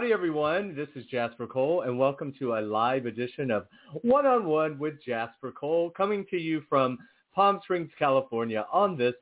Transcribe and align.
Howdy, 0.00 0.14
everyone. 0.14 0.74
This 0.74 0.88
is 0.94 1.04
Jasper 1.10 1.46
Cole, 1.46 1.82
and 1.82 1.98
welcome 1.98 2.32
to 2.38 2.54
a 2.54 2.60
live 2.62 3.04
edition 3.04 3.50
of 3.50 3.66
One 4.00 4.24
on 4.24 4.46
One 4.46 4.78
with 4.78 4.94
Jasper 5.04 5.52
Cole, 5.52 5.90
coming 5.90 6.24
to 6.30 6.38
you 6.38 6.62
from 6.70 6.96
Palm 7.34 7.60
Springs, 7.64 7.90
California 7.98 8.64
on 8.72 8.96
this 8.96 9.12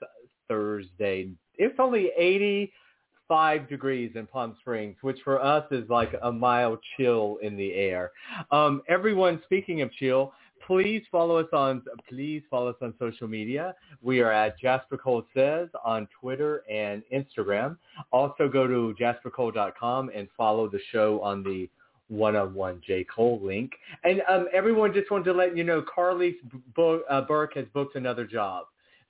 Thursday. 0.46 1.30
It's 1.56 1.74
only 1.80 2.12
85 2.16 3.68
degrees 3.68 4.12
in 4.14 4.28
Palm 4.28 4.54
Springs, 4.60 4.94
which 5.00 5.18
for 5.24 5.42
us 5.42 5.64
is 5.72 5.90
like 5.90 6.14
a 6.22 6.30
mild 6.30 6.78
chill 6.96 7.38
in 7.42 7.56
the 7.56 7.74
air. 7.74 8.12
Um, 8.52 8.82
everyone, 8.88 9.42
speaking 9.46 9.82
of 9.82 9.92
chill, 9.94 10.32
please 10.68 11.02
follow 11.10 11.38
us 11.38 11.48
on 11.52 11.82
please 12.08 12.42
follow 12.50 12.68
us 12.68 12.76
on 12.82 12.92
social 12.98 13.26
media. 13.26 13.74
We 14.02 14.20
are 14.20 14.30
at 14.30 14.58
Jasper 14.58 14.98
Cole 14.98 15.24
Says 15.34 15.68
on 15.84 16.06
Twitter 16.20 16.62
and 16.70 17.02
Instagram. 17.12 17.78
Also 18.12 18.48
go 18.48 18.66
to 18.66 18.94
jaspercole.com 19.00 20.10
and 20.14 20.28
follow 20.36 20.68
the 20.68 20.78
show 20.92 21.20
on 21.22 21.42
the 21.42 21.68
one-on-one 22.08 22.82
J. 22.86 23.04
Cole 23.04 23.40
link. 23.42 23.72
And 24.04 24.22
um, 24.28 24.46
everyone 24.52 24.92
just 24.92 25.10
wanted 25.10 25.24
to 25.24 25.32
let 25.32 25.56
you 25.56 25.64
know 25.64 25.82
Carly 25.92 26.36
uh, 26.78 27.22
Burke 27.22 27.54
has 27.54 27.64
booked 27.72 27.96
another 27.96 28.26
job. 28.26 28.66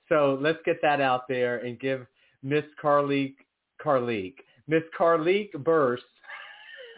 So 0.07 0.39
let's 0.41 0.59
get 0.65 0.77
that 0.81 1.01
out 1.01 1.27
there 1.27 1.57
and 1.57 1.79
give 1.79 2.07
Miss 2.41 2.63
Carly 2.81 3.35
Carleek, 3.83 4.35
Miss 4.67 4.83
Carleek 4.97 5.51
Burse, 5.63 6.01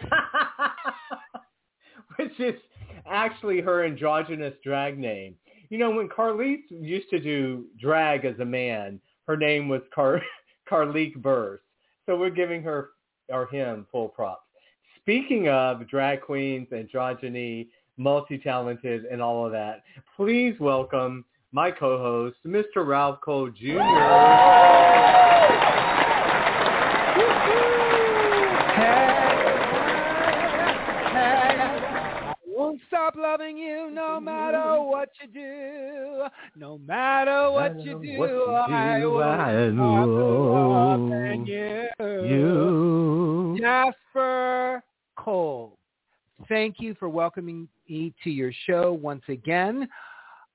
which 2.18 2.40
is 2.40 2.56
actually 3.10 3.62
her 3.62 3.86
androgynous 3.86 4.54
drag 4.64 4.98
name. 4.98 5.36
You 5.70 5.78
know, 5.78 5.92
when 5.92 6.10
Carlise 6.10 6.64
used 6.70 7.10
to 7.10 7.20
do 7.20 7.66
drag 7.80 8.26
as 8.26 8.40
a 8.40 8.46
man, 8.46 9.00
her 9.28 9.38
name 9.38 9.70
was 9.70 9.82
Car- 9.94 10.22
Carleek 10.70 11.16
Burse. 11.16 11.62
So 12.06 12.18
we're 12.18 12.30
giving 12.30 12.62
her 12.64 12.90
or 13.30 13.48
him 13.48 13.88
full 13.92 14.10
props. 14.10 14.44
Speaking 14.98 15.48
of 15.50 15.88
drag 15.88 16.22
queens, 16.22 16.68
androgyny, 16.72 17.70
multi-talented, 17.98 19.06
and 19.06 19.22
all 19.22 19.46
of 19.46 19.52
that, 19.52 19.84
please 20.16 20.56
welcome 20.60 21.26
my 21.52 21.72
co-host, 21.72 22.38
Mr. 22.46 22.86
Ralph 22.86 23.20
Cole 23.22 23.50
Jr. 23.50 23.80
No 36.56 36.78
matter 36.80 37.50
what 37.52 37.80
you 37.80 38.02
do, 38.02 38.18
What 38.20 38.30
you 38.30 38.52
I 38.76 39.00
do, 39.00 39.12
will 39.12 39.24
I 39.24 39.72
stop 39.72 41.00
know 41.00 41.44
you. 41.46 41.88
You. 42.28 43.58
Jasper 43.60 44.84
Cole, 45.16 45.78
thank 46.48 46.80
you 46.80 46.96
for 46.96 47.10
welcoming 47.10 47.68
me 47.88 48.14
to 48.24 48.30
your 48.30 48.52
show 48.66 48.94
once 48.94 49.24
again. 49.28 49.88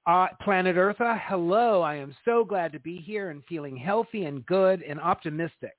Uh, 0.06 0.28
Planet 0.40 0.76
Eartha, 0.76 1.20
hello. 1.26 1.82
I 1.82 1.96
am 1.96 2.14
so 2.24 2.44
glad 2.44 2.72
to 2.72 2.78
be 2.80 2.96
here 2.98 3.30
and 3.30 3.42
feeling 3.48 3.76
healthy 3.76 4.24
and 4.26 4.44
good 4.46 4.82
and 4.82 5.00
optimistic. 5.00 5.74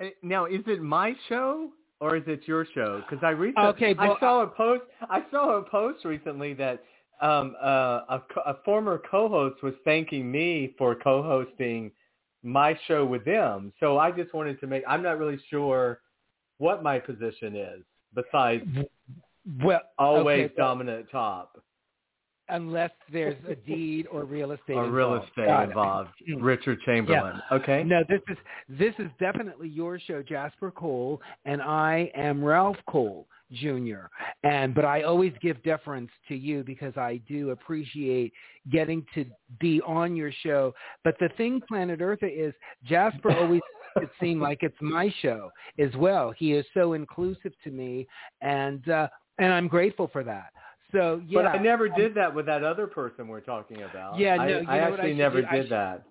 Uh, 0.00 0.06
Now, 0.22 0.46
is 0.46 0.62
it 0.66 0.82
my 0.82 1.14
show 1.28 1.70
or 2.00 2.16
is 2.16 2.24
it 2.26 2.40
your 2.46 2.66
show? 2.74 3.02
Because 3.08 3.22
I 3.24 3.30
recently 3.30 3.68
Okay, 3.68 3.94
well, 3.94 4.16
I 4.16 4.20
saw 4.20 4.42
a 4.42 4.46
post. 4.48 4.82
I 5.08 5.22
saw 5.30 5.58
a 5.58 5.62
post 5.62 6.04
recently 6.04 6.54
that 6.54 6.82
um, 7.20 7.56
uh, 7.62 8.00
a, 8.08 8.22
co- 8.32 8.42
a 8.46 8.56
former 8.64 9.00
co-host 9.10 9.62
was 9.62 9.74
thanking 9.84 10.30
me 10.30 10.74
for 10.78 10.94
co-hosting 10.94 11.90
my 12.42 12.78
show 12.86 13.04
with 13.04 13.24
them. 13.24 13.72
So 13.80 13.98
I 13.98 14.10
just 14.10 14.34
wanted 14.34 14.60
to 14.60 14.66
make. 14.66 14.82
I'm 14.88 15.02
not 15.02 15.18
really 15.18 15.40
sure 15.50 16.00
what 16.58 16.82
my 16.82 16.98
position 16.98 17.56
is 17.56 17.82
besides 18.14 18.64
Well, 19.62 19.82
always 19.98 20.46
okay, 20.46 20.54
well, 20.56 20.68
dominant 20.68 21.06
top 21.10 21.62
unless 22.48 22.90
there's 23.12 23.36
a 23.48 23.54
deed 23.66 24.06
or 24.10 24.24
real 24.24 24.52
estate 24.52 24.74
or 24.74 24.90
real 24.90 25.14
involved. 25.14 25.28
estate 25.30 25.46
Got 25.46 25.68
involved. 25.68 26.10
Mm. 26.28 26.38
Richard 26.40 26.78
Chamberlain. 26.86 27.40
Okay. 27.52 27.84
No, 27.84 28.02
this 28.08 28.20
is 28.28 28.38
this 28.68 28.94
is 28.98 29.10
definitely 29.20 29.68
your 29.68 29.98
show, 29.98 30.22
Jasper 30.22 30.70
Cole, 30.70 31.20
and 31.44 31.60
I 31.60 32.10
am 32.14 32.42
Ralph 32.42 32.78
Cole 32.88 33.26
Jr. 33.52 34.06
And 34.42 34.74
but 34.74 34.84
I 34.84 35.02
always 35.02 35.32
give 35.42 35.62
deference 35.62 36.10
to 36.28 36.34
you 36.34 36.62
because 36.64 36.96
I 36.96 37.20
do 37.28 37.50
appreciate 37.50 38.32
getting 38.72 39.04
to 39.14 39.26
be 39.60 39.82
on 39.82 40.16
your 40.16 40.32
show. 40.42 40.74
But 41.02 41.16
the 41.20 41.28
thing, 41.36 41.60
Planet 41.68 42.00
Eartha, 42.00 42.24
is 42.24 42.54
Jasper 42.84 43.32
always 43.38 43.60
it 43.96 44.10
seem 44.20 44.40
like 44.40 44.58
it's 44.62 44.76
my 44.80 45.12
show 45.22 45.50
as 45.78 45.94
well. 45.96 46.32
He 46.36 46.52
is 46.52 46.66
so 46.74 46.94
inclusive 46.94 47.52
to 47.62 47.70
me, 47.70 48.06
and 48.40 48.88
uh, 48.88 49.08
and 49.38 49.52
I'm 49.52 49.68
grateful 49.68 50.08
for 50.12 50.24
that. 50.24 50.52
So 50.94 51.20
yeah, 51.26 51.42
But 51.42 51.46
I 51.46 51.58
never 51.58 51.88
did 51.88 52.14
that 52.14 52.32
with 52.34 52.46
that 52.46 52.62
other 52.62 52.86
person 52.86 53.26
we're 53.28 53.40
talking 53.40 53.82
about. 53.82 54.18
Yeah, 54.18 54.36
no, 54.36 54.62
I 54.68 54.76
I 54.76 54.78
actually 54.78 55.10
should 55.10 55.18
never 55.18 55.40
do? 55.42 55.46
I 55.50 55.56
did 55.56 55.62
should- 55.64 55.72
that. 55.72 56.04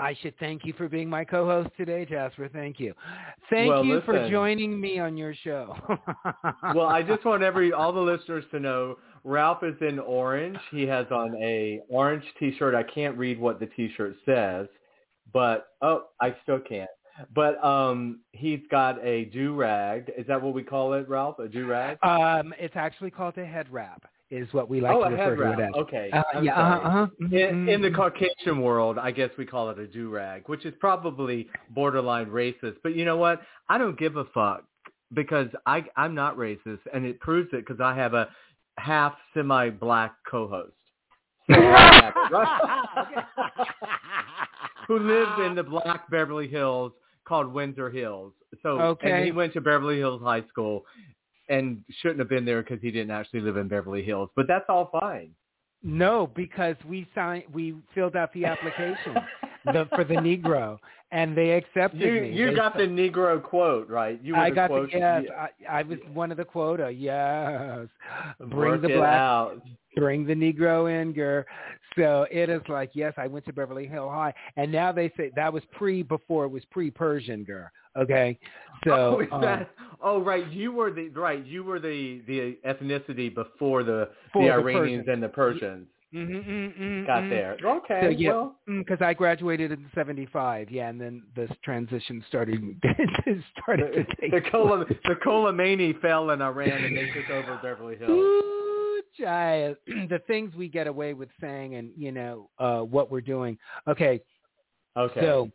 I 0.00 0.14
should 0.22 0.38
thank 0.38 0.64
you 0.64 0.72
for 0.74 0.88
being 0.88 1.10
my 1.10 1.24
co-host 1.24 1.70
today, 1.76 2.04
Jasper. 2.04 2.48
Thank 2.52 2.78
you. 2.78 2.94
Thank 3.50 3.68
Well, 3.68 3.84
you 3.84 4.00
for 4.02 4.28
joining 4.30 4.80
me 4.80 5.00
on 5.00 5.16
your 5.16 5.34
show. 5.34 5.74
well, 6.74 6.86
I 6.86 7.02
just 7.02 7.24
want 7.24 7.42
every 7.42 7.72
all 7.72 7.92
the 7.92 8.00
listeners 8.00 8.44
to 8.52 8.60
know 8.60 8.98
Ralph 9.24 9.64
is 9.64 9.74
in 9.80 9.98
orange. 9.98 10.58
He 10.70 10.82
has 10.86 11.06
on 11.10 11.34
a 11.42 11.80
orange 11.88 12.22
T-shirt. 12.38 12.76
I 12.76 12.84
can't 12.84 13.18
read 13.18 13.40
what 13.40 13.58
the 13.58 13.66
T-shirt 13.66 14.14
says, 14.24 14.68
but 15.32 15.70
oh, 15.82 16.04
I 16.20 16.36
still 16.44 16.60
can't. 16.60 16.90
But 17.34 17.62
um, 17.64 18.20
he's 18.32 18.60
got 18.70 19.04
a 19.04 19.24
do 19.26 19.54
rag. 19.54 20.12
Is 20.16 20.26
that 20.28 20.40
what 20.40 20.54
we 20.54 20.62
call 20.62 20.92
it, 20.92 21.08
Ralph? 21.08 21.40
A 21.40 21.48
do 21.48 21.66
rag? 21.66 21.98
um, 22.04 22.54
it's 22.58 22.76
actually 22.76 23.10
called 23.10 23.36
a 23.38 23.44
head 23.44 23.66
wrap, 23.70 24.04
is 24.30 24.52
what 24.52 24.68
we 24.68 24.80
like 24.80 24.94
oh, 24.94 25.00
to 25.00 25.06
a 25.06 25.10
refer 25.10 25.22
head 25.24 25.36
to 25.36 25.42
wrap. 25.42 25.58
it 25.58 25.62
as. 25.62 25.74
Okay. 25.74 26.10
Uh, 26.12 26.22
yeah, 26.42 26.54
sorry. 26.54 26.80
uh-huh, 26.80 26.88
uh-huh. 26.88 27.06
In, 27.36 27.68
in 27.68 27.82
the 27.82 27.88
Mhm. 27.90 27.94
Caucasian 27.96 28.60
world, 28.60 28.98
I 28.98 29.10
guess 29.10 29.30
we 29.38 29.46
call 29.46 29.70
it 29.70 29.78
a 29.78 29.86
do 29.86 30.10
rag, 30.10 30.48
which 30.48 30.64
is 30.66 30.74
probably 30.80 31.48
borderline 31.70 32.26
racist. 32.26 32.76
But 32.82 32.94
you 32.94 33.04
know 33.04 33.16
what? 33.16 33.40
I 33.68 33.78
don't 33.78 33.98
give 33.98 34.16
a 34.16 34.24
fuck 34.26 34.64
because 35.14 35.48
I 35.66 35.84
I'm 35.96 36.14
not 36.14 36.36
racist, 36.36 36.80
and 36.92 37.06
it 37.06 37.20
proves 37.20 37.48
it 37.52 37.66
because 37.66 37.80
I 37.80 37.94
have 37.94 38.14
a 38.14 38.28
half 38.78 39.14
semi-black 39.34 40.14
co-host. 40.30 40.72
So 41.50 41.54
I 41.54 41.94
have 42.02 42.14
it, 42.16 42.32
right? 42.32 43.24
Who 44.88 44.98
lives 44.98 45.32
in 45.46 45.54
the 45.54 45.62
black 45.62 46.10
Beverly 46.10 46.48
Hills 46.48 46.92
called 47.26 47.52
Windsor 47.52 47.90
Hills. 47.90 48.32
So 48.62 48.80
Okay. 48.80 49.10
and 49.12 49.24
he 49.24 49.32
went 49.32 49.52
to 49.54 49.60
Beverly 49.60 49.98
Hills 49.98 50.22
High 50.22 50.44
School 50.48 50.84
and 51.48 51.82
shouldn't 52.00 52.18
have 52.20 52.28
been 52.28 52.44
there 52.44 52.62
because 52.62 52.80
he 52.82 52.90
didn't 52.90 53.10
actually 53.10 53.40
live 53.40 53.56
in 53.56 53.68
Beverly 53.68 54.02
Hills. 54.02 54.30
But 54.36 54.46
that's 54.48 54.66
all 54.68 54.90
fine. 55.00 55.30
No, 55.82 56.28
because 56.34 56.74
we 56.88 57.06
signed, 57.14 57.44
we 57.52 57.76
filled 57.94 58.16
out 58.16 58.32
the 58.32 58.44
application 58.44 59.14
the, 59.64 59.88
for 59.94 60.02
the 60.02 60.14
Negro, 60.14 60.76
and 61.12 61.36
they 61.36 61.50
accepted 61.52 62.00
You 62.00 62.20
me. 62.22 62.32
you 62.32 62.46
They 62.48 62.54
got 62.56 62.72
said- 62.72 62.80
the 62.82 62.86
Negro 62.92 63.40
quote 63.42 63.88
right. 63.88 64.20
You 64.22 64.32
were 64.32 64.40
I 64.40 64.50
the 64.50 64.54
got 64.56 64.70
quote. 64.70 64.90
the 64.92 64.98
yes. 64.98 65.24
yeah. 65.28 65.46
I, 65.70 65.78
I 65.78 65.82
was 65.84 65.98
one 66.12 66.32
of 66.32 66.36
the 66.36 66.44
quota. 66.44 66.90
Yes, 66.90 67.86
bring 68.40 68.50
Work 68.72 68.82
the 68.82 68.88
black, 68.88 69.12
out. 69.20 69.62
Bring 69.98 70.26
the 70.26 70.34
Negro 70.34 70.90
in, 70.90 71.12
girl. 71.12 71.44
So 71.96 72.26
it 72.30 72.48
is 72.48 72.62
like 72.68 72.90
yes, 72.94 73.14
I 73.16 73.26
went 73.26 73.44
to 73.46 73.52
Beverly 73.52 73.86
Hill 73.86 74.08
High, 74.08 74.32
and 74.56 74.70
now 74.70 74.92
they 74.92 75.12
say 75.16 75.30
that 75.36 75.52
was 75.52 75.62
pre 75.72 76.02
before 76.02 76.44
it 76.44 76.48
was 76.48 76.64
pre 76.70 76.90
Persian, 76.90 77.44
girl. 77.44 77.68
Okay, 77.96 78.38
so 78.84 79.16
oh, 79.16 79.20
is 79.20 79.28
um, 79.32 79.40
that, 79.40 79.70
oh, 80.00 80.20
right. 80.20 80.46
You 80.52 80.72
were 80.72 80.92
the 80.92 81.08
right. 81.08 81.44
You 81.44 81.64
were 81.64 81.80
the 81.80 82.22
the 82.26 82.58
ethnicity 82.66 83.34
before 83.34 83.82
the 83.82 84.10
the 84.34 84.40
the 84.40 84.50
Iranians 84.50 85.06
and 85.08 85.22
the 85.22 85.28
Persians 85.28 85.88
mm, 86.14 86.28
mm, 86.28 86.46
mm, 86.46 86.78
mm, 86.78 87.06
got 87.06 87.22
mm. 87.22 87.30
there. 87.30 87.56
Okay. 87.64 88.00
So 88.02 88.08
yeah, 88.08 88.30
Well, 88.30 88.56
because 88.66 88.98
I 89.00 89.14
graduated 89.14 89.72
in 89.72 89.86
'75, 89.94 90.70
yeah, 90.70 90.88
and 90.88 91.00
then 91.00 91.22
this 91.34 91.50
transition 91.64 92.24
started 92.28 92.62
started 93.62 93.92
to 93.92 94.04
the, 94.04 94.14
take 94.20 94.30
the 94.32 95.16
Khomeini 95.24 96.00
fell 96.00 96.30
in 96.30 96.42
Iran 96.42 96.84
and 96.84 96.96
they 96.96 97.10
took 97.10 97.30
over 97.30 97.58
Beverly 97.62 97.96
Hills. 97.96 98.57
Child. 99.20 99.76
the 99.86 100.20
things 100.26 100.54
we 100.54 100.68
get 100.68 100.86
away 100.86 101.14
with 101.14 101.28
saying 101.40 101.74
and 101.74 101.90
you 101.96 102.12
know 102.12 102.50
uh 102.58 102.80
what 102.80 103.10
we're 103.10 103.20
doing 103.20 103.58
okay 103.88 104.20
Okay. 104.96 105.20
so 105.20 105.50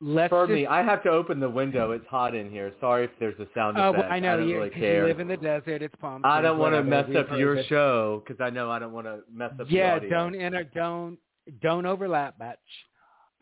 let's 0.00 0.30
For 0.30 0.46
just, 0.46 0.54
me, 0.54 0.66
I 0.66 0.82
have 0.84 1.02
to 1.02 1.10
open 1.10 1.40
the 1.40 1.48
window. 1.48 1.90
It's 1.90 2.06
hot 2.08 2.34
in 2.34 2.48
here. 2.50 2.72
Sorry 2.80 3.04
if 3.04 3.10
there's 3.18 3.38
a 3.40 3.46
sound 3.54 3.76
Oh, 3.76 3.88
effect. 3.90 4.04
well, 4.04 4.12
I 4.12 4.20
know 4.20 4.36
don't 4.36 4.48
you, 4.48 4.58
really 4.58 4.70
care. 4.70 5.00
you 5.02 5.06
live 5.08 5.18
in 5.18 5.26
the 5.26 5.36
desert. 5.36 5.82
It's 5.82 5.94
Palm 6.00 6.22
I 6.24 6.40
don't 6.40 6.58
want 6.58 6.74
to 6.74 6.82
mess 6.84 7.08
up 7.16 7.26
your 7.36 7.56
it. 7.56 7.66
show 7.68 8.22
because 8.24 8.40
I 8.40 8.50
know 8.50 8.70
I 8.70 8.78
don't 8.78 8.92
want 8.92 9.06
to 9.06 9.20
mess 9.32 9.50
up 9.60 9.66
Yeah, 9.68 9.98
don't 9.98 10.34
enter. 10.36 10.64
Don't 10.64 11.18
don't 11.62 11.86
overlap 11.86 12.38
much. 12.38 12.58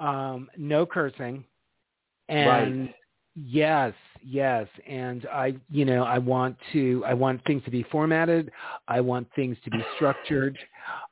Um, 0.01 0.49
no 0.57 0.87
cursing. 0.87 1.45
And 2.29 2.47
Right. 2.87 2.95
yes, 3.35 3.93
yes, 4.25 4.67
and 4.87 5.27
I, 5.33 5.55
you 5.71 5.85
know, 5.85 6.05
I 6.05 6.19
want 6.19 6.57
to. 6.73 7.03
I 7.07 7.15
want 7.15 7.45
things 7.45 7.63
to 7.65 7.71
be 7.71 7.83
formatted. 7.85 8.51
I 8.89 9.01
want 9.01 9.29
things 9.37 9.57
to 9.65 9.71
be 9.71 9.85
structured. 9.97 10.59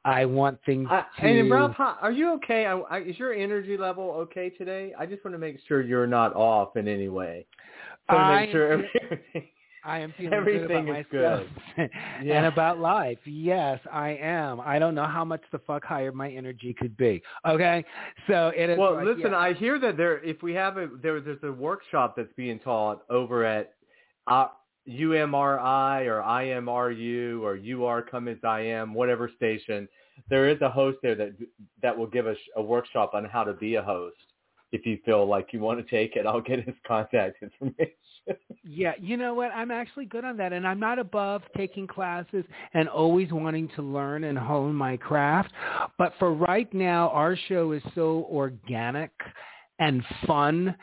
I 0.05 0.25
want 0.25 0.59
things 0.67 0.89
I, 0.91 1.05
to. 1.21 1.27
and 1.27 1.51
Ralph, 1.51 1.77
are 1.79 2.12
you 2.12 2.33
okay? 2.35 2.67
I, 2.67 2.79
I, 2.79 3.01
is 3.01 3.19
your 3.19 3.33
energy 3.33 3.77
level 3.77 4.11
okay 4.11 4.51
today? 4.51 4.93
I 4.99 5.06
just 5.06 5.25
want 5.25 5.35
to 5.35 5.39
make 5.39 5.59
sure 5.67 5.83
you're 5.83 6.06
not 6.06 6.35
off 6.35 6.77
in 6.77 6.89
any 6.89 7.09
way. 7.09 7.47
So 8.11 8.17
to 8.17 8.21
I 8.21 8.41
make 8.41 8.53
sure 8.53 8.73
everything. 8.73 9.19
I 9.85 9.99
am 9.99 10.15
feeling 10.17 10.33
Everything 10.33 10.87
good 10.87 10.99
is 10.99 11.07
about 11.11 11.21
myself 11.21 11.47
and 11.77 12.27
Yeah. 12.27 12.47
about 12.47 12.79
life. 12.79 13.19
Yes, 13.27 13.81
I 13.93 14.11
am. 14.11 14.61
I 14.61 14.79
don't 14.79 14.95
know 14.95 15.05
how 15.07 15.25
much 15.25 15.43
the 15.53 15.59
fuck 15.61 15.85
higher 15.85 16.11
my 16.13 16.31
energy 16.31 16.73
could 16.73 16.97
be. 16.97 17.23
Okay, 17.47 17.85
so 18.27 18.51
it 18.57 18.71
is. 18.71 18.79
Well, 18.79 18.95
like, 18.95 19.05
listen, 19.05 19.33
yeah. 19.33 19.39
I 19.39 19.53
hear 19.53 19.79
that 19.81 19.97
there, 19.97 20.23
if 20.23 20.43
we 20.43 20.55
have 20.55 20.79
a, 20.79 20.89
there, 21.03 21.21
there's 21.21 21.43
a 21.43 21.53
workshop 21.53 22.15
that's 22.17 22.33
being 22.37 22.59
taught 22.61 23.03
over 23.11 23.45
at 23.45 23.75
uh, 24.27 24.47
UMRI 24.89 26.07
or 26.07 26.23
IMRU 26.23 27.41
or 27.43 27.57
UR 27.57 28.03
Come 28.03 28.29
As 28.29 28.39
I 28.45 28.61
Am, 28.61 28.95
whatever 28.95 29.31
station. 29.37 29.89
There 30.31 30.49
is 30.49 30.61
a 30.63 30.71
host 30.71 30.99
there 31.03 31.15
that 31.17 31.33
that 31.83 31.97
will 31.97 32.07
give 32.07 32.27
us 32.27 32.37
a 32.57 32.63
workshop 32.63 33.13
on 33.15 33.25
how 33.25 33.45
to 33.45 33.53
be 33.53 33.75
a 33.75 33.83
host. 33.83 34.17
If 34.73 34.87
you 34.87 34.99
feel 35.05 35.27
like 35.27 35.53
you 35.53 35.61
want 35.61 35.85
to 35.85 35.91
take 35.91 36.17
it, 36.17 36.27
I'll 36.27 36.41
get 36.41 36.65
his 36.65 36.75
contact 36.87 37.43
information. 37.43 37.93
Yeah, 38.65 38.93
you 38.99 39.17
know 39.17 39.35
what? 39.35 39.50
I'm 39.53 39.71
actually 39.71 40.06
good 40.06 40.25
on 40.25 40.37
that, 40.38 40.53
and 40.53 40.67
I'm 40.67 40.81
not 40.81 40.99
above 40.99 41.43
taking 41.56 41.87
classes 41.87 42.44
and 42.73 42.88
always 42.88 43.31
wanting 43.31 43.69
to 43.76 43.82
learn 43.82 44.25
and 44.25 44.38
hone 44.38 44.75
my 44.75 44.97
craft. 44.97 45.53
But 45.99 46.15
for 46.19 46.32
right 46.32 46.73
now, 46.73 47.11
our 47.11 47.37
show 47.49 47.73
is 47.73 47.82
so 47.94 48.26
organic 48.31 49.11
and 49.79 50.03
fun, 50.26 50.75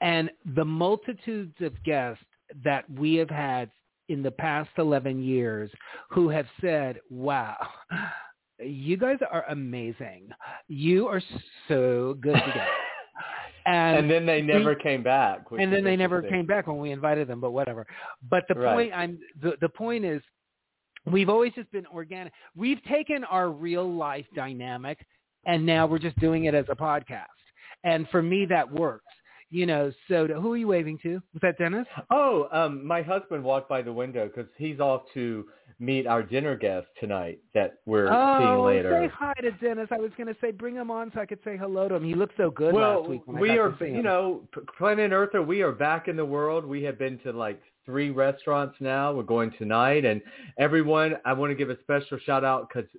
and 0.00 0.30
the 0.56 0.64
multitudes 0.64 1.54
of 1.60 1.80
guests 1.84 2.24
that 2.64 2.90
we 2.90 3.14
have 3.14 3.30
had 3.30 3.70
in 4.08 4.22
the 4.22 4.30
past 4.30 4.70
11 4.78 5.22
years 5.22 5.70
who 6.10 6.28
have 6.28 6.46
said, 6.60 6.98
"Wow." 7.10 7.56
You 8.60 8.96
guys 8.96 9.18
are 9.30 9.44
amazing. 9.50 10.30
You 10.66 11.06
are 11.06 11.22
so 11.68 12.16
good 12.20 12.34
together. 12.34 12.66
And, 13.68 13.98
and 13.98 14.10
then 14.10 14.24
they 14.26 14.40
we- 14.40 14.46
never 14.46 14.74
came 14.74 15.02
back. 15.02 15.44
and 15.58 15.72
then 15.72 15.84
they 15.84 15.96
never 15.96 16.22
came 16.22 16.46
back 16.46 16.66
when 16.66 16.78
we 16.78 16.90
invited 16.90 17.28
them, 17.28 17.40
but 17.40 17.50
whatever. 17.50 17.86
But 18.30 18.44
the 18.48 18.54
Right. 18.54 18.74
point 18.74 18.92
I'm 18.94 19.18
the, 19.42 19.52
the 19.60 19.68
point 19.68 20.04
is 20.04 20.22
we've 21.04 21.28
always 21.28 21.52
just 21.54 21.70
been 21.72 21.86
organic. 21.86 22.32
We've 22.56 22.82
taken 22.84 23.24
our 23.24 23.50
real 23.50 23.90
life 23.90 24.26
dynamic 24.34 24.98
and 25.46 25.64
now 25.64 25.86
we're 25.86 25.98
just 25.98 26.18
doing 26.18 26.44
it 26.44 26.54
as 26.54 26.64
a 26.68 26.74
podcast. 26.76 27.26
And 27.84 28.08
for 28.10 28.22
me 28.22 28.46
that 28.46 28.70
works. 28.70 29.04
You 29.50 29.64
know, 29.64 29.90
so 30.08 30.26
to, 30.26 30.34
who 30.38 30.52
are 30.52 30.56
you 30.58 30.68
waving 30.68 30.98
to? 31.04 31.14
Was 31.32 31.40
that 31.40 31.56
Dennis? 31.56 31.86
Oh, 32.10 32.48
um, 32.52 32.86
my 32.86 33.00
husband 33.00 33.42
walked 33.42 33.66
by 33.68 33.80
the 33.80 33.92
window 33.92 34.26
because 34.28 34.50
he's 34.58 34.78
off 34.78 35.02
to 35.14 35.46
meet 35.80 36.06
our 36.06 36.22
dinner 36.22 36.56
guest 36.56 36.86
tonight 36.98 37.38
that 37.54 37.78
we're 37.86 38.06
seeing 38.06 38.50
oh, 38.50 38.64
later. 38.64 39.08
say 39.08 39.14
hi 39.14 39.34
to 39.40 39.50
Dennis. 39.52 39.88
I 39.90 39.98
was 39.98 40.10
going 40.16 40.26
to 40.26 40.36
say 40.40 40.50
bring 40.50 40.74
him 40.74 40.90
on 40.90 41.12
so 41.14 41.20
I 41.20 41.26
could 41.26 41.38
say 41.44 41.56
hello 41.56 41.88
to 41.88 41.94
him. 41.94 42.04
He 42.04 42.14
looked 42.14 42.36
so 42.36 42.50
good 42.50 42.74
well, 42.74 43.00
last 43.00 43.10
week. 43.10 43.22
When 43.26 43.36
I 43.36 43.40
we 43.40 43.48
got 43.48 43.58
are, 43.58 43.70
to 43.70 43.78
see 43.78 43.84
him. 43.86 43.96
you 43.96 44.02
know, 44.02 44.42
Planet 44.76 45.12
Earther. 45.12 45.42
We 45.42 45.62
are 45.62 45.72
back 45.72 46.08
in 46.08 46.16
the 46.16 46.24
world. 46.24 46.64
We 46.64 46.82
have 46.82 46.98
been 46.98 47.18
to 47.20 47.32
like 47.32 47.60
three 47.86 48.10
restaurants 48.10 48.76
now. 48.80 49.12
We're 49.12 49.22
going 49.22 49.52
tonight, 49.58 50.04
and 50.04 50.20
everyone. 50.58 51.14
I 51.24 51.32
want 51.32 51.50
to 51.50 51.54
give 51.54 51.70
a 51.70 51.80
special 51.82 52.18
shout 52.18 52.44
out 52.44 52.68
because 52.68 52.90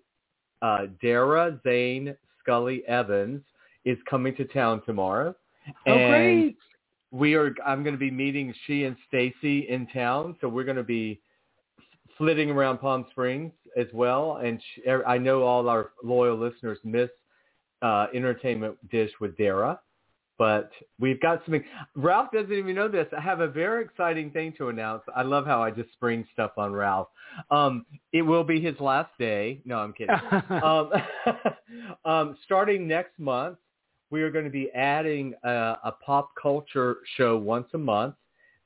uh, 0.62 0.88
Dara 1.02 1.60
Zane 1.64 2.16
Scully 2.42 2.84
Evans 2.88 3.42
is 3.84 3.98
coming 4.10 4.36
to 4.38 4.46
town 4.46 4.82
tomorrow. 4.86 5.36
Oh, 5.86 5.92
and 5.92 6.12
great. 6.12 6.58
we 7.12 7.36
are 7.36 7.54
I'm 7.66 7.84
going 7.84 7.94
to 7.94 8.00
be 8.00 8.12
meeting 8.12 8.54
she 8.66 8.86
and 8.86 8.96
Stacy 9.08 9.68
in 9.70 9.86
town, 9.88 10.38
so 10.40 10.48
we're 10.48 10.64
going 10.64 10.78
to 10.78 10.84
be 10.84 11.20
flitting 12.20 12.52
around 12.52 12.78
Palm 12.78 13.08
Springs 13.10 13.52
as 13.76 13.88
well. 13.94 14.42
And 14.44 14.62
sh 14.62 14.80
I 15.08 15.18
know 15.18 15.42
all 15.42 15.68
our 15.68 15.92
loyal 16.04 16.38
listeners 16.38 16.78
miss 16.84 17.10
uh, 17.82 18.08
entertainment 18.14 18.78
dish 18.92 19.10
with 19.20 19.36
Dara, 19.38 19.80
but 20.38 20.70
we've 21.00 21.20
got 21.22 21.42
something. 21.46 21.64
Ralph 21.96 22.28
doesn't 22.32 22.54
even 22.54 22.76
know 22.76 22.90
this. 22.90 23.08
I 23.18 23.22
have 23.22 23.40
a 23.40 23.48
very 23.48 23.84
exciting 23.84 24.32
thing 24.32 24.54
to 24.58 24.68
announce. 24.68 25.02
I 25.16 25.24
love 25.24 25.46
how 25.46 25.64
I 25.64 25.72
just 25.72 25.92
spring 25.94 26.28
stuff 26.34 26.52
on 26.58 26.74
Ralph. 26.74 27.08
Um, 27.50 27.86
it 28.12 28.22
will 28.22 28.44
be 28.44 28.60
his 28.60 28.78
last 28.80 29.12
day. 29.18 29.62
No, 29.66 29.80
I'm 29.80 29.94
kidding. 29.94 30.16
um, 30.64 30.92
um, 32.06 32.38
starting 32.44 32.88
next 32.88 33.18
month, 33.18 33.58
we 34.12 34.22
are 34.24 34.32
going 34.32 34.46
to 34.46 34.52
be 34.52 34.70
adding 34.72 35.36
a, 35.44 35.78
a 35.84 35.94
pop 36.06 36.32
culture 36.42 36.98
show 37.16 37.38
once 37.38 37.68
a 37.74 37.78
month. 37.78 38.16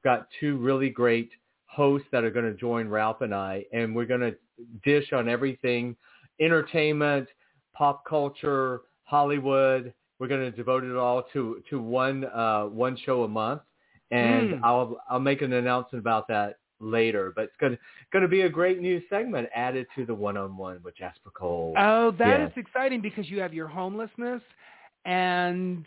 Got 0.03 0.27
two 0.39 0.57
really 0.57 0.89
great 0.89 1.29
hosts 1.73 2.07
that 2.11 2.23
are 2.23 2.29
going 2.31 2.45
to 2.45 2.53
join 2.53 2.87
Ralph 2.87 3.21
and 3.21 3.33
I, 3.33 3.65
and 3.73 3.95
we're 3.95 4.05
going 4.05 4.21
to 4.21 4.35
dish 4.83 5.11
on 5.11 5.27
everything, 5.27 5.95
entertainment, 6.39 7.27
pop 7.73 8.05
culture, 8.05 8.81
Hollywood. 9.03 9.93
We're 10.19 10.27
going 10.27 10.41
to 10.41 10.51
devote 10.51 10.83
it 10.83 10.95
all 10.95 11.23
to 11.33 11.61
to 11.69 11.81
one 11.81 12.25
uh, 12.25 12.65
one 12.65 12.95
show 13.05 13.23
a 13.23 13.27
month, 13.27 13.61
and 14.11 14.51
Mm. 14.51 14.59
I'll 14.63 14.97
I'll 15.09 15.19
make 15.19 15.41
an 15.41 15.53
announcement 15.53 16.01
about 16.01 16.27
that 16.27 16.57
later. 16.79 17.33
But 17.35 17.45
it's 17.45 17.57
going 17.59 17.73
to 17.73 17.79
going 18.11 18.21
to 18.21 18.29
be 18.29 18.41
a 18.41 18.49
great 18.49 18.79
new 18.79 19.01
segment 19.09 19.49
added 19.55 19.87
to 19.95 20.05
the 20.05 20.13
one 20.13 20.37
on 20.37 20.55
one 20.55 20.79
with 20.83 20.95
Jasper 20.95 21.31
Cole. 21.35 21.73
Oh, 21.77 22.11
that 22.19 22.41
is 22.41 22.51
exciting 22.55 23.01
because 23.01 23.29
you 23.29 23.39
have 23.39 23.53
your 23.53 23.67
homelessness 23.67 24.41
and 25.05 25.85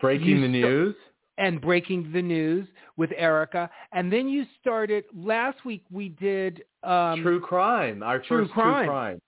Breaking 0.00 0.40
the 0.40 0.48
news. 0.48 0.94
And 1.38 1.60
breaking 1.60 2.10
the 2.12 2.22
news 2.22 2.66
with 2.96 3.10
Erica, 3.16 3.68
and 3.92 4.12
then 4.12 4.28
you 4.28 4.44
started 4.60 5.04
last 5.14 5.64
week. 5.64 5.84
We 5.90 6.10
did 6.10 6.62
um, 6.82 7.22
true 7.22 7.40
crime. 7.40 8.02
Our 8.02 8.20
True 8.20 8.42
first 8.44 8.52
Crime. 8.52 8.84
true 8.84 8.92
crime. 8.92 9.20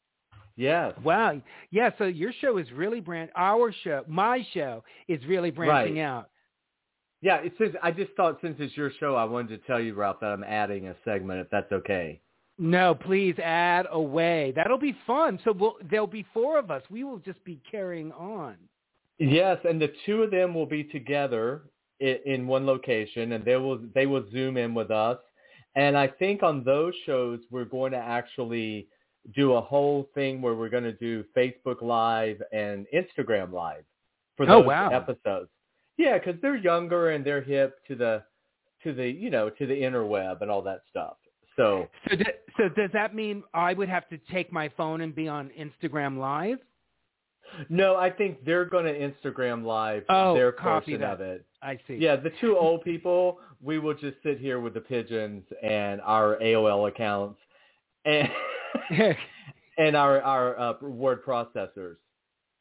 Yes. 0.59 0.95
Wow, 1.05 1.41
yeah. 1.71 1.91
So 1.99 2.05
your 2.05 2.33
show 2.41 2.57
is 2.59 2.71
really 2.73 3.01
brand. 3.01 3.31
Our 3.37 3.73
show, 3.85 4.05
my 4.09 4.47
show, 4.55 4.85
is 5.09 5.21
really 5.27 5.51
branching 5.51 5.97
Right. 5.97 6.03
out. 6.03 6.31
Yeah, 7.23 7.39
it 7.39 7.53
says 7.59 7.71
I 7.83 7.91
just 7.91 8.13
thought 8.13 8.39
since 8.41 8.57
it's 8.59 8.77
your 8.77 8.91
show 9.01 9.17
I 9.17 9.25
wanted 9.25 9.49
to 9.61 9.67
tell 9.67 9.81
you, 9.81 9.95
Ralph, 9.95 10.21
that 10.21 10.27
I'm 10.33 10.45
adding 10.45 10.89
a 10.89 10.95
segment 11.05 11.41
if 11.41 11.49
that's 11.51 11.71
okay. 11.73 12.21
No, 12.59 12.95
please 12.95 13.35
add 13.43 13.87
away. 13.91 14.53
That'll 14.57 14.79
be 14.79 14.97
fun. 15.07 15.39
So 15.45 15.53
we'll, 15.53 15.75
there'll 15.91 16.07
be 16.07 16.25
four 16.33 16.59
of 16.59 16.71
us. 16.71 16.83
We 16.91 17.05
will 17.05 17.19
just 17.19 17.43
be 17.45 17.61
carrying 17.71 18.13
on. 18.13 18.57
Yes, 19.19 19.59
and 19.69 19.81
the 19.81 19.93
two 20.07 20.23
of 20.23 20.31
them 20.31 20.55
will 20.55 20.67
be 20.67 20.85
together 20.85 21.63
in, 22.01 22.47
one 22.47 22.67
location, 22.67 23.33
and 23.33 23.45
they 23.45 23.57
will 23.57 23.79
they 23.95 24.07
will 24.07 24.25
zoom 24.31 24.57
in 24.57 24.75
with 24.75 24.91
us. 24.91 25.19
And 25.75 25.97
I 25.97 26.09
think 26.09 26.43
on 26.43 26.65
those 26.65 26.95
shows 27.05 27.41
we're 27.51 27.65
going 27.65 27.93
to 27.93 27.99
actually 27.99 28.89
do 29.35 29.55
a 29.55 29.61
whole 29.61 30.09
thing 30.15 30.41
where 30.41 30.55
we're 30.55 30.69
going 30.69 30.85
to 30.85 30.93
do 30.93 31.25
Facebook 31.37 31.83
Live 31.83 32.41
and 32.53 32.87
Instagram 32.95 33.53
Live 33.53 33.85
for 34.37 34.45
oh, 34.45 34.47
those 34.47 34.65
Oh, 34.65 34.67
wow. 34.69 34.89
episodes. 34.91 35.49
Yeah, 35.99 36.19
because 36.19 36.41
they're 36.43 36.57
younger 36.57 37.11
and 37.11 37.25
they're 37.25 37.43
hip 37.43 37.79
to 37.89 37.95
the 37.97 38.23
to 38.85 38.93
the 38.93 39.09
you 39.09 39.31
know 39.31 39.49
to 39.51 39.67
the 39.67 39.75
interweb 39.75 40.43
and 40.43 40.51
all 40.51 40.63
that 40.63 40.81
stuff. 40.91 41.17
So 41.57 41.89
So, 42.11 42.17
d- 42.17 42.25
so 42.59 42.69
does 42.69 42.91
that 42.93 43.15
mean 43.15 43.43
I 43.55 43.73
would 43.73 43.89
have 43.89 44.07
to 44.11 44.19
take 44.31 44.53
my 44.53 44.69
phone 44.77 45.01
and 45.01 45.15
be 45.15 45.27
on 45.27 45.51
Instagram 45.59 46.19
Live? 46.19 46.59
No, 47.69 47.97
I 47.97 48.11
think 48.11 48.45
they're 48.45 48.65
going 48.65 48.85
to 48.85 48.93
Instagram 48.93 49.65
Live 49.65 50.05
Oh, 50.09 50.35
their 50.35 50.53
portion 50.53 51.01
that. 51.01 51.15
of 51.15 51.21
it. 51.21 51.45
I 51.63 51.79
see. 51.87 51.95
Yeah, 51.95 52.17
the 52.17 52.33
two 52.41 52.57
old 52.57 52.85
people, 52.85 53.39
we 53.63 53.79
will 53.79 53.95
just 53.95 54.17
sit 54.23 54.39
here 54.39 54.61
with 54.61 54.75
the 54.75 54.81
pigeons 54.81 55.43
and 55.63 56.01
our 56.03 56.37
AOL 56.37 56.89
accounts 56.89 57.39
and 58.05 58.29
and 59.79 59.97
our 59.97 60.23
our 60.23 60.59
uh, 60.59 60.75
word 60.83 61.25
processors. 61.25 61.97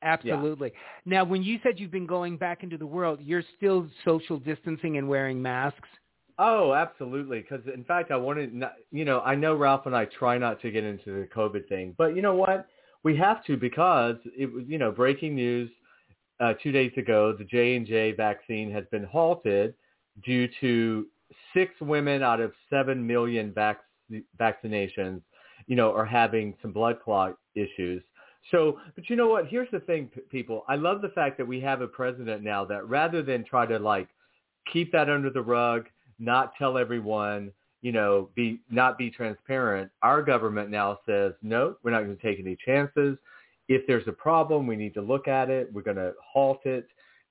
Absolutely. 0.01 0.71
Now, 1.05 1.23
when 1.23 1.41
you 1.41 1.59
said 1.63 1.79
you've 1.79 1.91
been 1.91 2.05
going 2.05 2.37
back 2.37 2.61
into 2.63 2.77
the 2.77 2.85
world, 2.85 3.19
you're 3.23 3.43
still 3.57 3.87
social 4.03 4.37
distancing 4.37 4.97
and 4.97 5.09
wearing 5.09 5.41
masks. 5.41 5.89
Oh, 6.37 6.73
absolutely. 6.73 7.39
Because 7.39 7.65
in 7.73 7.83
fact, 7.85 8.11
I 8.11 8.17
wanted, 8.17 8.53
not, 8.53 8.73
you 8.91 9.05
know, 9.05 9.21
I 9.21 9.35
know 9.35 9.55
Ralph 9.55 9.85
and 9.85 9.95
I 9.95 10.05
try 10.05 10.37
not 10.37 10.61
to 10.61 10.69
get 10.69 10.83
into 10.83 11.11
the 11.11 11.27
COVID 11.35 11.67
thing, 11.67 11.95
but 11.97 12.15
you 12.15 12.21
know 12.21 12.35
what? 12.35 12.67
We 13.05 13.15
have 13.17 13.45
to 13.45 13.55
because 13.55 14.15
it 14.37 14.51
was, 14.51 14.63
you 14.67 14.79
know, 14.79 14.91
breaking 14.91 15.35
news 15.35 15.69
uh, 16.39 16.53
two 16.61 16.71
days 16.71 16.91
ago. 16.97 17.35
The 17.37 17.45
J 17.45 17.75
and 17.75 17.85
J 17.85 18.11
vaccine 18.11 18.71
has 18.71 18.83
been 18.91 19.03
halted 19.03 19.75
due 20.23 20.49
to 20.59 21.05
six 21.53 21.71
women 21.79 22.23
out 22.23 22.41
of 22.41 22.51
seven 22.69 23.05
million 23.05 23.53
vac- 23.53 23.83
vaccinations, 24.39 25.21
you 25.67 25.75
know, 25.75 25.93
are 25.93 26.05
having 26.05 26.55
some 26.63 26.71
blood 26.71 26.97
clot 27.03 27.37
issues. 27.53 28.01
So, 28.51 28.79
but 28.95 29.09
you 29.09 29.15
know 29.15 29.27
what? 29.27 29.47
Here's 29.47 29.69
the 29.71 29.79
thing, 29.81 30.09
people. 30.31 30.65
I 30.67 30.75
love 30.75 31.01
the 31.01 31.09
fact 31.09 31.37
that 31.37 31.47
we 31.47 31.61
have 31.61 31.81
a 31.81 31.87
president 31.87 32.43
now 32.43 32.65
that 32.65 32.87
rather 32.87 33.21
than 33.21 33.43
try 33.43 33.67
to 33.67 33.77
like 33.77 34.07
keep 34.71 34.91
that 34.93 35.09
under 35.09 35.29
the 35.29 35.41
rug, 35.41 35.85
not 36.17 36.53
tell 36.57 36.77
everyone, 36.77 37.51
you 37.85 37.91
know, 37.91 38.29
be 38.33 38.59
not 38.71 38.97
be 38.97 39.11
transparent. 39.11 39.91
Our 40.01 40.23
government 40.23 40.71
now 40.71 40.97
says, 41.05 41.33
no, 41.43 41.75
we're 41.83 41.91
not 41.91 42.01
going 42.03 42.17
to 42.17 42.21
take 42.21 42.39
any 42.39 42.57
chances. 42.65 43.15
If 43.67 43.85
there's 43.85 44.07
a 44.07 44.11
problem, 44.11 44.65
we 44.65 44.75
need 44.75 44.95
to 44.95 45.03
look 45.03 45.27
at 45.27 45.51
it. 45.51 45.71
We're 45.71 45.83
going 45.83 45.97
to 45.97 46.13
halt 46.19 46.65
it 46.65 46.87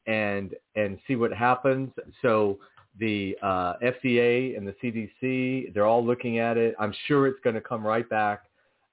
and 0.06 0.54
and 0.76 1.00
see 1.08 1.16
what 1.16 1.32
happens. 1.32 1.90
So 2.22 2.60
the 3.00 3.36
uh, 3.42 3.72
FDA 3.82 4.56
and 4.56 4.64
the 4.64 4.76
CDC, 4.80 5.74
they're 5.74 5.86
all 5.86 6.06
looking 6.06 6.38
at 6.38 6.56
it. 6.56 6.76
I'm 6.78 6.94
sure 7.08 7.26
it's 7.26 7.40
going 7.42 7.56
to 7.56 7.60
come 7.60 7.84
right 7.84 8.08
back. 8.08 8.44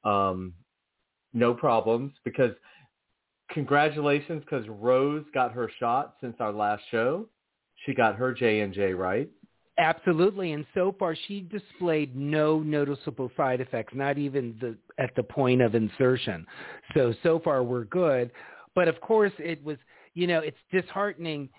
Um, 0.03 0.53
no 1.31 1.53
problems 1.53 2.11
because 2.25 2.55
congratulations 3.51 4.41
because 4.49 4.67
Rose 4.67 5.25
got 5.31 5.51
her 5.51 5.69
shot 5.79 6.15
since 6.21 6.37
our 6.39 6.51
last 6.51 6.81
show. 6.89 7.27
She 7.85 7.93
got 7.93 8.15
her 8.15 8.33
J 8.33 8.61
and 8.61 8.73
J 8.73 8.95
right. 8.95 9.29
Absolutely, 9.81 10.51
and 10.51 10.63
so 10.75 10.95
far 11.00 11.15
she 11.27 11.41
displayed 11.41 12.15
no 12.15 12.59
noticeable 12.59 13.31
side 13.35 13.61
effects, 13.61 13.93
not 13.95 14.15
even 14.19 14.55
the 14.61 14.77
at 15.01 15.09
the 15.15 15.23
point 15.23 15.59
of 15.59 15.73
insertion. 15.73 16.45
So 16.93 17.15
so 17.23 17.39
far 17.39 17.63
we're 17.63 17.85
good, 17.85 18.29
but 18.75 18.88
of 18.88 19.01
course 19.01 19.31
it 19.39 19.63
was 19.63 19.77
you 20.13 20.27
know 20.27 20.39
it's 20.39 20.57
disheartening. 20.71 21.50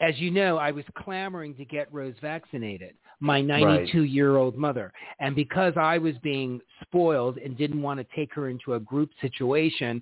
As 0.00 0.18
you 0.20 0.30
know, 0.30 0.56
I 0.56 0.70
was 0.70 0.84
clamoring 0.96 1.56
to 1.56 1.64
get 1.64 1.92
Rose 1.92 2.14
vaccinated, 2.20 2.94
my 3.20 3.40
92-year-old 3.40 4.56
mother, 4.56 4.92
and 5.18 5.34
because 5.34 5.72
I 5.76 5.98
was 5.98 6.14
being 6.22 6.60
spoiled 6.82 7.38
and 7.38 7.56
didn't 7.56 7.82
want 7.82 7.98
to 7.98 8.06
take 8.14 8.32
her 8.34 8.48
into 8.48 8.74
a 8.74 8.80
group 8.80 9.10
situation, 9.20 10.00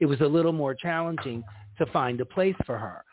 it 0.00 0.06
was 0.06 0.20
a 0.20 0.26
little 0.26 0.52
more 0.52 0.74
challenging 0.74 1.44
to 1.78 1.86
find 1.86 2.20
a 2.20 2.24
place 2.24 2.56
for 2.66 2.78
her. 2.78 3.04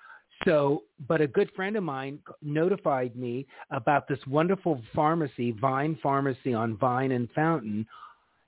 So, 0.45 0.83
but 1.07 1.21
a 1.21 1.27
good 1.27 1.51
friend 1.55 1.75
of 1.75 1.83
mine 1.83 2.19
notified 2.41 3.15
me 3.15 3.45
about 3.71 4.07
this 4.07 4.19
wonderful 4.25 4.81
pharmacy, 4.95 5.51
Vine 5.51 5.97
Pharmacy 6.01 6.53
on 6.53 6.77
Vine 6.77 7.11
and 7.11 7.29
Fountain. 7.31 7.85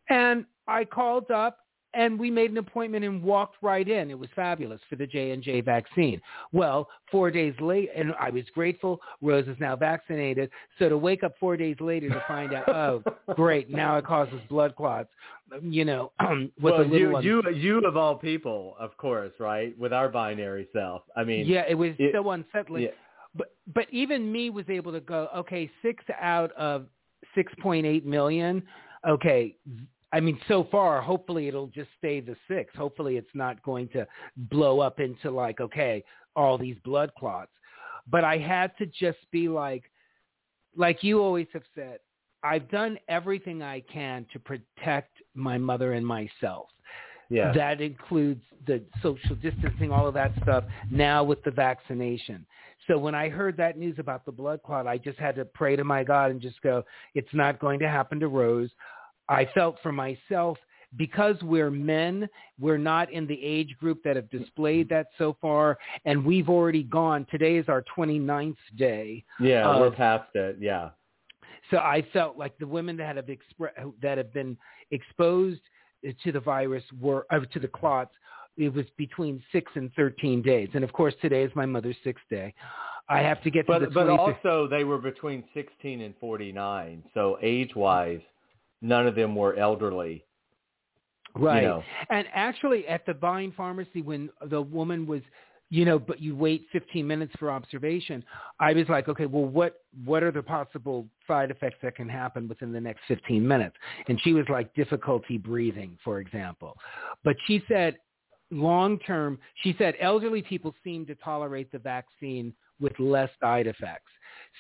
And 0.10 0.46
I 0.68 0.86
called 0.86 1.30
up 1.32 1.58
and 1.94 2.20
we 2.20 2.32
made 2.32 2.52
an 2.52 2.58
appointment 2.58 3.04
and 3.04 3.22
walked 3.22 3.58
right 3.62 3.88
in. 3.88 4.10
It 4.10 4.18
was 4.18 4.30
fabulous 4.36 4.80
for 4.90 4.96
the 4.96 5.06
J&J 5.06 5.62
vaccine. 5.62 6.22
Well, 6.52 6.88
four 7.12 7.32
days 7.32 7.54
later, 7.60 7.92
and 7.96 8.14
I 8.20 8.30
was 8.30 8.44
grateful, 8.54 9.02
Rose 9.22 9.48
is 9.48 9.58
now 9.60 9.76
vaccinated. 9.76 10.50
So 10.80 10.90
to 10.90 10.98
wake 10.98 11.24
up 11.24 11.34
four 11.40 11.58
days 11.58 11.76
later 11.80 12.10
to 12.10 12.24
find 12.28 12.54
out, 12.54 12.70
oh, 12.70 13.04
great, 13.36 13.70
now 13.70 13.98
it 13.98 14.06
causes 14.06 14.40
blood 14.50 14.76
clots, 14.76 15.10
um, 15.54 15.72
you 15.72 15.86
know, 15.86 16.12
with 16.22 16.50
well, 16.62 16.82
a 16.82 16.84
little 16.84 16.98
you, 16.98 17.12
one. 17.12 17.24
you, 17.24 17.44
you 17.54 17.80
of 17.82 17.98
all 17.98 18.16
people, 18.16 18.76
of 18.80 18.96
course, 18.98 19.34
right? 19.40 19.78
With 19.78 19.94
our 19.94 20.10
binary 20.10 20.68
self. 20.74 21.04
I 21.16 21.24
mean, 21.24 21.46
yeah, 21.46 21.64
it 21.68 21.76
was 21.76 21.92
it, 22.00 22.14
so 22.14 22.30
unsettling. 22.32 22.84
Yeah. 22.84 22.90
But 23.36 23.54
but 23.74 23.86
even 23.92 24.32
me 24.32 24.50
was 24.50 24.66
able 24.70 24.92
to 24.92 25.00
go, 25.00 25.30
okay, 25.36 25.70
six 25.82 26.04
out 26.20 26.52
of 26.54 26.88
6.8 27.36 28.04
million. 28.06 28.64
Okay, 29.08 29.56
I 30.14 30.20
mean, 30.20 30.40
so 30.48 30.68
far, 30.70 31.02
hopefully 31.02 31.48
it'll 31.48 31.68
just 31.68 31.90
stay 31.98 32.20
the 32.20 32.36
six. 32.48 32.76
Hopefully 32.76 33.18
it's 33.18 33.30
not 33.34 33.62
going 33.64 33.88
to 33.90 34.06
blow 34.36 34.80
up 34.80 35.00
into 35.00 35.32
like, 35.32 35.62
okay, 35.62 36.04
all 36.36 36.58
these 36.58 36.78
blood 36.84 37.12
clots. 37.18 37.52
But 38.10 38.24
I 38.24 38.38
had 38.38 38.78
to 38.78 38.86
just 38.86 39.20
be 39.32 39.48
like, 39.48 39.84
like 40.76 41.04
you 41.04 41.22
always 41.22 41.48
have 41.54 41.64
said, 41.76 42.00
I've 42.44 42.70
done 42.70 42.98
everything 43.08 43.62
I 43.62 43.82
can 43.82 44.26
to 44.34 44.40
protect 44.40 45.12
my 45.36 45.58
mother 45.58 45.94
and 45.94 46.06
myself. 46.06 46.68
Yeah. 47.30 47.54
That 47.54 47.80
includes 47.80 48.42
the 48.68 48.82
social 49.02 49.36
distancing, 49.36 49.92
all 49.92 50.08
of 50.08 50.14
that 50.16 50.34
stuff, 50.42 50.66
now 50.90 51.24
with 51.24 51.42
the 51.44 51.52
vaccination. 51.52 52.46
So 52.88 52.98
when 52.98 53.16
I 53.16 53.30
heard 53.30 53.56
that 53.58 53.78
news 53.78 53.96
about 54.00 54.26
the 54.26 54.32
blood 54.34 54.62
clot, 54.66 54.88
I 54.88 54.98
just 54.98 55.18
had 55.18 55.36
to 55.36 55.46
pray 55.46 55.76
to 55.78 55.84
my 55.84 56.04
God 56.04 56.32
and 56.32 56.42
just 56.42 56.62
go, 56.62 56.84
it's 57.16 57.34
not 57.34 57.60
going 57.60 57.80
to 57.80 57.88
happen 57.88 58.20
to 58.20 58.28
Rose. 58.28 58.70
I 59.32 59.48
felt 59.54 59.78
for 59.82 59.92
myself 59.92 60.58
because 60.98 61.36
we're 61.42 61.72
men, 61.72 62.28
we're 62.60 62.78
not 62.78 63.12
in 63.12 63.26
the 63.26 63.42
age 63.42 63.76
group 63.80 64.04
that 64.04 64.16
have 64.16 64.30
displayed 64.30 64.90
that 64.90 65.08
so 65.18 65.38
far, 65.42 65.78
and 66.06 66.24
we've 66.24 66.50
already 66.50 66.84
gone. 66.84 67.26
Today 67.32 67.56
is 67.56 67.70
our 67.70 67.84
29th 67.98 68.56
day. 68.78 69.24
Yeah, 69.40 69.70
of, 69.70 69.80
we're 69.80 69.92
past 69.92 70.30
it. 70.36 70.58
Yeah. 70.60 70.90
So 71.70 71.78
I 71.78 72.06
felt 72.12 72.38
like 72.38 72.58
the 72.58 72.68
women 72.68 72.98
that 72.98 73.16
have 73.16 73.28
expre- 73.28 73.94
that 74.02 74.18
have 74.18 74.34
been 74.34 74.58
exposed 74.92 75.62
to 76.24 76.32
the 76.32 76.40
virus 76.40 76.84
were 77.00 77.26
uh, 77.32 77.40
to 77.40 77.60
the 77.60 77.68
clots. 77.68 78.12
It 78.58 78.74
was 78.74 78.86
between 78.98 79.42
six 79.54 79.72
and 79.76 79.94
13 79.94 80.42
days, 80.42 80.70
and 80.74 80.84
of 80.84 80.92
course 80.92 81.14
today 81.22 81.44
is 81.44 81.52
my 81.56 81.66
mother's 81.66 81.96
sixth 82.04 82.26
day. 82.30 82.54
I 83.08 83.20
have 83.20 83.42
to 83.44 83.52
get 83.52 83.66
but, 83.68 83.80
to 83.80 83.86
the 83.86 83.92
But 83.92 84.08
20th. 84.08 84.20
also 84.20 84.68
they 84.68 84.84
were 84.84 84.98
between 84.98 85.44
16 85.54 86.02
and 86.02 86.14
49, 86.20 87.04
so 87.14 87.38
age-wise 87.42 88.22
none 88.82 89.08
of 89.08 89.16
them 89.16 89.36
were 89.36 89.56
elderly. 89.56 90.26
Right. 91.36 91.62
You 91.62 91.68
know. 91.68 91.84
And 92.10 92.28
actually 92.34 92.88
at 92.88 93.06
the 93.06 93.14
Vine 93.14 93.54
Pharmacy 93.56 94.02
when 94.02 94.30
the 94.50 94.62
woman 94.62 95.08
was 95.08 95.22
you 95.72 95.86
know, 95.86 95.98
but 95.98 96.22
you 96.22 96.36
wait 96.36 96.68
15 96.74 97.08
minutes 97.08 97.32
for 97.40 97.50
observation. 97.50 98.26
I 98.60 98.74
was 98.74 98.90
like, 98.90 99.08
okay, 99.08 99.26
well, 99.26 99.46
what 99.46 99.76
what 100.04 100.22
are 100.22 100.32
the 100.32 100.44
possible 100.44 101.08
side 101.26 101.50
effects 101.50 101.78
that 101.82 101.96
can 101.96 102.10
happen 102.10 102.50
within 102.50 102.74
the 102.74 102.82
next 102.82 103.00
15 103.08 103.48
minutes? 103.48 103.78
And 104.10 104.20
she 104.22 104.34
was 104.34 104.46
like 104.50 104.74
difficulty 104.76 105.38
breathing, 105.38 105.98
for 106.04 106.20
example. 106.20 106.76
But 107.24 107.38
she 107.48 107.64
said 107.70 107.96
long 108.52 109.00
term, 109.00 109.40
she 109.64 109.74
said 109.78 109.96
elderly 110.02 110.42
people 110.42 110.76
seem 110.84 111.06
to 111.06 111.16
tolerate 111.16 111.72
the 111.72 111.80
vaccine 111.80 112.54
with 112.82 112.92
less 113.00 113.30
side 113.40 113.68
effects. 113.68 114.12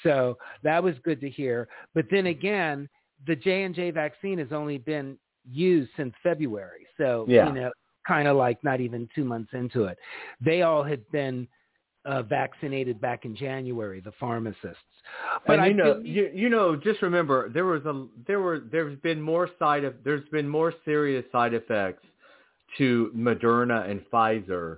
So 0.03 0.37
that 0.63 0.81
was 0.81 0.95
good 1.03 1.19
to 1.19 1.29
hear. 1.29 1.67
But 1.93 2.05
then 2.09 2.27
again, 2.27 2.87
the 3.27 3.35
J 3.35 3.63
and 3.63 3.75
J 3.75 3.91
vaccine 3.91 4.39
has 4.39 4.51
only 4.51 4.77
been 4.77 5.17
used 5.49 5.91
since 5.97 6.13
February, 6.23 6.87
so 6.97 7.25
yeah. 7.27 7.47
you 7.47 7.53
know, 7.53 7.71
kind 8.07 8.27
of 8.27 8.37
like 8.37 8.63
not 8.63 8.79
even 8.81 9.07
two 9.13 9.23
months 9.23 9.51
into 9.53 9.85
it. 9.85 9.97
They 10.39 10.61
all 10.61 10.83
had 10.83 11.09
been 11.11 11.47
uh, 12.05 12.23
vaccinated 12.23 12.99
back 12.99 13.25
in 13.25 13.35
January, 13.35 13.99
the 13.99 14.11
pharmacists. 14.19 14.77
But 15.45 15.53
and 15.53 15.61
I 15.61 15.67
you 15.67 15.73
know, 15.73 16.01
you, 16.03 16.31
you 16.33 16.49
know, 16.49 16.75
just 16.75 17.01
remember 17.01 17.49
there 17.49 17.65
was 17.65 17.85
a 17.85 18.07
there 18.27 18.39
were 18.39 18.59
there's 18.71 18.97
been 18.99 19.21
more 19.21 19.49
side 19.59 19.83
of 19.83 19.95
there's 20.03 20.27
been 20.29 20.47
more 20.47 20.73
serious 20.85 21.25
side 21.31 21.53
effects 21.53 22.05
to 22.77 23.11
Moderna 23.15 23.89
and 23.89 24.01
Pfizer 24.11 24.77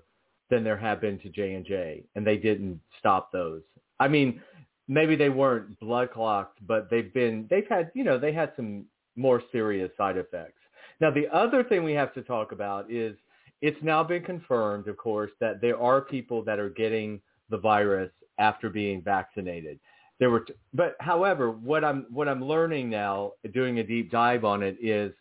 than 0.50 0.64
there 0.64 0.78
have 0.78 1.02
been 1.02 1.20
to 1.20 1.30
J 1.30 1.54
and 1.54 1.66
J, 1.66 2.04
and 2.16 2.26
they 2.26 2.38
didn't 2.38 2.80
stop 3.00 3.32
those. 3.32 3.62
I 4.00 4.08
mean, 4.08 4.42
maybe 4.88 5.16
they 5.16 5.30
weren't 5.30 5.80
blood 5.80 6.12
clots, 6.12 6.52
but 6.68 6.90
they've 6.90 7.14
been 7.14 7.48
they've 7.50 7.68
had 7.70 7.92
you 7.94 8.04
know 8.04 8.18
they 8.18 8.34
had 8.34 8.52
some 8.56 8.86
more 9.16 9.42
serious 9.52 9.92
side 9.98 10.18
effects. 10.18 10.60
Now 11.00 11.12
the 11.12 11.28
other 11.34 11.64
thing 11.64 11.84
we 11.84 11.94
have 11.94 12.14
to 12.14 12.22
talk 12.22 12.52
about 12.52 12.92
is 12.92 13.16
it's 13.62 13.82
now 13.82 14.04
been 14.04 14.24
confirmed, 14.24 14.88
of 14.88 14.98
course, 14.98 15.32
that 15.40 15.62
there 15.62 15.80
are 15.80 16.02
people 16.02 16.44
that 16.44 16.60
are 16.60 16.70
getting 16.70 17.22
the 17.50 17.58
virus 17.58 18.12
after 18.38 18.70
being 18.70 19.02
vaccinated. 19.02 19.80
There 20.20 20.30
were, 20.30 20.42
t- 20.42 20.54
but 20.74 20.96
however, 21.00 21.52
what 21.52 21.84
I'm 21.84 22.06
what 22.10 22.28
I'm 22.28 22.44
learning 22.44 22.90
now, 22.90 23.32
doing 23.54 23.80
a 23.80 23.84
deep 23.84 24.12
dive 24.12 24.44
on 24.44 24.64
it, 24.64 24.78
is 24.82 25.14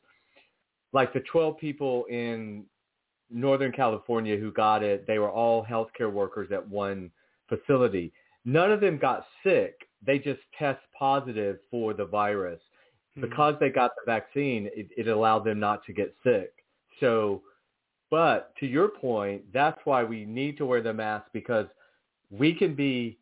like 0.93 1.13
the 1.13 1.21
12 1.21 1.57
people 1.59 2.05
in 2.11 2.65
Northern 3.31 3.73
California 3.73 4.37
who 4.37 4.53
got 4.53 4.83
it. 4.83 5.07
They 5.07 5.19
were 5.19 5.31
all 5.31 5.65
healthcare 5.65 6.13
workers 6.13 6.51
at 6.53 6.69
one 6.69 7.11
facility 7.49 8.13
None 8.45 8.73
of 8.73 8.81
them 8.81 8.99
got 8.99 9.27
sick. 9.43 9.75
They 10.05 10.19
just 10.19 10.41
test 10.59 10.81
positive 10.99 11.59
for 11.71 11.95
the 11.95 12.05
virus. 12.05 12.61
Hmm. 13.15 13.23
Because 13.23 13.55
they 13.61 13.71
got 13.71 13.93
the 13.97 14.11
vaccine, 14.11 14.69
it, 14.75 14.89
it 14.97 15.09
allowed 15.09 15.45
them 15.45 15.61
not 15.61 15.85
to 15.85 15.93
get 15.93 16.15
sick. 16.25 16.53
So, 17.01 17.43
but 18.11 18.55
to 18.61 18.67
your 18.67 18.89
point, 18.89 19.43
that's 19.53 19.79
why 19.85 20.05
we 20.05 20.25
need 20.25 20.57
to 20.59 20.67
wear 20.67 20.83
the 20.83 20.93
mask 20.93 21.27
because 21.33 21.67
we 22.31 22.55
can 22.55 22.75
be 22.75 23.19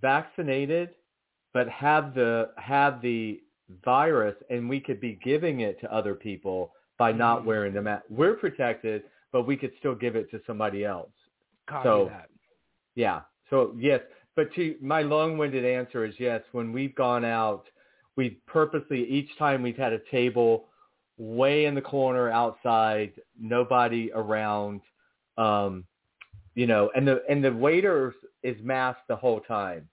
vaccinated, 0.00 0.90
but 1.52 1.68
have 1.68 2.14
the 2.14 2.50
have 2.56 3.00
the 3.02 3.40
virus, 3.84 4.36
and 4.50 4.68
we 4.68 4.80
could 4.80 5.00
be 5.00 5.18
giving 5.24 5.60
it 5.60 5.80
to 5.80 5.92
other 5.92 6.14
people 6.14 6.72
by 6.98 7.12
not 7.12 7.42
Mhm. 7.42 7.46
wearing 7.46 7.72
the 7.74 7.82
mask. 7.82 8.04
We're 8.08 8.34
protected, 8.34 9.04
but 9.32 9.42
we 9.42 9.56
could 9.56 9.72
still 9.78 9.94
give 9.94 10.16
it 10.16 10.30
to 10.30 10.40
somebody 10.46 10.84
else. 10.84 11.12
Copy 11.66 11.88
So- 11.88 12.06
that. 12.06 12.30
Yeah. 12.94 13.22
So 13.50 13.74
yes, 13.76 14.02
but 14.36 14.52
to 14.54 14.76
my 14.80 15.02
long-winded 15.02 15.64
answer 15.64 16.04
is 16.04 16.14
yes. 16.18 16.42
When 16.52 16.72
we've 16.72 16.94
gone 16.94 17.24
out, 17.24 17.64
we've 18.16 18.36
purposely 18.46 19.04
each 19.08 19.36
time 19.38 19.62
we've 19.62 19.76
had 19.76 19.92
a 19.92 20.00
table 20.10 20.66
way 21.18 21.64
in 21.64 21.74
the 21.74 21.80
corner 21.80 22.30
outside, 22.30 23.12
nobody 23.40 24.10
around, 24.14 24.82
um, 25.38 25.84
you 26.54 26.66
know, 26.66 26.90
and 26.94 27.08
the 27.08 27.22
and 27.28 27.42
the 27.42 27.52
waiter 27.52 28.14
is 28.42 28.56
masked 28.62 29.08
the 29.08 29.16
whole 29.16 29.40
time. 29.40 29.88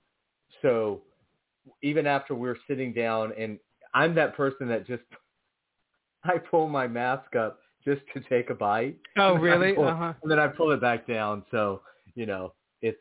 So 0.62 1.02
even 1.82 2.06
after 2.06 2.36
we're 2.36 2.58
sitting 2.68 2.94
down, 2.94 3.34
and 3.38 3.58
I'm 3.94 4.14
that 4.16 4.36
person 4.36 4.68
that 4.68 4.86
just 4.86 5.04
I 6.26 6.38
pull 6.38 6.68
my 6.68 6.88
mask 6.88 7.36
up 7.36 7.60
just 7.86 8.02
to 8.14 8.22
take 8.30 8.50
a 8.50 8.56
bite. 8.56 8.98
Oh, 9.18 9.36
And 9.36 9.44
then 9.44 9.52
I 9.52 9.56
really? 9.56 9.74
pull- 9.74 9.86
Uh-huh. 9.88 10.14
And 10.22 10.32
then 10.32 10.40
I 10.40 10.48
pull 10.48 10.72
it 10.72 10.82
back 10.82 11.08
down. 11.08 11.44
So 11.52 11.82
you 12.16 12.26
know, 12.26 12.54
it's 12.82 13.00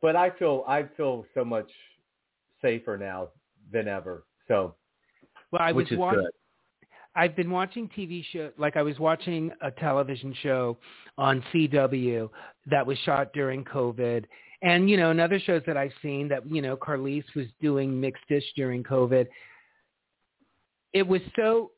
but 0.00 0.16
I 0.16 0.30
feel 0.30 0.64
I 0.66 0.84
feel 0.96 1.24
so 1.34 1.44
much 1.44 1.70
safer 2.62 2.96
now 2.96 3.28
than 3.72 3.88
ever. 3.88 4.24
So, 4.46 4.74
well, 5.50 5.62
I 5.62 5.72
which 5.72 5.90
was 5.90 5.92
is 5.92 5.98
wa- 5.98 6.14
good. 6.14 6.30
I've 7.14 7.34
been 7.34 7.50
watching 7.50 7.88
TV 7.96 8.24
show 8.32 8.50
like 8.58 8.76
I 8.76 8.82
was 8.82 8.98
watching 8.98 9.50
a 9.60 9.70
television 9.70 10.34
show 10.42 10.78
on 11.16 11.42
CW 11.52 12.30
that 12.66 12.86
was 12.86 12.96
shot 12.98 13.32
during 13.32 13.64
COVID. 13.64 14.24
And 14.62 14.90
you 14.90 14.96
know, 14.96 15.10
and 15.10 15.20
other 15.20 15.38
shows 15.38 15.62
that 15.66 15.76
I've 15.76 15.92
seen 16.02 16.28
that 16.28 16.48
you 16.50 16.62
know 16.62 16.76
Carlise 16.76 17.24
was 17.34 17.46
doing 17.60 18.00
mixed 18.00 18.22
dish 18.28 18.44
during 18.56 18.82
COVID. 18.82 19.26
It 20.92 21.06
was 21.06 21.20
so 21.36 21.72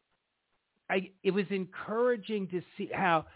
I 0.91 1.11
it 1.23 1.31
was 1.31 1.47
encouraging 1.51 2.49
to 2.49 2.61
see 2.77 2.91
how 2.93 3.27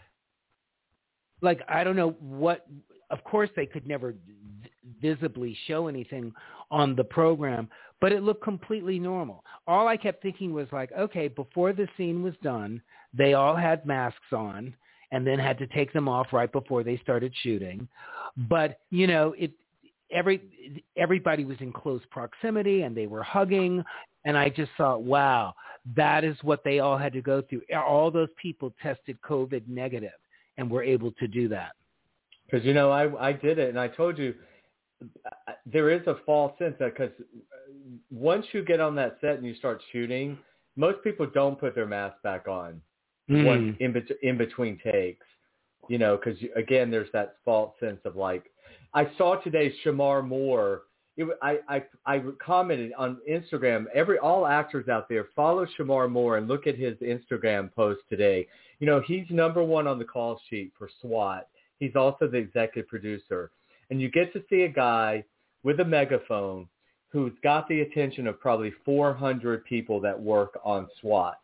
like 1.41 1.61
I 1.69 1.83
don't 1.83 1.95
know 1.95 2.11
what 2.19 2.67
of 3.09 3.23
course 3.23 3.49
they 3.55 3.65
could 3.65 3.87
never 3.87 4.11
v- 4.11 4.64
visibly 5.01 5.57
show 5.67 5.87
anything 5.87 6.33
on 6.71 6.95
the 6.95 7.03
program, 7.03 7.69
but 8.01 8.11
it 8.11 8.23
looked 8.23 8.43
completely 8.43 8.99
normal. 8.99 9.43
All 9.67 9.87
I 9.87 9.97
kept 9.97 10.21
thinking 10.21 10.53
was 10.53 10.67
like, 10.71 10.91
okay, 10.93 11.27
before 11.27 11.73
the 11.73 11.87
scene 11.97 12.21
was 12.21 12.33
done, 12.41 12.81
they 13.13 13.33
all 13.33 13.55
had 13.55 13.85
masks 13.85 14.33
on 14.33 14.75
and 15.11 15.25
then 15.25 15.39
had 15.39 15.57
to 15.59 15.67
take 15.67 15.93
them 15.93 16.07
off 16.07 16.27
right 16.33 16.51
before 16.51 16.83
they 16.83 16.97
started 16.97 17.33
shooting. 17.41 17.87
But, 18.49 18.79
you 18.89 19.07
know, 19.07 19.33
it 19.37 19.51
every 20.11 20.41
everybody 20.97 21.45
was 21.45 21.57
in 21.61 21.71
close 21.71 22.01
proximity 22.11 22.83
and 22.83 22.95
they 22.95 23.07
were 23.07 23.23
hugging 23.23 23.83
and 24.25 24.37
I 24.37 24.49
just 24.49 24.71
thought, 24.75 25.03
wow, 25.03 25.53
that 25.95 26.23
is 26.23 26.35
what 26.41 26.63
they 26.63 26.79
all 26.79 26.97
had 26.97 27.13
to 27.13 27.21
go 27.21 27.43
through. 27.43 27.61
All 27.75 28.09
those 28.09 28.29
people 28.41 28.73
tested 28.81 29.17
COVID 29.21 29.67
negative 29.67 30.11
and 30.57 30.69
were 30.69 30.83
able 30.83 31.11
to 31.13 31.27
do 31.27 31.47
that. 31.49 31.73
Because 32.45 32.65
you 32.65 32.73
know, 32.73 32.91
I 32.91 33.29
I 33.29 33.33
did 33.33 33.57
it, 33.59 33.69
and 33.69 33.79
I 33.79 33.87
told 33.87 34.17
you 34.17 34.35
there 35.65 35.89
is 35.89 36.05
a 36.07 36.15
false 36.25 36.57
sense 36.59 36.75
that 36.79 36.93
because 36.97 37.11
once 38.11 38.45
you 38.51 38.63
get 38.63 38.79
on 38.79 38.95
that 38.95 39.17
set 39.21 39.35
and 39.37 39.45
you 39.45 39.55
start 39.55 39.81
shooting, 39.91 40.37
most 40.75 41.03
people 41.03 41.27
don't 41.33 41.59
put 41.59 41.75
their 41.75 41.85
mask 41.87 42.21
back 42.23 42.47
on 42.47 42.81
Mm. 43.29 43.43
once 43.45 43.77
in 43.79 43.91
bet- 43.91 44.19
in 44.21 44.37
between 44.37 44.77
takes. 44.77 45.25
You 45.89 45.97
know, 45.97 46.15
because 46.17 46.37
again, 46.55 46.91
there's 46.91 47.11
that 47.11 47.37
false 47.43 47.73
sense 47.79 47.99
of 48.05 48.15
like 48.15 48.51
I 48.93 49.09
saw 49.17 49.35
today 49.37 49.73
Shemar 49.83 50.23
Moore. 50.25 50.83
It, 51.17 51.27
I, 51.41 51.59
I 51.67 51.83
I 52.05 52.23
commented 52.39 52.91
on 52.97 53.17
Instagram. 53.29 53.85
Every 53.95 54.19
all 54.19 54.45
actors 54.45 54.89
out 54.89 55.09
there 55.09 55.27
follow 55.35 55.65
Shemar 55.65 56.09
Moore 56.09 56.37
and 56.37 56.47
look 56.47 56.67
at 56.67 56.75
his 56.77 56.95
Instagram 56.97 57.73
post 57.73 58.01
today. 58.09 58.47
You 58.79 58.85
know 58.87 58.99
he's 59.01 59.25
number 59.31 59.63
one 59.63 59.87
on 59.87 59.97
the 59.97 60.05
call 60.05 60.39
sheet 60.49 60.71
for 60.77 60.87
SWAT. 61.01 61.47
He's 61.79 61.95
also 61.95 62.27
the 62.27 62.37
executive 62.37 62.87
producer, 62.87 63.51
and 63.89 64.01
you 64.01 64.09
get 64.09 64.33
to 64.33 64.43
see 64.49 64.63
a 64.63 64.69
guy 64.69 65.23
with 65.63 65.79
a 65.79 65.85
megaphone 65.85 66.67
who's 67.09 67.33
got 67.43 67.67
the 67.69 67.81
attention 67.81 68.27
of 68.27 68.39
probably 68.39 68.73
400 68.83 69.63
people 69.65 70.01
that 70.01 70.19
work 70.19 70.59
on 70.63 70.87
SWAT. 70.99 71.37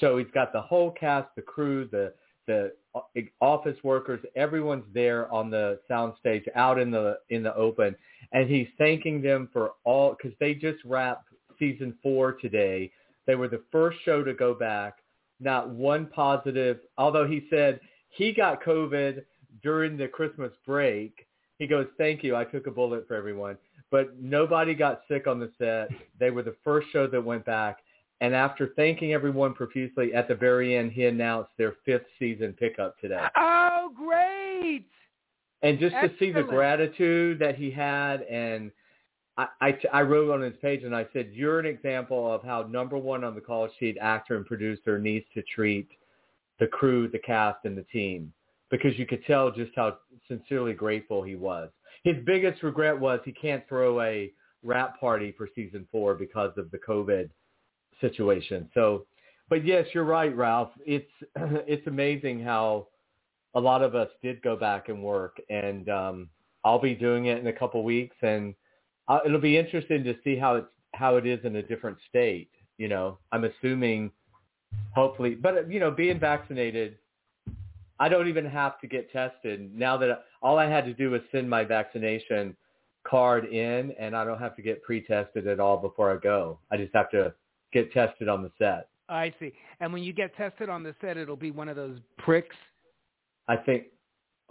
So 0.00 0.18
he's 0.18 0.26
got 0.34 0.52
the 0.52 0.60
whole 0.60 0.90
cast, 0.90 1.28
the 1.36 1.42
crew, 1.42 1.88
the 1.90 2.12
the 2.46 2.72
uh, 2.94 3.00
office 3.40 3.76
workers, 3.84 4.20
everyone's 4.34 4.84
there 4.92 5.32
on 5.32 5.50
the 5.50 5.78
soundstage 5.90 6.44
out 6.54 6.78
in 6.78 6.90
the 6.90 7.18
in 7.30 7.42
the 7.42 7.54
open, 7.54 7.94
and 8.32 8.50
he's 8.50 8.68
thanking 8.78 9.22
them 9.22 9.48
for 9.52 9.72
all 9.84 10.16
because 10.16 10.36
they 10.40 10.54
just 10.54 10.82
wrapped 10.84 11.28
season 11.58 11.94
four 12.02 12.32
today. 12.32 12.90
They 13.26 13.34
were 13.34 13.48
the 13.48 13.62
first 13.70 13.98
show 14.04 14.24
to 14.24 14.34
go 14.34 14.54
back. 14.54 14.98
Not 15.40 15.70
one 15.70 16.06
positive, 16.06 16.80
although 16.98 17.26
he 17.26 17.46
said 17.50 17.80
he 18.10 18.32
got 18.32 18.62
COVID 18.62 19.24
during 19.62 19.96
the 19.96 20.08
Christmas 20.08 20.52
break. 20.66 21.26
He 21.58 21.66
goes, 21.66 21.86
"Thank 21.98 22.22
you, 22.24 22.34
I 22.36 22.44
took 22.44 22.66
a 22.66 22.70
bullet 22.70 23.06
for 23.06 23.14
everyone." 23.14 23.56
But 23.90 24.18
nobody 24.18 24.74
got 24.74 25.02
sick 25.06 25.26
on 25.26 25.38
the 25.38 25.50
set. 25.58 25.88
They 26.18 26.30
were 26.30 26.42
the 26.42 26.56
first 26.64 26.88
show 26.92 27.06
that 27.06 27.22
went 27.22 27.44
back. 27.44 27.78
And 28.22 28.34
after 28.34 28.68
thanking 28.76 29.12
everyone 29.12 29.52
profusely, 29.52 30.14
at 30.14 30.28
the 30.28 30.34
very 30.34 30.76
end, 30.76 30.92
he 30.92 31.06
announced 31.06 31.50
their 31.58 31.74
fifth 31.84 32.06
season 32.18 32.52
pickup 32.52 32.98
today. 33.00 33.26
Oh, 33.36 33.92
great! 33.96 34.86
And 35.62 35.78
just 35.78 35.94
to 35.94 36.10
see 36.18 36.32
the 36.32 36.42
gratitude 36.42 37.38
that 37.38 37.56
he 37.56 37.70
had, 37.70 38.22
and 38.22 38.70
I, 39.36 39.46
I, 39.60 39.78
I 39.92 40.02
wrote 40.02 40.30
on 40.32 40.40
his 40.40 40.56
page 40.60 40.82
and 40.84 40.94
I 40.94 41.06
said, 41.12 41.30
you're 41.32 41.58
an 41.58 41.66
example 41.66 42.32
of 42.32 42.42
how 42.42 42.62
number 42.62 42.98
one 42.98 43.24
on 43.24 43.34
the 43.34 43.40
call 43.40 43.68
sheet 43.78 43.96
actor 44.00 44.36
and 44.36 44.44
producer 44.44 44.98
needs 44.98 45.26
to 45.34 45.42
treat 45.42 45.88
the 46.58 46.66
crew, 46.66 47.08
the 47.08 47.18
cast, 47.18 47.64
and 47.64 47.76
the 47.76 47.84
team. 47.84 48.32
Because 48.72 48.98
you 48.98 49.06
could 49.06 49.24
tell 49.26 49.52
just 49.52 49.70
how 49.76 49.98
sincerely 50.26 50.72
grateful 50.72 51.22
he 51.22 51.36
was. 51.36 51.70
His 52.02 52.16
biggest 52.26 52.64
regret 52.64 52.98
was 52.98 53.20
he 53.24 53.32
can't 53.32 53.62
throw 53.68 54.00
a 54.00 54.32
wrap 54.64 54.98
party 54.98 55.32
for 55.36 55.48
season 55.54 55.86
four 55.92 56.14
because 56.14 56.52
of 56.56 56.70
the 56.72 56.78
COVID 56.78 57.30
situation. 58.00 58.68
So, 58.74 59.06
but 59.48 59.64
yes, 59.64 59.86
you're 59.94 60.04
right, 60.04 60.34
Ralph. 60.36 60.70
It's 60.84 61.10
it's 61.36 61.86
amazing 61.86 62.42
how 62.42 62.88
a 63.54 63.60
lot 63.60 63.82
of 63.82 63.94
us 63.94 64.08
did 64.22 64.42
go 64.42 64.56
back 64.56 64.88
and 64.88 65.02
work, 65.02 65.40
and 65.50 65.88
um, 65.88 66.28
I'll 66.64 66.80
be 66.80 66.94
doing 66.94 67.26
it 67.26 67.38
in 67.38 67.46
a 67.46 67.52
couple 67.52 67.82
weeks, 67.84 68.16
and 68.22 68.54
uh, 69.08 69.20
it'll 69.24 69.40
be 69.40 69.58
interesting 69.58 70.04
to 70.04 70.14
see 70.24 70.36
how 70.36 70.56
it's 70.56 70.68
how 70.94 71.16
it 71.16 71.26
is 71.26 71.40
in 71.44 71.56
a 71.56 71.62
different 71.62 71.98
state. 72.08 72.50
You 72.78 72.88
know, 72.88 73.18
I'm 73.30 73.44
assuming, 73.44 74.10
hopefully, 74.94 75.34
but 75.34 75.70
you 75.70 75.80
know, 75.80 75.90
being 75.90 76.18
vaccinated, 76.18 76.96
I 78.02 78.08
don't 78.08 78.26
even 78.26 78.44
have 78.46 78.80
to 78.80 78.88
get 78.88 79.12
tested 79.12 79.72
now 79.72 79.96
that 79.98 80.24
all 80.42 80.58
I 80.58 80.68
had 80.68 80.84
to 80.86 80.92
do 80.92 81.12
was 81.12 81.20
send 81.30 81.48
my 81.48 81.62
vaccination 81.62 82.56
card 83.06 83.44
in, 83.44 83.92
and 83.96 84.16
I 84.16 84.24
don't 84.24 84.40
have 84.40 84.56
to 84.56 84.62
get 84.62 84.82
pre-tested 84.82 85.46
at 85.46 85.60
all 85.60 85.76
before 85.76 86.12
I 86.12 86.16
go. 86.16 86.58
I 86.72 86.78
just 86.78 86.92
have 86.94 87.12
to 87.12 87.32
get 87.72 87.92
tested 87.92 88.28
on 88.28 88.42
the 88.42 88.50
set. 88.58 88.88
I 89.08 89.32
see. 89.38 89.52
And 89.78 89.92
when 89.92 90.02
you 90.02 90.12
get 90.12 90.36
tested 90.36 90.68
on 90.68 90.82
the 90.82 90.96
set, 91.00 91.16
it'll 91.16 91.36
be 91.36 91.52
one 91.52 91.68
of 91.68 91.76
those 91.76 91.96
pricks. 92.18 92.56
I 93.46 93.54
think. 93.54 93.84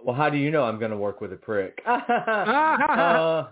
Well, 0.02 0.16
how 0.16 0.30
do 0.30 0.38
you 0.38 0.50
know 0.50 0.64
I'm 0.64 0.80
going 0.80 0.92
to 0.92 0.98
work 0.98 1.20
with 1.20 1.34
a 1.34 1.36
prick? 1.36 1.78
uh, 1.86 3.48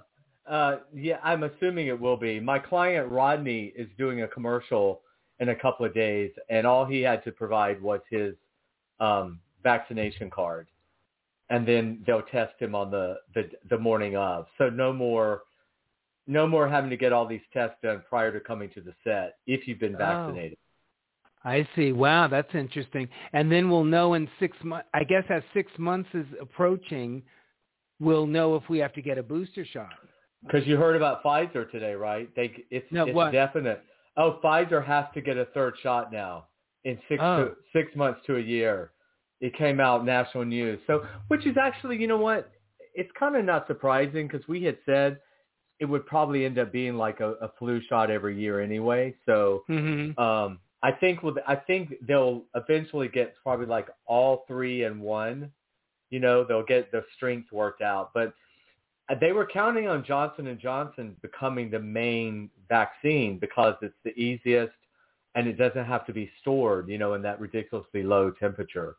uh, 0.50 0.78
yeah, 0.96 1.18
I'm 1.22 1.44
assuming 1.44 1.88
it 1.88 2.00
will 2.00 2.16
be. 2.16 2.40
My 2.40 2.58
client 2.58 3.12
Rodney 3.12 3.74
is 3.76 3.90
doing 3.98 4.22
a 4.22 4.30
commercial 4.30 5.02
in 5.42 5.50
a 5.50 5.56
couple 5.56 5.86
of 5.86 5.94
days, 5.94 6.32
and 6.50 6.66
all 6.66 6.86
he 6.86 7.02
had 7.02 7.22
to 7.26 7.34
provide 7.34 7.82
was 7.82 8.00
his 8.10 8.34
um, 9.02 9.42
vaccination 9.64 10.30
card, 10.30 10.68
and 11.50 11.68
then 11.68 12.04
they'll 12.06 12.22
test 12.24 12.54
him 12.60 12.76
on 12.76 12.92
the, 12.92 13.16
the 13.36 13.50
the 13.70 13.78
morning 13.78 14.16
of. 14.16 14.46
So 14.58 14.70
no 14.70 14.94
more, 14.94 15.44
no 16.28 16.48
more 16.48 16.68
having 16.70 16.90
to 16.90 16.98
get 16.98 17.12
all 17.14 17.28
these 17.28 17.42
tests 17.54 17.78
done 17.84 18.04
prior 18.08 18.32
to 18.32 18.40
coming 18.40 18.70
to 18.76 18.82
the 18.82 18.94
set 19.04 19.38
if 19.48 19.68
you've 19.68 19.80
been 19.80 19.96
Oh. 19.96 20.00
vaccinated. 20.00 20.58
I 21.46 21.66
see. 21.76 21.94
Wow, 21.94 22.28
that's 22.28 22.54
interesting. 22.54 23.08
And 23.32 23.50
then 23.50 23.70
we'll 23.70 23.86
know 23.86 24.16
in 24.16 24.28
six 24.40 24.58
months. 24.64 24.88
I 24.94 25.06
guess 25.06 25.24
as 25.30 25.42
six 25.54 25.72
months 25.78 26.10
is 26.14 26.26
approaching, 26.42 27.24
we'll 28.02 28.28
know 28.28 28.56
if 28.56 28.64
we 28.70 28.78
have 28.80 28.92
to 28.94 29.02
get 29.02 29.18
a 29.18 29.24
booster 29.24 29.64
shot. 29.66 29.94
Because 30.46 30.68
you 30.68 30.76
heard 30.78 30.98
about 30.98 31.24
Pfizer 31.24 31.70
today, 31.72 31.94
right? 31.94 32.30
They 32.36 32.66
it's 32.72 32.86
No, 32.92 33.06
it's 33.06 33.16
what? 33.16 33.32
definite. 33.32 33.82
Oh, 34.18 34.40
Pfizer 34.44 34.86
has 34.86 35.06
to 35.14 35.22
get 35.22 35.38
a 35.38 35.46
third 35.46 35.76
shot 35.82 36.12
now 36.12 36.48
in 36.84 36.98
six 37.08 37.22
Oh. 37.24 37.46
to, 37.46 37.56
six 37.72 37.96
months 37.96 38.20
to 38.28 38.36
a 38.36 38.42
year. 38.42 38.92
It 39.42 39.56
came 39.56 39.80
out 39.80 40.06
national 40.06 40.46
news. 40.46 40.80
So, 40.88 41.06
which 41.30 41.46
is 41.46 41.56
actually, 41.58 41.98
you 41.98 42.08
know 42.08 42.18
what? 42.18 42.52
It's 42.94 43.12
kind 43.18 43.36
of 43.36 43.46
not 43.46 43.68
surprising 43.68 44.28
because 44.28 44.46
we 44.48 44.64
had 44.64 44.78
said 44.86 45.20
it 45.80 45.86
would 45.86 46.06
probably 46.06 46.46
end 46.46 46.60
up 46.60 46.72
being 46.72 46.96
like 46.96 47.22
a, 47.22 47.32
a 47.34 47.52
flu 47.58 47.82
shot 47.88 48.12
every 48.12 48.40
year 48.40 48.60
anyway. 48.62 49.16
So, 49.26 49.64
Mm-hmm. 49.70 50.20
um, 50.22 50.60
I 50.82 50.92
think 50.92 51.24
with 51.24 51.36
I 51.46 51.56
think 51.56 51.94
they'll 52.08 52.44
eventually 52.56 53.10
get 53.10 53.36
probably 53.44 53.66
like 53.66 53.88
all 54.06 54.46
three 54.48 54.86
in 54.86 55.02
one. 55.02 55.52
You 56.10 56.20
know, 56.20 56.44
they'll 56.44 56.66
get 56.66 56.92
the 56.92 57.04
strength 57.16 57.52
worked 57.52 57.82
out, 57.82 58.12
but 58.14 58.34
they 59.20 59.32
were 59.32 59.46
counting 59.46 59.88
on 59.88 60.04
Johnson 60.06 60.48
and 60.48 60.60
Johnson 60.60 61.16
becoming 61.22 61.70
the 61.70 61.80
main 61.80 62.50
vaccine 62.68 63.40
because 63.40 63.76
it's 63.82 63.96
the 64.04 64.12
easiest 64.12 64.74
and 65.36 65.48
it 65.48 65.58
doesn't 65.58 65.86
have 65.86 66.06
to 66.06 66.14
be 66.14 66.30
stored, 66.42 66.88
you 66.90 66.98
know, 66.98 67.14
in 67.14 67.22
that 67.24 67.40
ridiculously 67.40 68.04
low 68.04 68.32
temperature. 68.32 68.96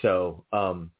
So, 0.00 0.44
um, 0.52 0.90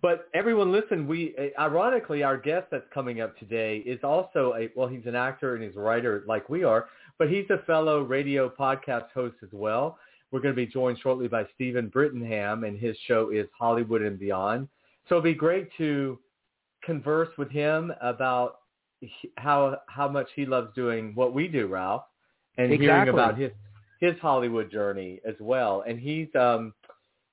but 0.00 0.28
everyone 0.34 0.72
listen, 0.72 1.06
we, 1.06 1.34
uh, 1.38 1.60
ironically, 1.60 2.22
our 2.22 2.36
guest 2.36 2.68
that's 2.70 2.86
coming 2.92 3.20
up 3.20 3.36
today 3.38 3.78
is 3.78 3.98
also 4.02 4.54
a, 4.58 4.70
well, 4.76 4.88
he's 4.88 5.06
an 5.06 5.14
actor 5.14 5.54
and 5.54 5.64
he's 5.64 5.76
a 5.76 5.80
writer 5.80 6.24
like 6.26 6.48
we 6.48 6.64
are, 6.64 6.88
but 7.18 7.28
he's 7.30 7.46
a 7.50 7.58
fellow 7.66 8.02
radio 8.02 8.48
podcast 8.48 9.10
host 9.12 9.36
as 9.42 9.50
well. 9.52 9.98
We're 10.30 10.40
going 10.40 10.54
to 10.54 10.56
be 10.56 10.66
joined 10.66 10.98
shortly 11.02 11.26
by 11.26 11.46
Steven 11.54 11.90
Brittingham 11.90 12.66
and 12.66 12.78
his 12.78 12.96
show 13.06 13.30
is 13.30 13.46
Hollywood 13.58 14.02
and 14.02 14.18
Beyond. 14.18 14.68
So 15.08 15.16
it'd 15.16 15.24
be 15.24 15.34
great 15.34 15.68
to 15.78 16.18
converse 16.84 17.30
with 17.38 17.50
him 17.50 17.92
about 18.00 18.58
how 19.36 19.78
how 19.86 20.08
much 20.08 20.28
he 20.34 20.44
loves 20.44 20.74
doing 20.74 21.12
what 21.14 21.32
we 21.32 21.48
do, 21.48 21.66
Ralph, 21.66 22.04
and 22.56 22.72
hearing 22.72 23.08
about 23.08 23.38
his 23.38 23.52
his 24.00 24.14
Hollywood 24.20 24.70
journey 24.70 25.20
as 25.26 25.34
well. 25.40 25.84
And 25.86 25.98
he's 25.98 26.28
um 26.34 26.74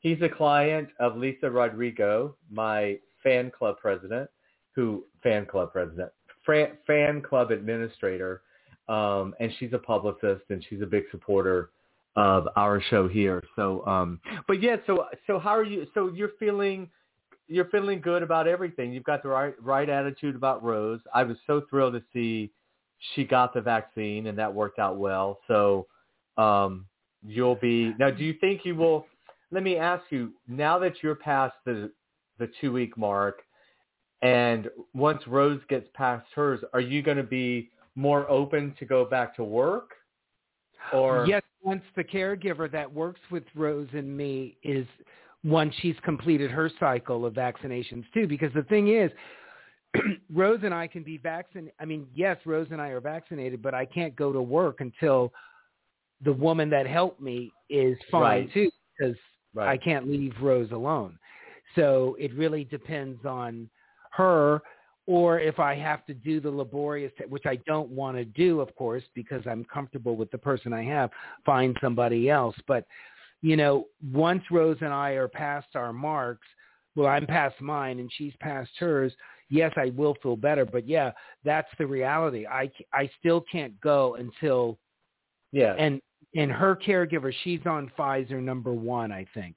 he's 0.05 0.21
a 0.21 0.29
client 0.29 0.87
of 0.99 1.17
Lisa 1.17 1.49
Rodrigo, 1.49 2.35
my 2.51 2.99
fan 3.23 3.51
club 3.57 3.77
president, 3.81 4.29
who 4.75 5.03
fan 5.23 5.47
club 5.47 5.71
president, 5.71 6.11
fan, 6.45 6.73
fan 6.85 7.23
club 7.23 7.49
administrator, 7.49 8.43
um, 8.87 9.33
and 9.39 9.51
she's 9.57 9.73
a 9.73 9.79
publicist 9.79 10.43
and 10.49 10.63
she's 10.69 10.83
a 10.83 10.85
big 10.85 11.05
supporter 11.09 11.71
of 12.15 12.47
our 12.55 12.79
show 12.91 13.07
here. 13.07 13.43
So, 13.55 13.83
um, 13.87 14.19
but 14.47 14.61
yeah, 14.61 14.75
so 14.85 15.05
so 15.25 15.39
how 15.39 15.55
are 15.55 15.63
you? 15.63 15.87
So 15.95 16.11
you're 16.13 16.33
feeling 16.39 16.87
you're 17.47 17.69
feeling 17.69 17.99
good 17.99 18.21
about 18.21 18.47
everything. 18.47 18.93
You've 18.93 19.05
got 19.05 19.23
the 19.23 19.29
right 19.29 19.55
right 19.59 19.89
attitude 19.89 20.35
about 20.35 20.63
Rose. 20.63 20.99
I 21.15 21.23
was 21.23 21.37
so 21.47 21.63
thrilled 21.67 21.93
to 21.93 22.03
see 22.13 22.51
she 23.15 23.23
got 23.23 23.55
the 23.55 23.61
vaccine 23.61 24.27
and 24.27 24.37
that 24.37 24.53
worked 24.53 24.77
out 24.77 24.97
well. 24.97 25.39
So 25.47 25.87
um, 26.37 26.85
you'll 27.25 27.55
be 27.55 27.95
now. 27.97 28.11
Do 28.11 28.23
you 28.23 28.35
think 28.39 28.65
you 28.65 28.75
will? 28.75 29.07
Let 29.55 29.63
me 29.63 29.77
ask 29.77 30.03
you. 30.09 30.33
Now 30.49 30.77
that 30.79 30.95
you're 31.01 31.15
past 31.15 31.55
the 31.65 31.89
the 32.39 32.51
two 32.59 32.73
week 32.73 32.97
mark, 32.97 33.41
and 34.21 34.69
once 34.93 35.25
Rose 35.27 35.61
gets 35.69 35.87
past 35.93 36.27
hers, 36.35 36.59
are 36.73 36.81
you 36.81 37.01
going 37.01 37.15
to 37.15 37.23
be 37.23 37.69
more 37.95 38.29
open 38.29 38.75
to 38.79 38.85
go 38.85 39.05
back 39.05 39.33
to 39.37 39.45
work? 39.45 39.91
Or 40.91 41.25
yes, 41.25 41.41
once 41.63 41.83
the 41.95 42.03
caregiver 42.03 42.69
that 42.69 42.91
works 42.91 43.21
with 43.31 43.45
Rose 43.55 43.87
and 43.93 44.17
me 44.17 44.57
is 44.61 44.85
once 45.45 45.73
she's 45.79 45.95
completed 46.03 46.51
her 46.51 46.69
cycle 46.77 47.25
of 47.25 47.33
vaccinations 47.33 48.03
too. 48.13 48.27
Because 48.27 48.51
the 48.53 48.63
thing 48.63 48.89
is, 48.89 49.09
Rose 50.33 50.59
and 50.63 50.73
I 50.73 50.85
can 50.87 51.01
be 51.01 51.17
vaccinated. 51.17 51.71
I 51.79 51.85
mean, 51.85 52.07
yes, 52.13 52.35
Rose 52.43 52.67
and 52.71 52.81
I 52.81 52.89
are 52.89 52.99
vaccinated, 52.99 53.61
but 53.61 53.73
I 53.73 53.85
can't 53.85 54.17
go 54.17 54.33
to 54.33 54.41
work 54.41 54.81
until 54.81 55.31
the 56.25 56.33
woman 56.33 56.69
that 56.71 56.87
helped 56.87 57.21
me 57.21 57.53
is 57.69 57.97
fine 58.11 58.21
Right. 58.21 58.53
too, 58.53 58.69
because 58.99 59.15
Right. 59.55 59.69
I 59.69 59.77
can't 59.77 60.07
leave 60.07 60.33
Rose 60.41 60.71
alone. 60.71 61.17
So 61.75 62.15
it 62.19 62.33
really 62.35 62.65
depends 62.65 63.25
on 63.25 63.69
her 64.11 64.61
or 65.07 65.39
if 65.39 65.59
I 65.59 65.75
have 65.75 66.05
to 66.07 66.13
do 66.13 66.39
the 66.39 66.49
laborious, 66.49 67.11
which 67.29 67.45
I 67.45 67.57
don't 67.67 67.89
want 67.89 68.17
to 68.17 68.25
do, 68.25 68.59
of 68.59 68.73
course, 68.75 69.03
because 69.13 69.43
I'm 69.45 69.63
comfortable 69.65 70.15
with 70.15 70.31
the 70.31 70.37
person 70.37 70.73
I 70.73 70.83
have, 70.85 71.11
find 71.45 71.77
somebody 71.79 72.29
else. 72.29 72.55
But, 72.67 72.85
you 73.41 73.55
know, 73.55 73.85
once 74.11 74.41
Rose 74.49 74.77
and 74.81 74.93
I 74.93 75.11
are 75.11 75.27
past 75.27 75.67
our 75.75 75.93
marks, 75.93 76.47
well, 76.95 77.07
I'm 77.07 77.27
past 77.27 77.61
mine 77.61 77.99
and 77.99 78.09
she's 78.15 78.33
past 78.39 78.71
hers. 78.79 79.13
Yes, 79.49 79.71
I 79.77 79.91
will 79.95 80.15
feel 80.23 80.35
better. 80.35 80.65
But 80.65 80.87
yeah, 80.87 81.11
that's 81.43 81.67
the 81.77 81.85
reality. 81.85 82.47
I, 82.47 82.71
I 82.91 83.09
still 83.19 83.43
can't 83.51 83.79
go 83.81 84.15
until, 84.15 84.79
yeah. 85.51 85.75
and, 85.77 86.01
and 86.33 86.51
her 86.51 86.75
caregiver, 86.75 87.33
she's 87.43 87.61
on 87.65 87.91
Pfizer 87.97 88.41
number 88.41 88.73
one, 88.73 89.11
I 89.11 89.25
think. 89.33 89.55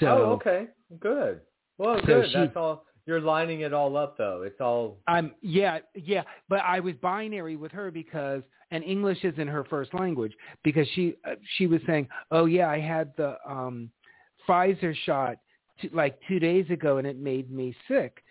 So 0.00 0.06
oh, 0.06 0.32
okay, 0.34 0.66
good. 1.00 1.40
Well, 1.78 1.98
So 2.00 2.06
good. 2.06 2.26
she- 2.28 2.34
That's 2.34 2.56
all. 2.56 2.84
You're 3.06 3.20
lining 3.20 3.60
it 3.60 3.74
all 3.74 3.98
up, 3.98 4.16
though. 4.16 4.42
It's 4.46 4.60
all 4.62 4.96
I'm 5.06 5.34
yeah, 5.42 5.80
yeah, 5.94 6.22
but 6.48 6.60
I 6.60 6.80
was 6.80 6.94
binary 7.02 7.54
with 7.54 7.70
her 7.72 7.90
because 7.90 8.42
and 8.70 8.82
English 8.82 9.24
isn't 9.24 9.46
her 9.46 9.62
first 9.64 9.92
language 9.92 10.32
because 10.62 10.88
she 10.94 11.14
uh, 11.28 11.34
she 11.56 11.66
was 11.66 11.82
saying, 11.86 12.08
"Oh 12.30 12.46
yeah, 12.46 12.70
I 12.70 12.80
had 12.80 13.12
the 13.18 13.36
um 13.46 13.90
Pfizer 14.48 14.94
shot 15.04 15.36
t- 15.82 15.90
like 15.92 16.18
2 16.28 16.38
days 16.38 16.68
ago 16.70 16.96
and 16.96 17.06
it 17.06 17.18
made 17.18 17.50
me 17.50 17.76
sick." 17.88 18.22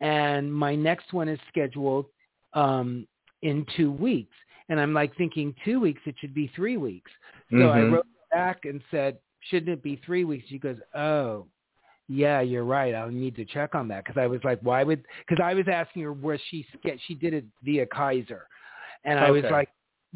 And 0.00 0.52
my 0.52 0.74
next 0.74 1.12
one 1.12 1.28
is 1.28 1.38
scheduled 1.48 2.06
um 2.54 3.06
in 3.42 3.66
2 3.76 3.92
weeks. 3.92 4.34
And 4.72 4.80
I'm 4.80 4.94
like 4.94 5.14
thinking 5.16 5.54
2 5.66 5.80
weeks 5.80 6.00
it 6.06 6.14
should 6.20 6.32
be 6.34 6.48
3 6.56 6.78
weeks. 6.78 7.10
So 7.52 7.68
I 7.68 7.80
Mhm. 7.80 7.92
wrote 7.92 8.06
back 8.30 8.64
and 8.64 8.82
said, 8.90 9.18
"Shouldn't 9.50 9.68
it 9.70 9.82
be 9.82 9.96
3 9.96 10.24
weeks?" 10.24 10.48
She 10.48 10.58
goes, 10.58 10.78
"Oh, 10.94 11.46
yeah, 12.08 12.40
you're 12.40 12.64
right. 12.64 12.94
I'll 12.94 13.10
need 13.10 13.36
to 13.36 13.44
check 13.44 13.74
on 13.74 13.88
that 13.88 14.04
because 14.04 14.18
I 14.20 14.26
was 14.26 14.40
like, 14.44 14.60
why 14.62 14.82
would? 14.82 15.04
Because 15.26 15.42
I 15.42 15.54
was 15.54 15.68
asking 15.68 16.02
her 16.02 16.12
where 16.12 16.38
she 16.48 16.66
she 17.06 17.14
did 17.14 17.34
it 17.34 17.44
via 17.62 17.86
Kaiser, 17.86 18.48
and 19.04 19.18
I 19.20 19.30
was 19.30 19.44
like, 19.50 19.68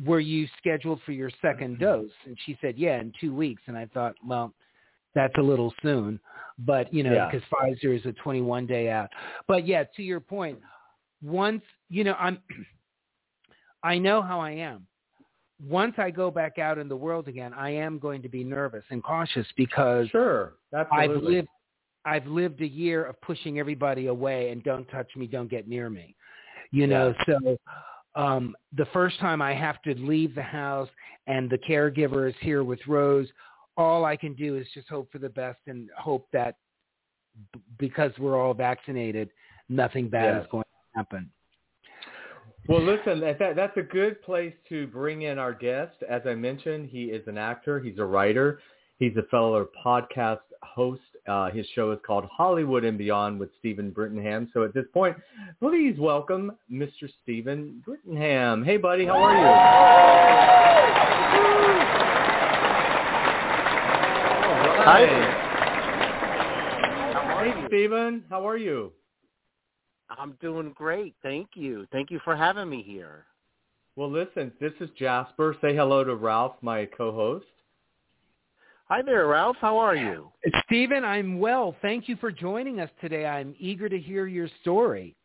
were 0.05 0.21
you 0.21 0.47
scheduled 0.59 1.01
for 1.03 1.13
your 1.13 1.31
second 1.43 1.79
dose? 1.79 2.11
And 2.27 2.37
she 2.45 2.59
said, 2.61 2.79
yeah, 2.79 3.01
in 3.01 3.13
two 3.21 3.35
weeks. 3.35 3.63
And 3.67 3.77
I 3.79 3.87
thought, 3.87 4.15
well, 4.27 4.55
that's 5.15 5.35
a 5.39 5.43
little 5.43 5.73
soon, 5.83 6.21
but 6.59 6.93
you 6.93 7.03
know, 7.03 7.15
Yeah. 7.15 7.31
because 7.31 7.43
Pfizer 7.51 7.97
is 7.99 8.05
a 8.07 8.13
21 8.15 8.67
day 8.67 8.91
out. 8.91 9.11
But 9.49 9.67
yeah, 9.67 9.85
to 9.97 10.03
your 10.03 10.21
point, 10.21 10.61
once 11.23 11.63
you 11.89 12.05
know, 12.05 12.15
I'm, 12.19 12.39
I 13.87 13.99
know 13.99 14.21
how 14.21 14.41
I 14.41 14.51
am. 14.51 14.85
Once 15.65 15.95
I 15.97 16.11
go 16.11 16.29
back 16.29 16.59
out 16.59 16.77
in 16.77 16.89
the 16.89 16.97
world 16.97 17.29
again, 17.29 17.55
I 17.55 17.71
am 17.71 18.01
going 18.01 18.21
to 18.23 18.29
be 18.29 18.43
nervous 18.43 18.83
and 18.91 19.01
cautious 19.03 19.47
because 19.57 20.09
sure. 20.09 20.55
I've 20.91 21.11
lived 21.11 21.49
I've 22.05 22.27
lived 22.27 22.61
a 22.63 22.67
year 22.67 23.05
of 23.05 23.21
pushing 23.21 23.61
everybody 23.61 24.09
away 24.09 24.51
and 24.51 24.63
don't 24.65 24.87
touch 24.87 25.09
me, 25.15 25.29
don't 25.29 25.49
get 25.49 25.69
near 25.69 25.89
me. 25.89 26.17
You 26.73 26.89
know, 26.89 27.15
so 27.27 27.57
um 28.17 28.57
the 28.77 28.87
first 28.87 29.21
time 29.21 29.41
I 29.41 29.55
have 29.55 29.81
to 29.83 29.95
leave 29.95 30.35
the 30.35 30.43
house 30.43 30.89
and 31.29 31.49
the 31.49 31.59
caregiver 31.59 32.29
is 32.29 32.35
here 32.41 32.65
with 32.65 32.81
Rose, 32.89 33.29
all 33.77 34.05
I 34.05 34.17
can 34.17 34.35
do 34.35 34.57
is 34.57 34.67
just 34.75 34.89
hope 34.89 35.13
for 35.13 35.19
the 35.19 35.31
best 35.31 35.61
and 35.69 35.89
hope 35.97 36.27
that 36.33 36.57
b- 37.53 37.61
because 37.79 38.11
we're 38.19 38.39
all 38.41 38.53
vaccinated, 38.53 39.31
nothing 39.69 40.09
bad 40.09 40.35
Yes. 40.35 40.43
is 40.43 40.51
going 40.51 40.65
to 40.65 40.99
happen. 40.99 41.31
Well, 42.69 42.83
listen, 42.83 43.21
that, 43.21 43.39
that, 43.39 43.55
that's 43.55 43.77
a 43.77 43.83
good 43.83 44.21
place 44.23 44.53
to 44.69 44.89
bring 44.89 45.23
in 45.23 45.39
our 45.39 45.53
guest. 45.53 45.95
As 46.09 46.23
I 46.27 46.35
mentioned, 46.35 46.89
he 46.91 47.05
is 47.05 47.25
an 47.29 47.39
actor. 47.39 47.79
He's 47.79 47.99
a 47.99 48.05
writer. 48.05 48.59
He's 48.99 49.17
a 49.17 49.23
fellow 49.31 49.69
podcast 49.85 50.41
host. 50.63 51.01
Uh, 51.29 51.51
his 51.51 51.65
show 51.75 51.93
is 51.93 51.99
called 52.07 52.25
Hollywood 52.25 52.85
and 52.85 52.99
Beyond 52.99 53.39
with 53.39 53.51
Steven 53.59 53.91
Brittingham. 53.93 54.49
So 54.53 54.65
at 54.65 54.75
this 54.75 54.87
point, 54.93 55.17
please 55.61 55.97
welcome 55.99 56.53
Mr. 56.73 57.09
Steven 57.23 57.85
Brittingham. 57.87 58.65
Hey, 58.65 58.79
buddy, 58.79 59.07
how 59.07 59.23
are 59.23 59.37
you? 59.37 59.47
Are 64.87 65.07
Hey. 65.07 65.43
Steven, 67.69 68.25
how 68.31 68.49
are 68.49 68.57
you? 68.57 68.93
I'm 70.11 70.37
doing 70.41 70.73
great. 70.75 71.15
Thank 71.23 71.51
you. 71.55 71.87
Thank 71.93 72.11
you 72.11 72.21
for 72.25 72.37
having 72.37 72.69
me 72.69 72.83
here. 72.83 73.27
Well, 73.97 74.11
listen, 74.11 74.53
this 74.61 74.73
is 74.81 74.91
Jasper. 74.99 75.57
Say 75.63 75.75
hello 75.75 76.05
to 76.05 76.15
Ralph, 76.15 76.57
my 76.61 76.87
co-host. 76.97 77.47
Hi 78.89 79.03
there, 79.03 79.27
Ralph. 79.27 79.57
How 79.61 79.79
are 79.79 79.97
you? 79.97 80.31
Steven, 80.65 81.05
I'm 81.05 81.41
well. 81.41 81.75
Thank 81.83 82.09
you 82.09 82.17
for 82.17 82.31
joining 82.31 82.79
us 82.79 82.91
today. 83.01 83.27
I'm 83.27 83.55
eager 83.59 83.89
to 83.89 83.99
hear 83.99 84.27
your 84.27 84.49
story. 84.61 85.17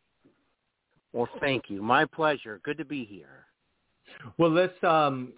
Well, 1.12 1.28
thank 1.40 1.64
you. 1.68 1.82
My 1.82 2.04
pleasure. 2.06 2.60
Good 2.64 2.78
to 2.78 2.84
be 2.84 3.04
here. 3.04 3.46
Well, 4.38 4.50
let's 4.50 4.82
um, 4.82 5.32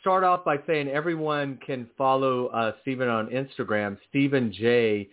start 0.00 0.24
off 0.24 0.44
by 0.44 0.56
saying 0.66 0.88
everyone 0.88 1.58
can 1.64 1.88
follow 1.96 2.46
uh, 2.48 2.72
Steven 2.82 3.08
on 3.08 3.28
Instagram, 3.28 3.96
Steven 4.08 4.52
J. 4.52 5.08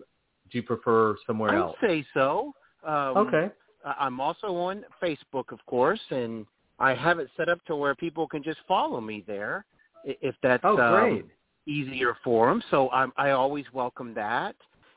do 0.51 0.59
you 0.59 0.63
prefer 0.63 1.17
somewhere 1.27 1.55
else? 1.57 1.75
I'd 1.83 1.89
say 1.89 2.07
so. 2.15 2.53
Um, 2.87 3.17
Okay. 3.17 3.51
I'm 3.99 4.19
also 4.19 4.55
on 4.57 4.83
Facebook, 5.03 5.53
of 5.53 5.59
course, 5.67 6.01
and 6.11 6.47
I 6.79 6.95
have 6.95 7.19
it 7.19 7.29
set 7.37 7.51
up 7.51 7.63
to 7.67 7.77
where 7.77 7.95
people 7.95 8.27
can 8.27 8.43
just 8.43 8.59
follow 8.67 8.99
me 9.01 9.23
there 9.27 9.67
if 10.05 10.35
that's 10.43 10.63
Oh, 10.65 10.79
um, 10.79 11.25
easier 11.67 12.17
for 12.25 12.49
them. 12.49 12.63
So 12.71 12.89
I'm, 12.91 13.13
I 13.19 13.31
always 13.31 13.67
welcome 13.75 14.15
that. 14.15 14.57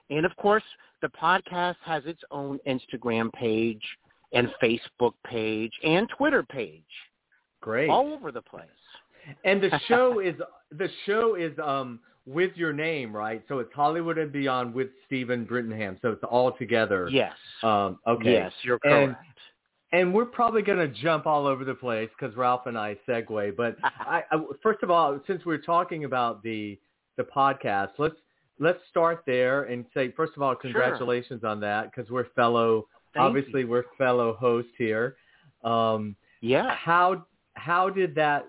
And 0.10 0.26
of 0.26 0.34
course, 0.38 0.64
the 1.02 1.10
podcast 1.10 1.76
has 1.84 2.04
its 2.06 2.22
own 2.32 2.60
Instagram 2.66 3.32
page 3.34 3.84
and 4.34 4.50
Facebook 4.62 5.14
page 5.26 5.72
and 5.84 6.08
Twitter 6.18 6.44
page, 6.44 6.84
Great. 7.62 7.90
all 7.90 8.14
over 8.14 8.32
the 8.32 8.42
place. 8.42 8.68
And 9.44 9.62
the 9.62 9.80
show 9.88 10.20
is 10.20 10.36
the 10.72 10.90
show 11.06 11.36
is 11.36 11.58
um 11.64 12.00
with 12.26 12.52
your 12.56 12.74
name, 12.74 13.16
right? 13.16 13.42
So 13.48 13.60
it's 13.60 13.74
Hollywood 13.74 14.18
and 14.18 14.32
Beyond 14.32 14.74
with 14.74 14.90
Steven 15.06 15.46
Brittingham. 15.46 15.98
So 16.02 16.10
it's 16.10 16.24
all 16.30 16.52
together. 16.52 17.08
Yes. 17.10 17.34
Um, 17.64 18.00
okay. 18.06 18.34
Yes, 18.34 18.52
you're 18.64 18.80
And- 18.84 19.14
correct. 19.16 19.24
And 19.94 20.14
we're 20.14 20.26
probably 20.26 20.62
going 20.64 20.80
to 20.80 20.90
jump 21.02 21.26
all 21.26 21.48
over 21.48 21.64
the 21.64 21.74
place 21.74 22.10
because 22.20 22.36
Ralph 22.36 22.66
and 22.66 22.78
I 22.78 22.98
segue. 23.08 23.56
But 23.56 23.78
I, 23.84 24.22
I, 24.30 24.38
first 24.62 24.84
of 24.84 24.92
all, 24.92 25.18
since 25.26 25.46
we're 25.46 25.58
talking 25.62 26.04
about 26.04 26.44
the 26.44 26.78
the 27.16 27.24
podcast, 27.24 27.92
let's 27.98 28.18
let's 28.60 28.80
start 28.90 29.24
there 29.26 29.64
and 29.64 29.86
say 29.94 30.12
first 30.12 30.34
of 30.36 30.42
all, 30.42 30.54
congratulations 30.56 31.46
on 31.46 31.62
that 31.62 31.90
because 31.92 32.12
we're 32.12 32.26
fellow. 32.36 32.88
Thank 33.14 33.26
obviously, 33.26 33.66
we're 33.66 33.86
fellow 33.98 34.34
hosts 34.36 34.72
here. 34.78 35.16
Um, 35.64 36.16
Yeah. 36.42 36.76
how 36.76 37.26
how 37.56 37.90
did 37.90 38.16
that 38.16 38.48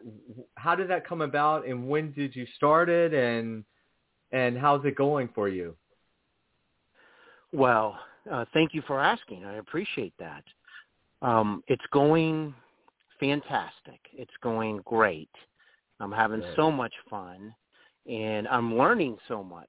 how 0.57 0.75
did 0.75 0.89
that 0.91 1.07
come 1.07 1.23
about, 1.23 1.67
and 1.67 1.89
when 1.89 2.13
did 2.13 2.37
you 2.37 2.47
start 2.57 2.89
it, 2.89 3.15
and 3.15 3.65
and 4.33 4.59
how's 4.59 4.85
it 4.85 4.97
going 4.97 5.29
for 5.35 5.49
you? 5.49 5.77
Well, 7.53 7.99
uh, 8.31 8.45
thank 8.53 8.75
you 8.75 8.83
for 8.87 9.01
asking. 9.01 9.45
I 9.45 9.55
appreciate 9.57 10.15
that. 10.19 10.45
Um, 11.23 11.63
it's 11.69 11.85
going 11.93 12.55
fantastic. 13.19 14.01
It's 14.13 14.35
going 14.43 14.81
great. 14.85 15.31
I'm 16.01 16.13
having 16.13 16.41
Good. 16.41 16.55
so 16.57 16.71
much 16.71 16.93
fun. 17.11 17.55
and 18.07 18.49
I'm 18.49 18.77
learning 18.77 19.19
so 19.29 19.43
much. 19.45 19.69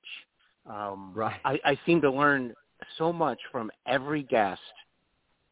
Um, 0.65 1.11
Right. 1.15 1.39
I, 1.43 1.59
I 1.65 1.79
seem 1.85 2.01
to 2.01 2.11
learn 2.11 2.53
so 2.97 3.11
much 3.13 3.39
from 3.51 3.71
every 3.85 4.23
guest, 4.23 4.61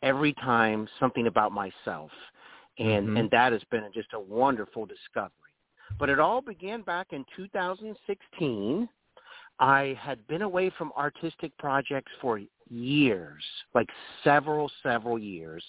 every 0.01 0.33
time 0.33 0.87
something 0.99 1.27
about 1.27 1.51
myself, 1.51 2.11
and 2.77 3.09
Mhm. 3.09 3.19
and 3.19 3.31
that 3.31 3.51
has 3.51 3.63
been 3.65 3.91
just 3.93 4.13
a 4.13 4.19
wonderful 4.19 4.85
discovery. 4.85 5.53
But 5.97 6.09
it 6.09 6.19
all 6.19 6.41
began 6.41 6.81
back 6.81 7.13
in 7.13 7.25
2016. 7.35 8.87
I 9.59 9.97
had 9.99 10.25
been 10.27 10.43
away 10.43 10.69
from 10.69 10.93
artistic 10.95 11.55
projects 11.57 12.11
for 12.21 12.39
years, 12.69 13.43
like 13.73 13.89
several, 14.23 14.69
several 14.83 15.17
years, 15.17 15.65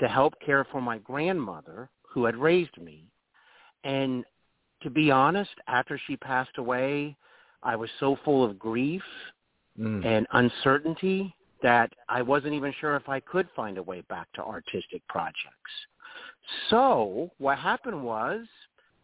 to 0.00 0.08
help 0.08 0.38
care 0.40 0.64
for 0.64 0.82
my 0.82 0.98
grandmother 0.98 1.88
who 2.02 2.24
had 2.24 2.36
raised 2.36 2.76
me. 2.78 3.06
And 3.84 4.24
to 4.82 4.90
be 4.90 5.10
honest, 5.10 5.54
after 5.66 5.96
she 5.98 6.16
passed 6.16 6.58
away, 6.58 7.16
I 7.62 7.76
was 7.76 7.90
so 8.00 8.16
full 8.16 8.44
of 8.44 8.58
grief 8.58 9.02
Mm. 9.80 10.04
and 10.04 10.26
uncertainty 10.32 11.34
that 11.62 11.90
I 12.08 12.20
wasn't 12.20 12.52
even 12.52 12.74
sure 12.78 12.94
if 12.94 13.08
I 13.08 13.20
could 13.20 13.48
find 13.56 13.78
a 13.78 13.82
way 13.82 14.02
back 14.02 14.30
to 14.34 14.42
artistic 14.42 15.00
projects. 15.08 15.72
So 16.68 17.30
what 17.38 17.56
happened 17.56 18.02
was 18.04 18.44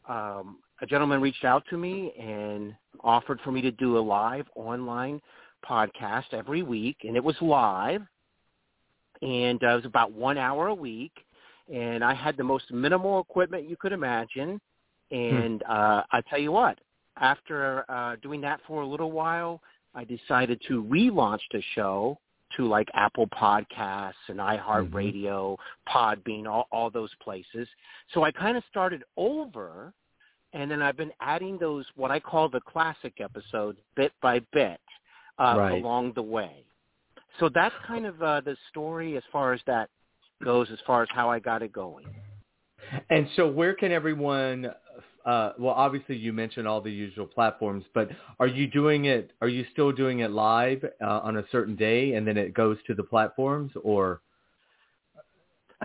um, 0.08 0.58
a 0.82 0.86
gentleman 0.86 1.22
reached 1.22 1.44
out 1.44 1.64
to 1.70 1.78
me 1.78 2.12
and 2.18 2.74
offered 3.02 3.40
for 3.42 3.52
me 3.52 3.62
to 3.62 3.70
do 3.70 3.96
a 3.96 4.00
live 4.00 4.46
online 4.56 5.20
podcast 5.68 6.32
every 6.32 6.62
week, 6.62 6.98
and 7.04 7.16
it 7.16 7.24
was 7.24 7.36
live, 7.40 8.02
and 9.22 9.62
uh, 9.64 9.68
it 9.68 9.74
was 9.76 9.84
about 9.84 10.12
one 10.12 10.36
hour 10.36 10.68
a 10.68 10.74
week, 10.74 11.12
and 11.72 12.04
I 12.04 12.14
had 12.14 12.36
the 12.36 12.44
most 12.44 12.70
minimal 12.70 13.20
equipment 13.20 13.68
you 13.68 13.76
could 13.76 13.92
imagine, 13.92 14.60
and 15.10 15.62
uh, 15.62 16.02
I 16.12 16.20
tell 16.28 16.38
you 16.38 16.52
what, 16.52 16.78
after 17.16 17.84
uh, 17.90 18.16
doing 18.22 18.40
that 18.42 18.60
for 18.66 18.82
a 18.82 18.86
little 18.86 19.12
while, 19.12 19.60
I 19.94 20.04
decided 20.04 20.60
to 20.68 20.82
relaunch 20.84 21.40
the 21.52 21.62
show 21.74 22.18
to 22.56 22.66
like 22.66 22.88
Apple 22.94 23.26
Podcasts 23.28 24.12
and 24.28 24.38
iHeartRadio, 24.38 25.56
Podbean, 25.88 26.46
all, 26.46 26.66
all 26.72 26.90
those 26.90 27.10
places. 27.22 27.68
So 28.14 28.24
I 28.24 28.30
kind 28.32 28.56
of 28.56 28.62
started 28.70 29.02
over, 29.16 29.92
and 30.52 30.70
then 30.70 30.80
I've 30.80 30.96
been 30.96 31.12
adding 31.20 31.58
those 31.58 31.84
what 31.96 32.10
I 32.10 32.20
call 32.20 32.48
the 32.48 32.60
classic 32.60 33.20
episodes 33.20 33.78
bit 33.96 34.12
by 34.22 34.40
bit 34.52 34.80
uh, 35.38 35.54
Right. 35.58 35.82
along 35.82 36.12
the 36.14 36.22
way. 36.22 36.64
So 37.38 37.48
that's 37.54 37.74
kind 37.86 38.06
of 38.06 38.20
uh, 38.22 38.40
the 38.40 38.56
story 38.70 39.16
as 39.16 39.22
far 39.30 39.52
as 39.52 39.60
that 39.66 39.90
goes, 40.42 40.68
as 40.72 40.78
far 40.86 41.02
as 41.02 41.08
how 41.12 41.30
I 41.30 41.38
got 41.38 41.62
it 41.62 41.72
going. 41.72 42.06
And 43.10 43.28
so 43.36 43.46
where 43.46 43.74
can 43.74 43.92
everyone, 43.92 44.70
uh, 45.28 45.52
well, 45.58 45.74
obviously 45.74 46.16
you 46.16 46.32
mentioned 46.32 46.66
all 46.66 46.80
the 46.80 46.90
usual 46.90 47.26
platforms, 47.26 47.84
but 47.92 48.08
are 48.40 48.46
you 48.46 48.66
doing 48.66 49.04
it, 49.04 49.32
are 49.42 49.48
you 49.48 49.66
still 49.72 49.92
doing 49.92 50.20
it 50.20 50.30
live 50.30 50.82
uh, 51.02 51.20
on 51.22 51.36
a 51.36 51.44
certain 51.52 51.76
day 51.76 52.14
and 52.14 52.26
then 52.26 52.38
it 52.38 52.54
goes 52.54 52.78
to 52.86 52.94
the 52.94 53.02
platforms 53.02 53.70
or 53.84 54.22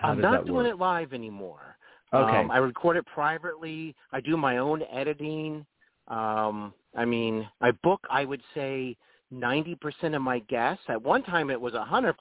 I'm 0.01 0.21
not 0.21 0.45
doing 0.45 0.65
it 0.65 0.79
live 0.79 1.12
anymore. 1.12 1.75
Okay. 2.13 2.38
Um, 2.38 2.51
I 2.51 2.58
record 2.58 2.95
it 2.95 3.06
privately. 3.06 3.93
I 4.13 4.21
do 4.21 4.38
my 4.38 4.60
own 4.60 4.82
editing. 4.93 5.65
Um, 6.08 6.73
I 6.95 7.03
mean, 7.03 7.45
I 7.60 7.71
book, 7.84 7.99
I 8.10 8.23
would 8.23 8.41
say, 8.56 8.95
90% 9.34 10.15
of 10.15 10.21
my 10.21 10.39
guests. 10.39 10.86
At 10.88 11.01
one 11.01 11.21
time, 11.23 11.49
it 11.49 11.60
was 11.60 11.73
100%, 11.73 12.13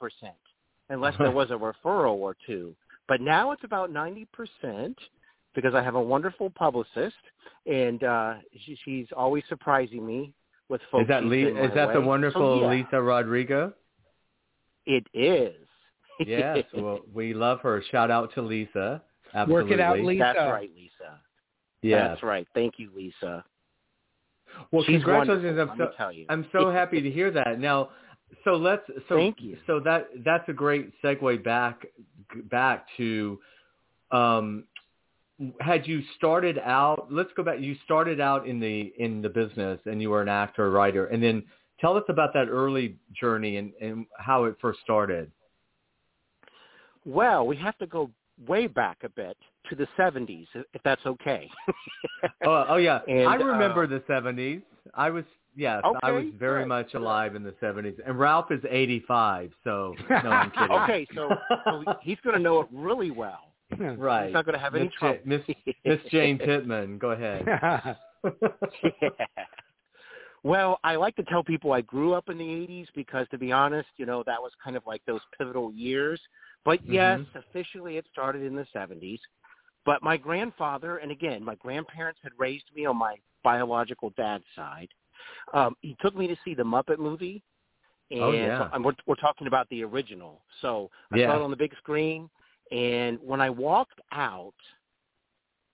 unless 0.89 1.17
there 1.17 1.31
was 1.41 1.51
a 1.51 1.53
referral 1.53 2.15
or 2.15 2.35
two. 2.45 2.75
But 3.07 3.21
now 3.21 3.51
it's 3.51 3.63
about 3.63 3.93
90% 3.93 4.95
because 5.55 5.75
I 5.75 5.81
have 5.83 5.95
a 5.95 6.01
wonderful 6.01 6.49
publicist, 6.49 7.15
and 7.65 8.03
uh, 8.03 8.35
she, 8.65 8.77
she's 8.83 9.07
always 9.15 9.43
surprising 9.49 10.05
me 10.05 10.33
with 10.69 10.81
folks. 10.91 11.03
is 11.03 11.07
that 11.09 11.23
she 11.23 11.29
Lee, 11.29 11.43
is 11.43 11.53
my 11.53 11.67
that 11.75 11.93
the 11.93 12.01
wonderful 12.01 12.59
So, 12.59 12.61
yeah, 12.63 12.69
Lisa 12.69 13.01
Rodrigo? 13.01 13.73
It 14.85 15.07
is. 15.13 15.55
Yes. 16.19 16.63
well, 16.73 16.99
we 17.13 17.33
love 17.33 17.59
her. 17.61 17.83
Shout 17.91 18.11
out 18.11 18.33
to 18.35 18.41
Lisa. 18.41 19.01
Absolutely. 19.33 19.63
Work 19.63 19.71
it 19.71 19.79
out, 19.79 19.99
Lisa. 19.99 20.19
That's 20.19 20.37
right, 20.37 20.69
Lisa. 20.75 21.19
Yes. 21.81 22.09
That's 22.09 22.23
right. 22.23 22.47
Thank 22.53 22.75
you, 22.77 22.89
Lisa. 22.95 23.43
Well, 24.71 24.83
She's 24.83 25.03
congratulations. 25.03 25.59
I'm 25.59 25.77
so, 25.77 25.91
tell 25.97 26.11
you. 26.11 26.25
I'm 26.29 26.45
so 26.51 26.71
happy 26.71 27.01
to 27.01 27.09
hear 27.09 27.31
that. 27.31 27.59
Now, 27.59 27.89
so 28.43 28.55
let's 28.55 28.83
so 29.09 29.15
Thank 29.15 29.37
you. 29.39 29.57
so 29.67 29.79
that 29.81 30.09
that's 30.23 30.47
a 30.49 30.53
great 30.53 30.91
segue 31.03 31.43
back 31.43 31.85
back 32.49 32.87
to 32.97 33.39
um 34.11 34.65
had 35.59 35.87
you 35.87 36.01
started 36.17 36.57
out 36.59 37.07
let's 37.11 37.29
go 37.35 37.43
back 37.43 37.59
you 37.59 37.75
started 37.85 38.19
out 38.19 38.47
in 38.47 38.59
the 38.59 38.93
in 38.97 39.21
the 39.21 39.29
business 39.29 39.79
and 39.85 40.01
you 40.01 40.09
were 40.09 40.21
an 40.21 40.29
actor 40.29 40.69
writer 40.71 41.07
and 41.07 41.21
then 41.21 41.43
tell 41.83 41.97
us 41.97 42.03
about 42.07 42.33
that 42.33 42.47
early 42.47 42.95
journey 43.19 43.57
and, 43.57 43.73
and 43.81 44.05
how 44.17 44.45
it 44.45 44.55
first 44.61 44.79
started. 44.83 45.29
Well, 47.05 47.45
we 47.45 47.57
have 47.57 47.77
to 47.79 47.87
go 47.87 48.09
way 48.47 48.67
back 48.67 48.99
a 49.03 49.09
bit 49.09 49.35
to 49.69 49.75
the 49.75 49.87
70s, 49.99 50.47
if 50.53 50.81
that's 50.83 51.05
okay. 51.05 51.49
oh, 52.45 52.65
oh 52.69 52.77
yeah. 52.77 52.99
And, 53.07 53.27
i 53.27 53.35
remember 53.35 53.83
uh, 53.83 53.87
the 53.87 53.99
70s 54.09 54.61
i 54.95 55.09
was 55.09 55.23
yes 55.55 55.81
i 56.01 56.11
was 56.11 56.25
very 56.37 56.63
good, 56.63 56.67
much 56.67 56.93
alive 56.93 57.35
in 57.35 57.43
the 57.43 57.53
70s 57.63 57.95
and 58.05 58.19
ralph 58.19 58.51
is 58.51 58.59
85 58.69 59.51
so 59.63 59.95
no 60.09 60.15
i'm 60.15 60.51
kidding. 60.57 60.71
Okay, 60.71 61.07
so, 61.15 61.29
so 61.65 61.83
he's 62.01 62.17
going 62.23 62.35
to 62.35 62.41
know 62.41 62.59
it 62.59 62.67
really 62.71 63.11
well. 63.11 63.52
Right 63.97 64.25
He's 64.27 64.33
not 64.33 64.45
going 64.45 64.53
to 64.53 64.59
have 64.59 64.75
any 64.75 64.85
Miss 64.85 64.93
Ja- 65.01 65.07
trouble. 65.07 65.19
Miss 65.25 65.41
Miss 65.85 65.99
Jane 66.11 66.37
Pittman, 66.37 66.97
go 66.97 67.11
ahead. 67.11 67.45
yeah. 68.83 69.25
Well, 70.43 70.79
I 70.83 70.95
like 70.95 71.15
to 71.15 71.23
tell 71.23 71.43
people 71.43 71.71
I 71.71 71.81
grew 71.81 72.13
up 72.13 72.27
in 72.29 72.37
the 72.37 72.43
80s 72.43 72.87
because, 72.95 73.27
to 73.31 73.37
be 73.37 73.51
honest, 73.51 73.87
you 73.95 74.05
know, 74.05 74.23
that 74.25 74.41
was 74.41 74.51
kind 74.61 74.75
of 74.75 74.83
like 74.85 75.01
those 75.05 75.21
pivotal 75.37 75.71
years. 75.71 76.19
But 76.65 76.79
yes, 76.85 77.19
Mhm. 77.21 77.35
officially 77.35 77.97
it 77.97 78.05
started 78.11 78.43
in 78.43 78.55
the 78.55 78.65
70s. 78.73 79.19
But 79.85 80.01
my 80.03 80.17
grandfather, 80.17 80.97
and 80.97 81.11
again, 81.11 81.43
my 81.43 81.55
grandparents 81.55 82.19
had 82.23 82.31
raised 82.37 82.65
me 82.75 82.85
on 82.85 82.97
my 82.97 83.15
biological 83.43 84.09
dad's 84.11 84.45
side. 84.55 84.89
Um, 85.53 85.75
he 85.81 85.95
took 86.01 86.15
me 86.15 86.27
to 86.27 86.35
see 86.43 86.53
the 86.53 86.63
Muppet 86.63 86.99
movie. 86.99 87.41
And 88.11 88.21
Oh, 88.21 88.31
yeah. 88.33 88.69
we're, 88.79 88.93
we're 89.05 89.15
talking 89.15 89.47
about 89.47 89.67
the 89.69 89.83
original. 89.83 90.41
So 90.61 90.91
I 91.11 91.17
Yeah. 91.17 91.27
saw 91.27 91.37
it 91.37 91.41
on 91.41 91.51
the 91.51 91.57
big 91.57 91.75
screen. 91.77 92.29
And 92.73 93.19
when 93.21 93.39
I 93.39 93.49
walked 93.51 94.01
out, 94.11 94.55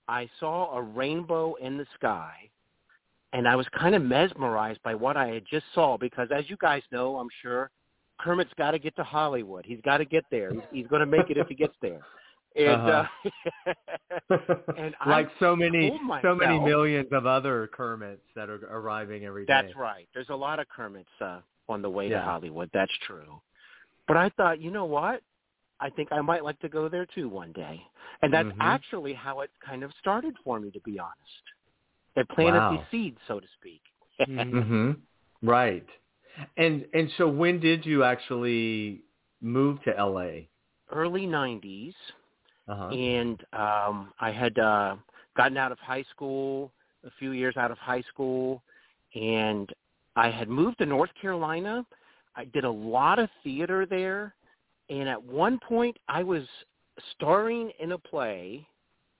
I 0.08 0.30
saw 0.40 0.76
a 0.76 0.82
rainbow 0.82 1.56
in 1.56 1.78
the 1.78 1.86
sky 1.96 2.34
and 3.32 3.48
I 3.48 3.56
was 3.56 3.66
kind 3.78 3.96
of 3.96 4.02
mesmerized 4.02 4.82
by 4.84 4.96
what 4.96 5.16
I 5.16 5.28
had 5.28 5.44
just 5.50 5.66
saw 5.74 5.98
because, 5.98 6.30
as 6.36 6.50
you 6.50 6.58
guys 6.60 6.82
know, 6.92 7.18
I'm 7.18 7.30
sure 7.42 7.70
Kermit's 8.20 8.52
got 8.58 8.72
to 8.72 8.80
get 8.80 8.96
to 8.98 9.04
Hollywood. 9.04 9.66
He's 9.66 9.80
got 9.82 9.98
to 9.98 10.06
get 10.06 10.26
there. 10.32 10.52
He's, 10.52 10.62
he's 10.72 10.88
going 10.88 11.00
to 11.02 11.06
make 11.06 11.30
it 11.30 11.38
if 11.38 11.48
he 11.48 11.56
gets 11.56 11.76
there. 11.82 12.02
And 12.56 12.82
uh 12.82 13.04
and 14.76 14.96
I 15.02 15.10
like 15.10 15.30
so 15.40 15.56
many 15.56 15.90
told 15.90 16.02
so 16.24 16.34
many 16.34 16.60
millions 16.60 17.08
of 17.12 17.28
other 17.28 17.70
Kermits 17.72 18.24
that 18.36 18.50
are 18.50 18.60
arriving 18.72 19.24
every 19.24 19.46
day. 19.46 19.54
that's 19.54 19.76
right. 19.76 20.08
There's 20.16 20.30
a 20.30 20.36
lot 20.36 20.60
of 20.60 20.68
Kermits 20.68 21.08
uh, 21.22 21.42
on 21.70 21.84
the 21.84 21.90
way 21.92 22.10
Yeah. 22.10 22.22
to 22.22 22.26
Hollywood. 22.26 22.72
That's 22.74 22.92
true. 23.06 23.40
But 24.08 24.18
I 24.18 24.30
thought, 24.30 24.60
you 24.60 24.72
know 24.72 24.86
what? 24.86 25.22
I 25.82 25.89
think 25.89 26.12
I 26.12 26.22
might 26.22 26.44
like 26.44 26.60
to 26.60 26.70
go 26.70 26.89
there 26.89 27.06
too 27.06 27.30
one 27.30 27.52
day. 27.54 27.82
And 28.22 28.34
that's 28.34 28.50
Mhm. 28.50 28.58
actually 28.60 29.13
how 29.13 29.42
it 29.42 29.52
kind 29.65 29.84
of 29.84 29.94
started 30.00 30.36
for 30.44 30.60
me, 30.60 30.72
to 30.72 30.80
be 30.82 31.00
honest. 31.00 31.44
It 32.15 32.28
planted 32.30 32.60
Wow. 32.60 32.78
the 32.78 32.86
seed, 32.92 33.18
so 33.28 33.39
to 33.39 33.48
speak. 33.60 33.82
Mhm. 34.20 34.54
Mhm. 34.54 35.02
Right. 35.42 35.88
And 36.58 36.88
and 36.94 37.10
so 37.18 37.28
when 37.28 37.60
did 37.60 37.86
you 37.86 38.04
actually 38.04 39.04
move 39.42 39.82
to 39.84 39.92
LA? 39.98 40.48
Early 40.92 41.26
90s. 41.28 41.96
Uh-huh. 42.68 42.96
and 42.96 43.44
um 43.54 44.13
I 44.20 44.32
had 44.32 44.58
uh 44.60 44.96
gotten 45.36 45.58
out 45.58 45.72
of 45.72 45.80
high 45.80 46.04
school 46.12 46.72
a 47.06 47.12
few 47.20 47.32
years 47.32 47.58
out 47.58 47.72
of 47.72 47.78
high 47.80 48.02
school 48.13 48.62
and 49.15 49.70
I 50.15 50.30
had 50.30 50.50
moved 50.50 50.78
to 50.80 50.86
North 50.86 51.10
Carolina. 51.22 51.86
I 52.36 52.46
did 52.46 52.63
a 52.65 52.70
lot 52.72 53.20
of 53.20 53.30
theater 53.44 53.86
there 53.86 54.36
and 54.89 55.08
at 55.08 55.21
one 55.21 55.60
point 55.60 55.97
I 56.08 56.23
was 56.23 56.43
starring 57.12 57.71
in 57.80 57.93
a 57.93 57.97
play 57.97 58.65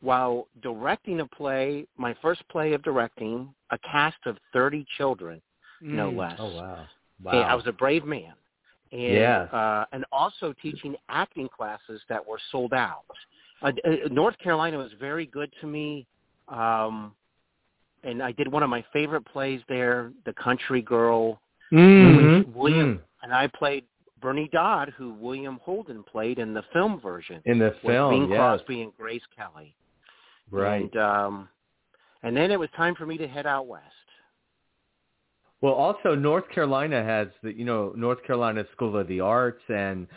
while 0.02 0.48
directing 0.62 1.20
a 1.20 1.26
play, 1.28 1.86
my 1.98 2.16
first 2.22 2.48
play 2.50 2.74
of 2.74 2.82
directing, 2.84 3.54
a 3.72 3.78
cast 3.80 4.18
of 4.26 4.38
30 4.54 4.86
children, 4.98 5.42
no 5.82 6.12
Mm. 6.12 6.18
less. 6.18 6.40
Oh 6.40 6.48
wow. 6.48 6.88
Wow. 7.22 7.42
And 7.42 7.50
I 7.50 7.56
was 7.56 7.68
a 7.68 7.74
brave 7.74 8.06
man. 8.06 8.34
And 8.92 9.14
Yes. 9.14 9.54
uh, 9.54 9.86
and 9.92 10.06
also 10.12 10.54
teaching 10.54 10.96
acting 11.10 11.48
classes 11.50 12.02
that 12.10 12.26
were 12.26 12.40
sold 12.52 12.74
out. 12.74 13.06
Uh, 13.62 13.72
uh, 13.86 14.08
North 14.10 14.38
Carolina 14.40 14.78
was 14.78 14.92
very 14.94 15.26
good 15.26 15.54
to 15.62 15.68
me. 15.68 16.08
Um, 16.48 17.14
and 18.04 18.24
I 18.24 18.32
did 18.32 18.48
one 18.48 18.64
of 18.64 18.70
my 18.70 18.84
favorite 18.94 19.26
plays 19.26 19.62
there, 19.68 20.12
The 20.26 20.34
Country 20.34 20.82
Girl, 20.82 21.40
Mhm. 21.72 22.54
William, 22.54 22.98
Mm. 22.98 23.02
and 23.22 23.34
I 23.34 23.48
played 23.48 23.86
Bernie 24.22 24.50
Dodd, 24.52 24.94
who 24.98 25.14
William 25.14 25.60
Holden 25.64 26.04
played 26.04 26.40
in 26.40 26.54
the 26.54 26.64
film 26.74 27.00
version 27.00 27.42
in 27.46 27.60
the 27.60 27.76
film, 27.86 28.12
Bing 28.12 28.30
yes. 28.30 28.38
Crosby 28.38 28.82
and 28.82 28.96
Grace 28.96 29.22
Kelly. 29.36 29.76
Right. 30.52 30.82
And 30.84 30.98
um, 31.02 31.50
and 32.24 32.36
then 32.36 32.52
it 32.52 32.60
was 32.60 32.70
time 32.76 32.96
for 32.96 33.06
me 33.06 33.18
to 33.18 33.28
head 33.28 33.46
out 33.46 33.68
west. 33.68 33.86
Well, 35.62 35.74
also 35.74 36.16
North 36.16 36.50
Carolina 36.54 37.04
has 37.04 37.28
the 37.44 37.52
you 37.54 37.66
know 37.66 37.94
North 37.96 38.24
Carolina 38.26 38.66
School 38.74 38.98
of 38.98 39.08
the 39.08 39.20
Arts, 39.20 39.62
and 39.70 40.08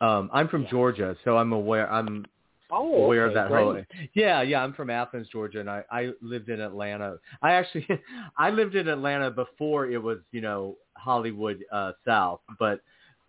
um, 0.00 0.30
I'm 0.32 0.48
from 0.48 0.66
Georgia, 0.68 1.16
so 1.24 1.36
I'm 1.36 1.52
aware. 1.52 1.90
I'm 1.90 2.24
Oh, 2.70 3.04
aware 3.04 3.26
okay, 3.26 3.28
of 3.28 3.34
that 3.34 3.48
great. 3.48 3.62
whole. 3.62 3.82
Yeah, 4.14 4.42
yeah. 4.42 4.62
I'm 4.62 4.74
from 4.74 4.90
Athens, 4.90 5.28
Georgia, 5.30 5.60
and 5.60 5.70
I 5.70 5.84
I 5.90 6.10
lived 6.20 6.48
in 6.48 6.60
Atlanta. 6.60 7.16
I 7.42 7.52
actually 7.52 7.86
I 8.38 8.50
lived 8.50 8.74
in 8.74 8.88
Atlanta 8.88 9.30
before 9.30 9.86
it 9.86 10.02
was 10.02 10.18
you 10.32 10.40
know 10.40 10.76
Hollywood 10.96 11.62
uh, 11.72 11.92
South, 12.04 12.40
but 12.58 12.80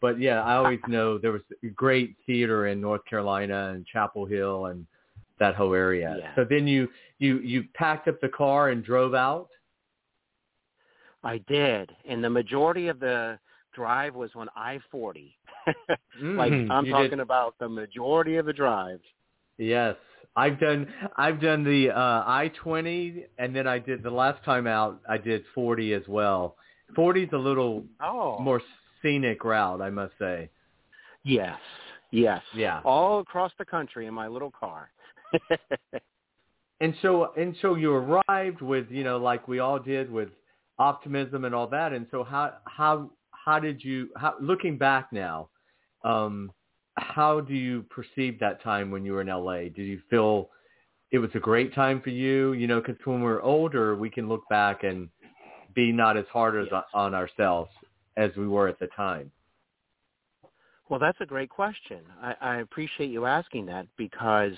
but 0.01 0.19
yeah, 0.19 0.43
I 0.43 0.55
always 0.55 0.79
know 0.87 1.17
there 1.17 1.31
was 1.31 1.41
a 1.63 1.67
great 1.67 2.15
theater 2.25 2.67
in 2.67 2.79
North 2.81 3.03
Carolina 3.05 3.71
and 3.73 3.85
Chapel 3.85 4.25
Hill 4.25 4.67
and 4.67 4.85
that 5.39 5.55
whole 5.55 5.73
area. 5.73 6.17
Yeah. 6.19 6.35
So 6.35 6.45
then 6.49 6.67
you 6.67 6.87
you 7.19 7.39
you 7.39 7.63
packed 7.75 8.07
up 8.07 8.19
the 8.21 8.29
car 8.29 8.69
and 8.69 8.83
drove 8.83 9.13
out. 9.13 9.49
I 11.23 11.39
did, 11.47 11.91
and 12.07 12.23
the 12.23 12.29
majority 12.29 12.87
of 12.87 12.99
the 12.99 13.39
drive 13.73 14.15
was 14.15 14.29
on 14.35 14.47
I-40. 14.55 15.33
like 16.21 16.51
Mhm, 16.53 16.71
I'm 16.71 16.85
you 16.85 16.91
talking 16.91 17.09
did- 17.11 17.19
about 17.19 17.55
the 17.59 17.67
majority 17.69 18.37
of 18.37 18.45
the 18.45 18.53
drive. 18.53 18.99
Yes, 19.57 19.95
I've 20.35 20.59
done 20.59 20.87
I've 21.17 21.41
done 21.41 21.63
the 21.63 21.89
uh, 21.89 22.23
I 22.25 22.51
twenty, 22.61 23.25
and 23.39 23.55
then 23.55 23.65
I 23.67 23.79
did 23.79 24.03
the 24.03 24.11
last 24.11 24.43
time 24.45 24.67
out. 24.67 25.01
I 25.09 25.17
did 25.17 25.43
forty 25.55 25.93
as 25.93 26.03
well. 26.07 26.55
Forty's 26.95 27.29
a 27.33 27.37
little 27.37 27.83
Oh, 28.01 28.39
more 28.39 28.61
scenic 29.07 29.43
route, 29.43 29.81
I 29.81 29.89
must 29.89 30.13
say. 30.19 30.49
yes, 31.23 31.57
yes, 32.11 32.41
Yeah. 32.55 32.81
all 32.83 33.19
across 33.19 33.51
the 33.57 33.65
country 33.65 34.07
in 34.07 34.13
my 34.13 34.27
little 34.27 34.51
car. 34.51 34.91
And 36.79 36.93
so 37.01 37.33
and 37.35 37.55
so 37.59 37.73
you 37.73 37.91
arrived 37.91 38.61
with 38.61 38.85
you 38.91 39.03
know 39.03 39.17
like 39.17 39.47
we 39.47 39.57
all 39.57 39.79
did 39.79 40.11
with 40.11 40.29
optimism 40.77 41.43
and 41.45 41.55
all 41.55 41.65
that. 41.67 41.91
And 41.91 42.05
so 42.11 42.23
how 42.23 42.53
how 42.65 43.09
how 43.31 43.59
did 43.59 43.83
you 43.83 44.09
how, 44.15 44.35
looking 44.39 44.77
back 44.77 45.11
now? 45.11 45.49
Um, 46.03 46.51
how 46.97 47.39
do 47.41 47.55
you 47.55 47.83
perceive 47.89 48.39
that 48.41 48.61
time 48.61 48.91
when 48.91 49.03
you 49.03 49.13
were 49.13 49.21
in 49.21 49.27
LA? 49.27 49.61
Did 49.61 49.87
you 49.87 49.99
feel 50.07 50.49
it 51.11 51.17
was 51.17 51.31
a 51.33 51.39
great 51.39 51.73
time 51.73 51.99
for 51.99 52.11
you? 52.11 52.53
You 52.53 52.67
know, 52.67 52.79
because 52.79 53.03
when 53.05 53.21
we're 53.23 53.41
older, 53.41 53.95
we 53.95 54.11
can 54.11 54.29
look 54.29 54.47
back 54.47 54.83
and 54.83 55.09
be 55.73 55.91
not 55.91 56.15
as 56.15 56.25
hard 56.31 56.61
as 56.61 56.67
Yes. 56.71 56.83
on 56.93 57.15
ourselves 57.15 57.71
as 58.17 58.35
we 58.35 58.47
were 58.47 58.67
at 58.67 58.79
the 58.79 58.87
time. 58.87 59.31
Well, 60.89 60.99
that's 60.99 61.21
a 61.21 61.25
great 61.25 61.49
question. 61.49 61.99
I, 62.21 62.35
I 62.41 62.55
appreciate 62.57 63.09
you 63.11 63.25
asking 63.25 63.65
that 63.67 63.87
because, 63.97 64.53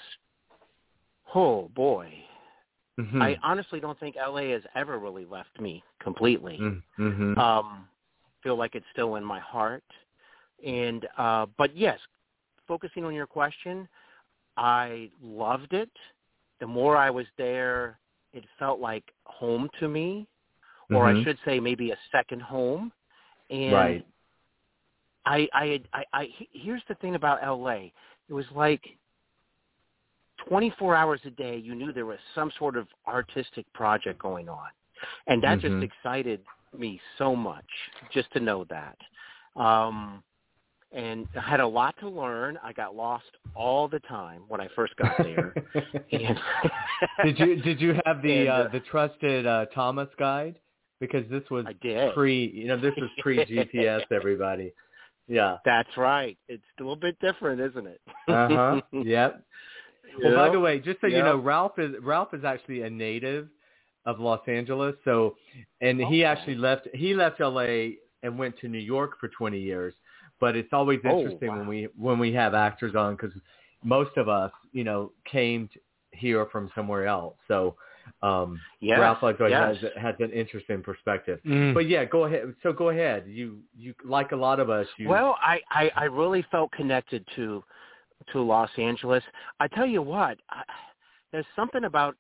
oh 1.36 1.70
boy, 1.76 2.12
Mhm. 3.00 3.22
I 3.22 3.38
honestly 3.44 3.80
don't 3.80 4.00
think 4.00 4.16
LA 4.18 4.50
has 4.52 4.64
ever 4.76 5.00
really 5.00 5.26
left 5.26 5.60
me 5.60 5.84
completely. 6.00 6.60
Mhm. 7.00 7.38
Um, 7.38 7.90
feel 8.44 8.56
like 8.58 8.76
it's 8.76 8.86
still 8.92 9.16
in 9.16 9.24
my 9.24 9.40
heart, 9.40 9.84
and 10.64 11.08
uh, 11.18 11.46
but 11.58 11.76
yes, 11.76 12.00
focusing 12.68 13.06
on 13.06 13.14
your 13.14 13.28
question, 13.28 13.88
I 14.58 15.12
loved 15.22 15.74
it. 15.74 15.92
The 16.60 16.68
more 16.68 16.98
I 16.98 17.10
was 17.10 17.26
there, 17.38 18.00
it 18.34 18.46
felt 18.60 18.80
like 18.80 19.06
home 19.26 19.70
to 19.80 19.88
me, 19.88 20.28
or 20.92 21.08
I 21.08 21.14
Mhm. 21.14 21.24
should 21.24 21.40
say 21.46 21.60
maybe 21.60 21.92
a 21.92 21.98
second 22.12 22.42
home. 22.42 22.92
And 23.50 23.74
Right. 23.74 24.06
I, 25.26 25.48
I, 25.54 25.84
I, 25.94 26.06
I, 26.14 26.30
here's 26.54 26.84
the 26.90 26.96
thing 26.96 27.16
about 27.16 27.42
LA. 27.44 27.92
It 28.30 28.34
was 28.34 28.46
like 28.56 28.84
24 30.48 30.96
hours 30.96 31.22
a 31.26 31.32
day. 31.32 31.58
You 31.58 31.76
knew 31.76 31.92
there 31.94 32.06
was 32.06 32.20
some 32.36 32.52
sort 32.58 32.78
of 32.78 32.88
artistic 33.08 33.72
project 33.74 34.20
going 34.22 34.50
on, 34.50 34.70
and 35.28 35.42
that 35.44 35.60
Mhm. 35.60 35.62
just 35.62 35.84
excited 35.84 36.46
me 36.78 37.02
so 37.18 37.36
much 37.36 37.66
just 38.12 38.32
to 38.34 38.40
know 38.40 38.66
that. 38.66 38.98
Um, 39.56 40.24
and 40.92 41.28
I 41.36 41.42
had 41.42 41.60
a 41.60 41.68
lot 41.68 41.96
to 42.00 42.10
learn. 42.10 42.58
I 42.64 42.74
got 42.74 42.96
lost 42.96 43.26
all 43.56 43.88
the 43.88 44.00
time 44.02 44.44
when 44.48 44.62
I 44.62 44.68
first 44.70 44.96
got 44.98 45.18
there. 45.22 45.56
and 46.12 46.40
did 47.24 47.40
you 47.40 47.56
did 47.58 47.82
you 47.82 48.00
have 48.06 48.22
the 48.22 48.30
And, 48.48 48.50
uh, 48.50 48.54
uh, 48.54 48.68
the 48.70 48.80
trusted 48.82 49.46
uh, 49.46 49.66
Thomas 49.76 50.10
guide? 50.18 50.60
Because 51.00 51.24
this 51.30 51.44
was 51.50 51.66
pre, 52.14 52.48
you 52.54 52.68
know, 52.68 52.78
this 52.78 52.94
was 52.98 53.10
pre 53.20 53.38
GPS. 53.46 54.02
Everybody, 54.12 54.74
yeah. 55.28 55.58
That's 55.64 55.96
right. 55.96 56.38
It's 56.48 56.64
a 56.80 56.84
little 56.84 56.96
bit 56.96 57.18
different, 57.20 57.62
isn't 57.62 57.88
it? 57.88 58.02
Uh 58.30 58.48
huh. 58.48 58.82
yep. 59.04 59.44
Well, 60.22 60.36
by 60.36 60.50
the 60.52 60.60
way, 60.60 60.80
just 60.80 61.02
so 61.02 61.08
you 61.08 61.24
know, 61.24 61.38
Ralph 61.38 61.80
is 61.80 61.96
Ralph 62.02 62.34
is 62.34 62.44
actually 62.44 62.84
a 62.84 62.90
native 62.90 63.48
of 64.06 64.20
Los 64.20 64.42
Angeles. 64.48 64.96
So, 65.06 65.36
and 65.82 66.00
he 66.00 66.24
actually 66.24 66.56
left 66.56 66.88
he 66.94 67.14
left 67.14 67.40
L.A. 67.42 67.98
and 68.24 68.38
went 68.38 68.58
to 68.60 68.68
New 68.68 68.80
York 68.80 69.20
for 69.20 69.30
20 69.30 69.60
years. 69.60 69.94
But 70.40 70.56
it's 70.56 70.70
always 70.72 71.00
Oh, 71.06 71.18
interesting 71.18 71.50
when 71.50 71.68
we 71.68 71.88
when 71.98 72.20
we 72.20 72.34
have 72.34 72.54
actors 72.54 72.96
on 72.96 73.16
because 73.16 73.32
most 73.84 74.16
of 74.18 74.30
us, 74.30 74.52
you 74.72 74.84
know, 74.84 75.12
came 75.30 75.70
here 76.12 76.46
from 76.52 76.72
somewhere 76.76 77.06
else. 77.08 77.36
So, 77.48 77.76
um, 78.22 78.60
Yes, 78.82 79.00
Ralph 79.00 79.22
Lovejoy 79.22 79.50
yes. 79.50 79.78
has 79.82 79.92
has 80.02 80.16
an 80.20 80.32
interesting 80.32 80.82
perspective. 80.82 81.40
Mm. 81.46 81.74
But 81.74 81.88
yeah, 81.90 82.06
go 82.06 82.26
ahead. 82.26 82.54
So 82.64 82.72
go 82.74 82.90
ahead. 82.90 83.26
You 83.28 83.60
you 83.78 83.94
like 84.06 84.32
a 84.32 84.36
lot 84.36 84.60
of 84.60 84.70
us. 84.70 84.88
You 84.98 85.10
Well, 85.10 85.38
I, 85.42 85.60
I 85.70 85.92
I 85.96 86.04
really 86.06 86.46
felt 86.52 86.72
connected 86.72 87.26
to 87.36 87.64
to 88.32 88.42
Los 88.42 88.70
Angeles. 88.78 89.24
I 89.60 89.68
tell 89.68 89.86
you 89.86 90.02
what, 90.02 90.38
I, 90.50 90.64
there's 91.32 91.46
something 91.56 91.86
about 91.86 92.16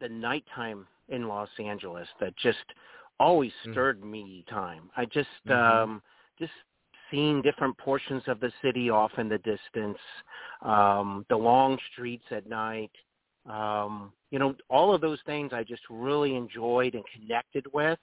the 0.00 0.08
nighttime 0.08 0.86
in 1.08 1.28
Los 1.28 1.48
Angeles 1.58 2.08
that 2.20 2.34
just 2.36 2.64
always 3.18 3.52
Mm. 3.64 3.72
stirred 3.72 4.04
me 4.04 4.44
time. 4.48 4.90
I 4.96 5.06
just 5.06 5.28
Mhm. 5.46 5.52
um 5.52 6.02
just 6.38 6.52
seeing 7.10 7.40
different 7.40 7.76
portions 7.78 8.26
of 8.28 8.40
the 8.40 8.52
city 8.62 8.90
off 8.90 9.16
in 9.18 9.28
the 9.28 9.38
distance, 9.38 9.98
um, 10.62 11.24
the 11.28 11.36
long 11.36 11.78
streets 11.92 12.24
at 12.32 12.46
night, 12.46 12.90
um, 13.46 14.12
you 14.30 14.38
know, 14.38 14.54
all 14.68 14.94
of 14.94 15.00
those 15.00 15.18
things 15.26 15.52
I 15.52 15.62
just 15.62 15.82
really 15.90 16.34
enjoyed 16.34 16.94
and 16.94 17.04
connected 17.14 17.66
with. 17.72 17.98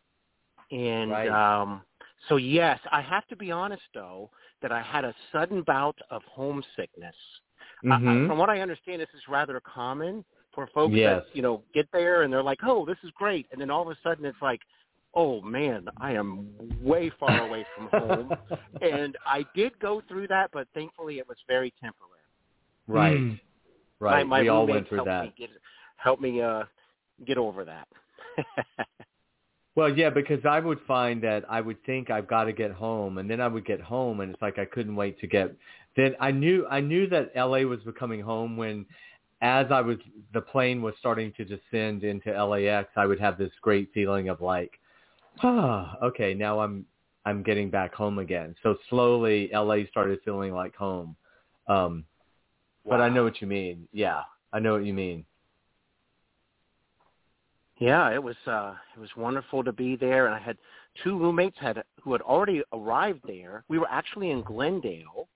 And 0.71 1.11
Right. 1.11 1.29
um 1.29 1.81
so 2.29 2.37
yes, 2.37 2.79
I 2.91 3.01
have 3.01 3.27
to 3.27 3.35
be 3.35 3.51
honest 3.51 3.83
though 3.93 4.29
that 4.61 4.71
I 4.71 4.81
had 4.81 5.03
a 5.03 5.13
sudden 5.31 5.61
bout 5.63 5.97
of 6.09 6.23
homesickness. 6.23 7.15
I- 7.83 7.87
I, 7.87 7.99
Mhm. 7.99 8.27
from 8.27 8.37
what 8.37 8.49
I 8.49 8.61
understand, 8.61 9.01
this 9.01 9.13
is 9.13 9.27
rather 9.27 9.59
common 9.59 10.23
for 10.53 10.67
folks 10.67 10.95
Yes. 10.95 11.25
that 11.25 11.35
you 11.35 11.41
know 11.41 11.63
get 11.73 11.91
there 11.91 12.21
and 12.23 12.31
they're 12.31 12.43
like, 12.43 12.63
"Oh, 12.63 12.85
this 12.85 12.97
is 13.03 13.11
great," 13.11 13.47
and 13.51 13.59
then 13.59 13.69
all 13.69 13.81
of 13.81 13.89
a 13.89 13.99
sudden 14.01 14.23
it's 14.23 14.41
like, 14.41 14.61
"Oh 15.13 15.41
man, 15.41 15.89
I 15.97 16.13
am 16.13 16.55
way 16.81 17.09
far 17.09 17.45
away 17.45 17.65
from 17.75 17.87
home." 17.87 18.31
and 18.81 19.17
I 19.25 19.45
did 19.53 19.77
go 19.79 19.99
through 20.01 20.27
that, 20.27 20.49
but 20.51 20.69
thankfully 20.73 21.19
it 21.19 21.27
was 21.27 21.37
very 21.47 21.71
temporary. 21.81 22.09
right. 22.87 23.17
Mm. 23.19 23.39
Right. 23.99 24.27
My, 24.27 24.37
my 24.37 24.41
we 24.41 24.49
all 24.49 24.61
roommates 24.65 24.75
went 24.75 24.87
through 24.89 25.03
that. 25.05 25.23
Me 25.23 25.33
get, 25.37 25.49
help 26.03 26.19
me 26.19 26.41
uh, 26.41 26.63
get 27.25 27.37
over 27.37 27.65
that. 27.65 27.87
Well, 29.75 29.89
yeah, 29.89 30.11
because 30.11 30.45
I 30.47 30.59
would 30.59 30.79
find 30.87 31.23
that 31.23 31.45
I 31.49 31.59
would 31.59 31.83
think 31.83 32.11
I've 32.11 32.27
got 32.27 32.43
to 32.43 32.53
get 32.53 32.71
home, 32.71 33.17
and 33.17 33.27
then 33.27 33.41
I 33.41 33.47
would 33.47 33.65
get 33.65 33.81
home, 33.81 34.19
and 34.19 34.31
it's 34.31 34.41
like 34.41 34.59
I 34.59 34.65
couldn't 34.65 34.95
wait 34.95 35.19
to 35.21 35.27
get. 35.27 35.51
Then 35.97 36.15
I 36.19 36.29
knew 36.29 36.67
I 36.69 36.79
knew 36.79 37.09
that 37.09 37.31
L.A. 37.33 37.65
was 37.65 37.79
becoming 37.79 38.21
home 38.21 38.55
when, 38.55 38.85
as 39.41 39.65
I 39.71 39.81
was 39.81 39.97
the 40.31 40.41
plane 40.41 40.83
was 40.83 40.93
starting 40.99 41.33
to 41.37 41.43
descend 41.43 42.03
into 42.03 42.29
LAX, 42.45 42.89
I 42.95 43.07
would 43.07 43.19
have 43.19 43.39
this 43.39 43.51
great 43.63 43.89
feeling 43.95 44.29
of 44.29 44.41
like, 44.41 44.79
ah, 45.41 45.97
okay, 46.03 46.35
now 46.35 46.59
I'm 46.59 46.85
I'm 47.25 47.41
getting 47.41 47.71
back 47.71 47.95
home 47.95 48.19
again. 48.19 48.55
So 48.61 48.75
slowly, 48.91 49.51
L.A. 49.53 49.87
started 49.87 50.19
feeling 50.23 50.53
like 50.53 50.75
home. 50.75 51.15
Um, 51.67 52.05
But 52.85 53.01
I 53.01 53.09
know 53.09 53.23
what 53.23 53.41
you 53.41 53.47
mean. 53.47 53.87
Yeah, 53.91 54.21
I 54.51 54.59
know 54.59 54.73
what 54.73 54.85
you 54.85 54.93
mean. 54.93 55.25
Yeah, 57.79 58.13
it 58.13 58.21
was 58.21 58.35
uh 58.47 58.75
it 58.95 58.99
was 58.99 59.09
wonderful 59.17 59.63
to 59.63 59.71
be 59.71 59.95
there 59.95 60.27
and 60.27 60.35
I 60.35 60.39
had 60.39 60.57
two 61.03 61.17
roommates 61.17 61.57
had 61.59 61.83
who 62.01 62.11
had 62.13 62.21
already 62.21 62.61
arrived 62.71 63.21
there. 63.25 63.63
We 63.67 63.79
were 63.79 63.89
actually 63.89 64.31
in 64.31 64.41
Glendale 64.43 65.27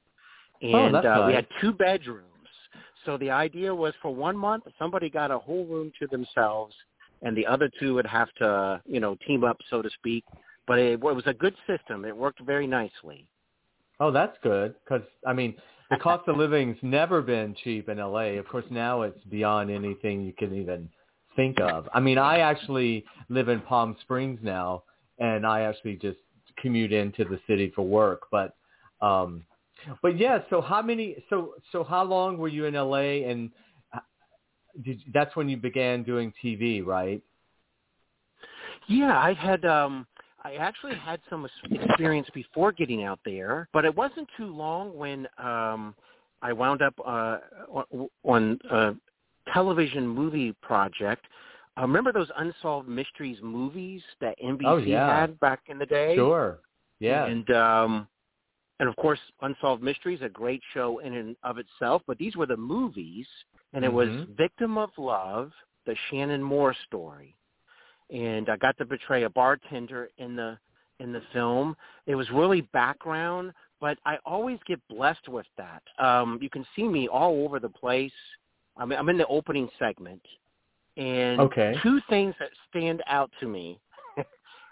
and 0.62 0.96
Oh, 0.96 1.00
uh 1.00 1.28
we 1.28 1.34
had 1.34 1.48
two 1.60 1.74
bedrooms. 1.74 2.26
So 3.06 3.18
the 3.18 3.32
idea 3.32 3.74
was 3.74 3.94
for 4.02 4.14
one 4.14 4.38
month 4.38 4.66
somebody 4.78 5.10
got 5.10 5.32
a 5.32 5.38
whole 5.38 5.66
room 5.66 5.92
to 6.00 6.08
themselves 6.08 6.76
and 7.22 7.36
the 7.36 7.46
other 7.46 7.70
two 7.80 7.96
would 7.96 8.06
have 8.06 8.32
to, 8.36 8.82
you 8.86 9.00
know, 9.00 9.18
team 9.26 9.44
up 9.44 9.58
so 9.70 9.82
to 9.82 9.90
speak. 9.90 10.24
But 10.68 10.80
it, 10.80 10.94
it 10.94 11.00
was 11.02 11.24
a 11.26 11.34
good 11.34 11.56
system. 11.66 12.06
It 12.06 12.16
worked 12.16 12.42
very 12.42 12.68
nicely. 12.68 13.26
Oh, 14.00 14.12
that's 14.12 14.38
good 14.44 14.76
because 14.84 15.02
I 15.26 15.34
mean 15.34 15.56
the 15.90 15.98
cost 15.98 16.28
of 16.28 16.38
living's 16.38 16.78
never 16.82 17.22
been 17.22 17.56
cheap 17.64 17.90
in 17.90 17.98
LA. 17.98 18.38
Of 18.38 18.48
course, 18.48 18.66
now 18.70 19.02
it's 19.02 19.24
beyond 19.26 19.72
anything 19.72 20.22
you 20.22 20.34
can 20.34 20.54
even 20.54 20.90
think 21.38 21.62
of. 21.62 21.88
I 21.94 22.02
mean, 22.02 22.18
I 22.18 22.40
actually 22.40 23.06
live 23.30 23.48
in 23.48 23.62
Palm 23.62 23.96
Springs 24.02 24.40
now, 24.44 24.84
and 25.20 25.48
I 25.48 25.62
actually 25.62 25.96
just 25.96 26.18
commute 26.60 26.92
into 26.92 27.24
the 27.24 27.40
city 27.48 27.72
for 27.74 27.88
work. 27.88 28.24
But, 28.30 28.58
um, 29.00 29.46
but 30.02 30.20
yeah. 30.20 30.40
So 30.50 30.60
how 30.60 30.82
many? 30.82 31.24
So 31.30 31.54
so 31.72 31.86
how 31.86 32.04
long 32.04 32.38
were 32.38 32.50
you 32.50 32.66
in 32.66 32.74
LA? 32.74 33.30
And 33.30 33.52
uh, 33.94 34.00
did, 34.84 35.00
that's 35.14 35.34
when 35.38 35.48
you 35.48 35.56
began 35.56 36.04
doing 36.04 36.34
TV, 36.44 36.86
right? 36.86 37.22
Yeah, 38.90 39.18
I 39.18 39.34
had 39.34 39.64
um 39.66 40.08
I 40.48 40.56
actually 40.56 40.96
had 40.96 41.20
some 41.30 41.48
experience 41.70 42.28
before 42.34 42.72
getting 42.72 43.04
out 43.04 43.20
there, 43.26 43.68
but 43.74 43.84
it 43.84 43.94
wasn't 43.94 44.30
too 44.38 44.48
long 44.48 44.96
when 44.96 45.28
um, 45.38 45.94
I 46.42 46.54
wound 46.54 46.82
up 46.82 46.94
uh, 47.06 47.40
on 48.24 48.60
a 48.72 48.94
television 49.54 50.08
movie 50.08 50.54
project. 50.62 51.26
Uh, 51.78 51.82
remember 51.82 52.12
those 52.12 52.30
unsolved 52.38 52.88
mysteries 52.88 53.38
movies 53.42 54.02
that 54.22 54.36
NBC 54.44 54.66
Oh, 54.66 54.78
yeah. 54.78 55.22
had 55.22 55.40
back 55.40 55.62
in 55.68 55.78
the 55.78 55.86
day? 55.86 56.16
Sure. 56.16 56.60
Yeah. 57.00 57.26
And 57.26 57.50
um, 57.52 58.08
and 58.80 58.88
of 58.88 58.96
course, 58.98 59.20
Unsolved 59.42 59.82
Mysteries, 59.82 60.20
a 60.22 60.30
great 60.30 60.62
show 60.74 61.00
in 61.00 61.14
and 61.16 61.36
of 61.44 61.58
itself. 61.58 62.04
But 62.06 62.18
these 62.20 62.36
were 62.36 62.46
the 62.46 62.58
movies, 62.58 63.28
and 63.74 63.84
it 63.84 63.92
was 63.92 64.10
Mhm. 64.10 64.36
Victim 64.36 64.78
of 64.78 64.96
Love, 64.98 65.52
the 65.86 65.96
Shannon 66.10 66.42
Mohr 66.44 66.76
story, 66.86 67.36
and 68.12 68.50
I 68.50 68.56
got 68.58 68.78
to 68.78 68.86
portray 68.86 69.24
a 69.24 69.30
bartender 69.30 70.10
in 70.18 70.36
the 70.36 70.58
in 71.00 71.12
the 71.12 71.22
film. 71.34 71.78
It 72.08 72.16
was 72.16 72.30
really 72.32 72.62
background, 72.62 73.54
but 73.80 74.00
I 74.06 74.18
always 74.26 74.60
get 74.66 74.80
blessed 74.88 75.28
with 75.28 75.46
that. 75.58 75.84
Um, 76.00 76.40
you 76.42 76.50
can 76.50 76.66
see 76.76 76.88
me 76.88 77.08
all 77.08 77.44
over 77.46 77.60
the 77.60 77.70
place. 77.70 78.14
I'm, 78.78 78.92
I'm 78.92 79.10
in 79.10 79.18
the 79.18 79.28
opening 79.28 79.70
segment, 79.80 80.22
and 80.98 81.40
Okay. 81.42 81.76
two 81.84 82.00
things 82.10 82.36
that 82.40 82.50
stand 82.70 83.04
out 83.08 83.32
to 83.40 83.48
me 83.48 83.80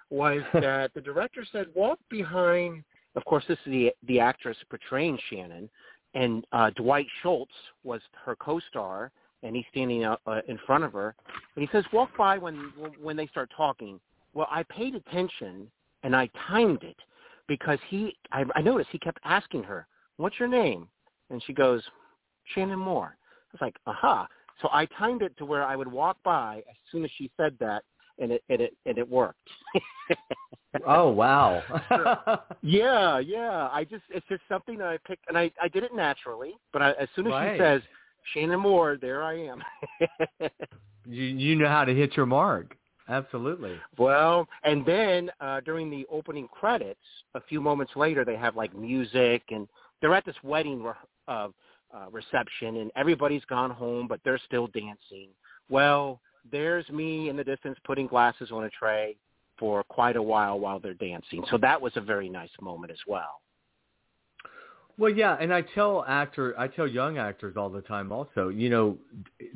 was 0.10 0.42
that 0.54 0.94
the 0.94 1.02
director 1.02 1.46
said, 1.52 1.68
"Walk 1.76 2.00
behind." 2.10 2.84
Of 3.16 3.24
course, 3.26 3.46
this 3.48 3.58
is 3.66 3.72
the 3.72 3.94
the 4.08 4.20
actress 4.20 4.58
portraying 4.70 5.18
Shannon, 5.30 5.70
and 6.14 6.46
uh, 6.52 6.72
Dwight 6.72 7.08
Schultz 7.22 7.54
was 7.84 8.02
her 8.26 8.36
co-star, 8.36 9.12
and 9.44 9.56
he's 9.56 9.66
standing 9.72 10.04
out 10.04 10.22
uh, 10.26 10.42
in 10.48 10.58
front 10.66 10.84
of 10.84 10.94
her, 10.94 11.16
and 11.56 11.64
he 11.64 11.70
says, 11.72 11.86
"Walk 11.94 12.10
by 12.18 12.38
when 12.38 12.74
when 13.02 13.16
they 13.16 13.28
start 13.28 13.52
talking." 13.56 14.00
Well, 14.34 14.48
I 14.52 14.64
paid 14.64 14.96
attention 14.96 15.72
and 16.04 16.16
I 16.16 16.30
timed 16.48 16.84
it 16.84 16.98
because 17.48 17.80
he, 17.88 18.16
I, 18.32 18.44
I 18.54 18.62
noticed 18.62 18.90
he 18.92 19.00
kept 19.00 19.20
asking 19.24 19.64
her, 19.64 19.88
"What's 20.18 20.40
your 20.40 20.48
name?" 20.48 20.88
And 21.30 21.42
she 21.44 21.54
goes, 21.54 21.82
"Shannon 22.54 22.80
Mohr." 22.80 23.14
Was 23.56 23.62
like, 23.62 23.78
"Aha!" 23.88 24.28
So 24.62 24.70
I 24.72 24.86
timed 24.98 25.22
it 25.22 25.36
to 25.38 25.46
where 25.46 25.64
I 25.64 25.76
would 25.76 25.92
walk 25.92 26.18
by 26.24 26.58
as 26.70 26.76
soon 26.92 27.04
as 27.06 27.12
she 27.18 27.32
said 27.38 27.56
that, 27.60 27.84
and 28.20 28.32
it 28.32 28.44
and 28.50 28.62
it 28.62 28.74
and 28.86 28.98
it 28.98 29.10
worked. 29.10 29.48
oh 30.86 31.10
wow. 31.10 31.64
Yeah, 32.62 33.20
yeah. 33.20 33.70
I 33.72 33.86
just 33.90 34.04
it's 34.10 34.26
just 34.28 34.42
something 34.50 34.78
that 34.80 34.88
I 34.88 34.98
picked, 35.08 35.28
and 35.30 35.38
I 35.38 35.52
I 35.62 35.68
did 35.68 35.84
it 35.84 35.94
naturally. 35.96 36.54
But 36.74 36.82
I, 36.82 36.92
as 36.94 37.08
soon 37.16 37.28
as 37.28 37.32
Right. 37.34 37.56
she 37.56 37.60
says 37.62 37.82
Shannon 38.34 38.60
Mohr, 38.60 39.00
there 39.00 39.24
I 39.24 39.36
am. 39.36 39.64
you 41.06 41.24
you 41.24 41.56
know 41.56 41.68
how 41.68 41.86
to 41.86 41.94
hit 41.94 42.18
your 42.18 42.26
mark. 42.26 42.76
Absolutely. 43.08 43.76
well, 44.00 44.48
and 44.64 44.84
then 44.86 45.30
uh 45.40 45.60
during 45.62 45.90
the 45.92 46.06
opening 46.12 46.48
credits, 46.48 47.00
a 47.36 47.42
few 47.42 47.62
moments 47.62 47.94
later, 47.96 48.26
they 48.26 48.36
have 48.36 48.56
like 48.56 48.76
music, 48.76 49.44
and 49.52 49.68
they're 50.02 50.16
at 50.16 50.26
this 50.26 50.36
wedding 50.44 50.82
re- 50.84 50.94
uh, 51.28 51.50
uh, 51.96 52.10
reception, 52.12 52.78
and 52.78 52.92
everybody's 52.96 53.46
gone 53.46 53.72
home, 53.72 54.08
but 54.08 54.20
they're 54.26 54.42
still 54.46 54.68
dancing. 54.68 55.30
Well, 55.70 56.20
there's 56.52 56.88
me 56.90 57.30
in 57.30 57.38
the 57.38 57.44
distance 57.44 57.78
putting 57.86 58.08
glasses 58.08 58.52
on 58.52 58.66
a 58.66 58.70
tray 58.70 59.16
for 59.58 59.84
quite 59.84 60.16
a 60.16 60.22
while 60.22 60.60
while 60.60 60.80
they're 60.80 60.94
dancing. 60.94 61.44
So 61.50 61.58
that 61.60 61.82
was 61.82 61.94
a 61.96 62.02
very 62.02 62.30
nice 62.30 62.50
moment 62.62 62.92
as 62.92 63.00
well. 63.08 63.42
Well, 64.98 65.12
yeah, 65.12 65.36
and 65.40 65.54
I 65.54 65.62
tell 65.62 66.06
actor, 66.08 66.58
I 66.58 66.68
tell 66.68 66.88
young 66.88 67.18
actors 67.18 67.56
all 67.58 67.70
the 67.70 67.82
time. 67.82 68.12
Also, 68.12 68.50
you 68.50 68.70
know, 68.70 68.98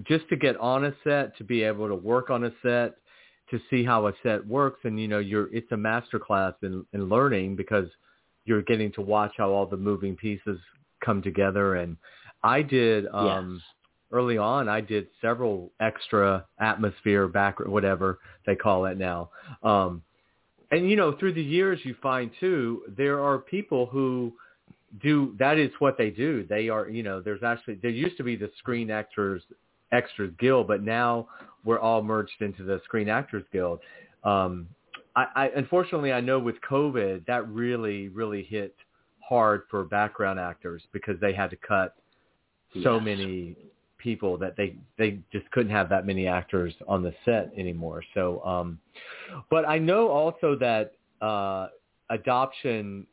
just 0.05 0.27
to 0.29 0.35
get 0.35 0.57
on 0.57 0.85
a 0.85 0.93
set, 1.03 1.37
to 1.37 1.43
be 1.43 1.63
able 1.63 1.87
to 1.87 1.95
work 1.95 2.29
on 2.29 2.43
a 2.43 2.51
set, 2.61 2.95
to 3.49 3.59
see 3.69 3.83
how 3.83 4.07
a 4.07 4.13
set 4.21 4.45
works, 4.45 4.81
and 4.83 4.99
you 4.99 5.07
know, 5.07 5.19
you're 5.19 5.53
it's 5.53 5.71
a 5.71 5.77
master 5.77 6.19
class 6.19 6.53
in, 6.61 6.85
in 6.93 7.07
learning 7.07 7.55
because 7.55 7.87
you're 8.45 8.61
getting 8.63 8.91
to 8.93 9.01
watch 9.01 9.33
how 9.37 9.49
all 9.49 9.65
the 9.65 9.77
moving 9.77 10.15
pieces 10.15 10.59
come 11.03 11.21
together. 11.21 11.75
And 11.75 11.95
I 12.43 12.61
did 12.61 13.05
um, 13.11 13.55
yes. 13.55 13.75
early 14.11 14.37
on. 14.37 14.69
I 14.69 14.81
did 14.81 15.07
several 15.21 15.71
extra 15.79 16.45
atmosphere 16.59 17.27
back, 17.27 17.59
whatever 17.59 18.19
they 18.45 18.55
call 18.55 18.85
it 18.85 18.97
now. 18.97 19.29
Um, 19.63 20.01
and 20.71 20.89
you 20.89 20.95
know, 20.95 21.13
through 21.17 21.33
the 21.33 21.43
years, 21.43 21.79
you 21.83 21.95
find 22.01 22.31
too 22.39 22.83
there 22.95 23.21
are 23.21 23.39
people 23.39 23.87
who 23.87 24.33
do 25.01 25.35
that 25.39 25.57
is 25.57 25.71
what 25.79 25.97
they 25.97 26.09
do. 26.09 26.45
They 26.47 26.69
are, 26.69 26.89
you 26.89 27.03
know, 27.03 27.21
there's 27.21 27.43
actually 27.43 27.75
there 27.75 27.91
used 27.91 28.17
to 28.17 28.23
be 28.23 28.35
the 28.35 28.51
Screen 28.57 28.89
Actors 28.91 29.43
Extras 29.91 30.31
Guild, 30.39 30.67
but 30.67 30.83
now 30.83 31.27
we're 31.63 31.79
all 31.79 32.01
merged 32.01 32.41
into 32.41 32.63
the 32.63 32.81
Screen 32.85 33.09
Actors 33.09 33.43
Guild. 33.51 33.79
Um, 34.23 34.67
I, 35.15 35.25
I 35.35 35.51
unfortunately 35.55 36.13
I 36.13 36.21
know 36.21 36.39
with 36.39 36.55
COVID 36.69 37.25
that 37.25 37.47
really 37.47 38.09
really 38.09 38.43
hit 38.43 38.75
hard 39.27 39.63
for 39.69 39.83
background 39.83 40.39
actors 40.39 40.83
because 40.91 41.19
they 41.19 41.33
had 41.33 41.49
to 41.51 41.55
cut 41.55 41.95
so 42.83 42.95
Yes. 42.95 43.03
many 43.03 43.55
people 43.97 44.37
that 44.37 44.55
they 44.55 44.75
they 44.97 45.19
just 45.31 45.49
couldn't 45.51 45.71
have 45.71 45.89
that 45.89 46.05
many 46.05 46.27
actors 46.27 46.73
on 46.87 47.03
the 47.03 47.13
set 47.25 47.51
anymore. 47.57 48.03
So, 48.13 48.43
um, 48.45 48.79
but 49.49 49.67
I 49.67 49.77
know 49.77 50.09
also 50.09 50.55
that 50.55 50.93
uh, 51.21 51.67
adoption. 52.09 53.05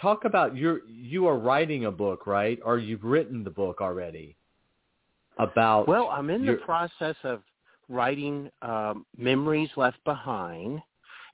Talk 0.00 0.24
about 0.24 0.54
your 0.56 0.80
you 0.88 1.26
are 1.26 1.38
writing 1.38 1.86
a 1.86 1.90
book, 1.90 2.26
right? 2.26 2.58
Or 2.64 2.78
you've 2.78 3.04
written 3.04 3.42
the 3.44 3.50
book 3.50 3.80
already 3.80 4.36
about. 5.38 5.88
Well, 5.88 6.08
I'm 6.10 6.28
in 6.28 6.44
your- 6.44 6.56
the 6.56 6.62
process 6.62 7.16
of 7.24 7.42
writing 7.88 8.50
um, 8.62 9.06
Memories 9.16 9.70
Left 9.76 10.02
Behind. 10.04 10.82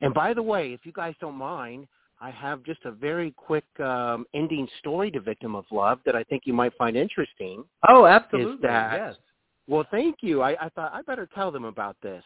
And 0.01 0.13
by 0.13 0.35
the 0.35 0.43
way, 0.43 0.73
if 0.73 0.85
you 0.85 0.93
guys 0.93 1.15
don't 1.21 1.37
mind, 1.37 1.87
I 2.23 2.31
have 2.31 2.63
just 2.63 2.85
a 2.85 2.93
very 2.93 3.33
quick 3.33 3.65
um, 3.81 4.27
ending 4.33 4.69
story 4.79 5.11
to 5.11 5.21
Victim 5.21 5.57
of 5.57 5.65
Love 5.73 5.99
that 6.07 6.15
I 6.15 6.23
think 6.23 6.45
you 6.47 6.53
might 6.53 6.73
find 6.79 6.97
interesting. 6.97 7.65
oh, 7.89 8.07
absolutely, 8.07 8.59
that- 8.63 8.93
yes. 8.97 9.17
Well, 9.69 9.87
thank 9.91 10.17
you. 10.23 10.43
I, 10.43 10.57
I 10.67 10.69
thought 10.71 10.93
I 10.93 11.03
better 11.03 11.29
tell 11.35 11.51
them 11.53 11.65
about 11.65 11.97
this. 12.03 12.25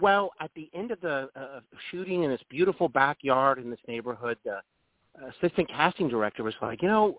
Well, 0.00 0.32
at 0.40 0.50
the 0.56 0.70
end 0.74 0.90
of 0.90 1.00
the 1.00 1.28
uh, 1.36 1.60
shooting 1.90 2.22
in 2.22 2.30
this 2.30 2.40
beautiful 2.48 2.88
backyard 2.88 3.58
in 3.58 3.68
this 3.68 3.80
neighborhood, 3.86 4.38
the 4.44 4.60
assistant 5.28 5.68
casting 5.68 6.08
director 6.08 6.42
was 6.42 6.54
like, 6.62 6.80
you 6.80 6.88
know, 6.88 7.16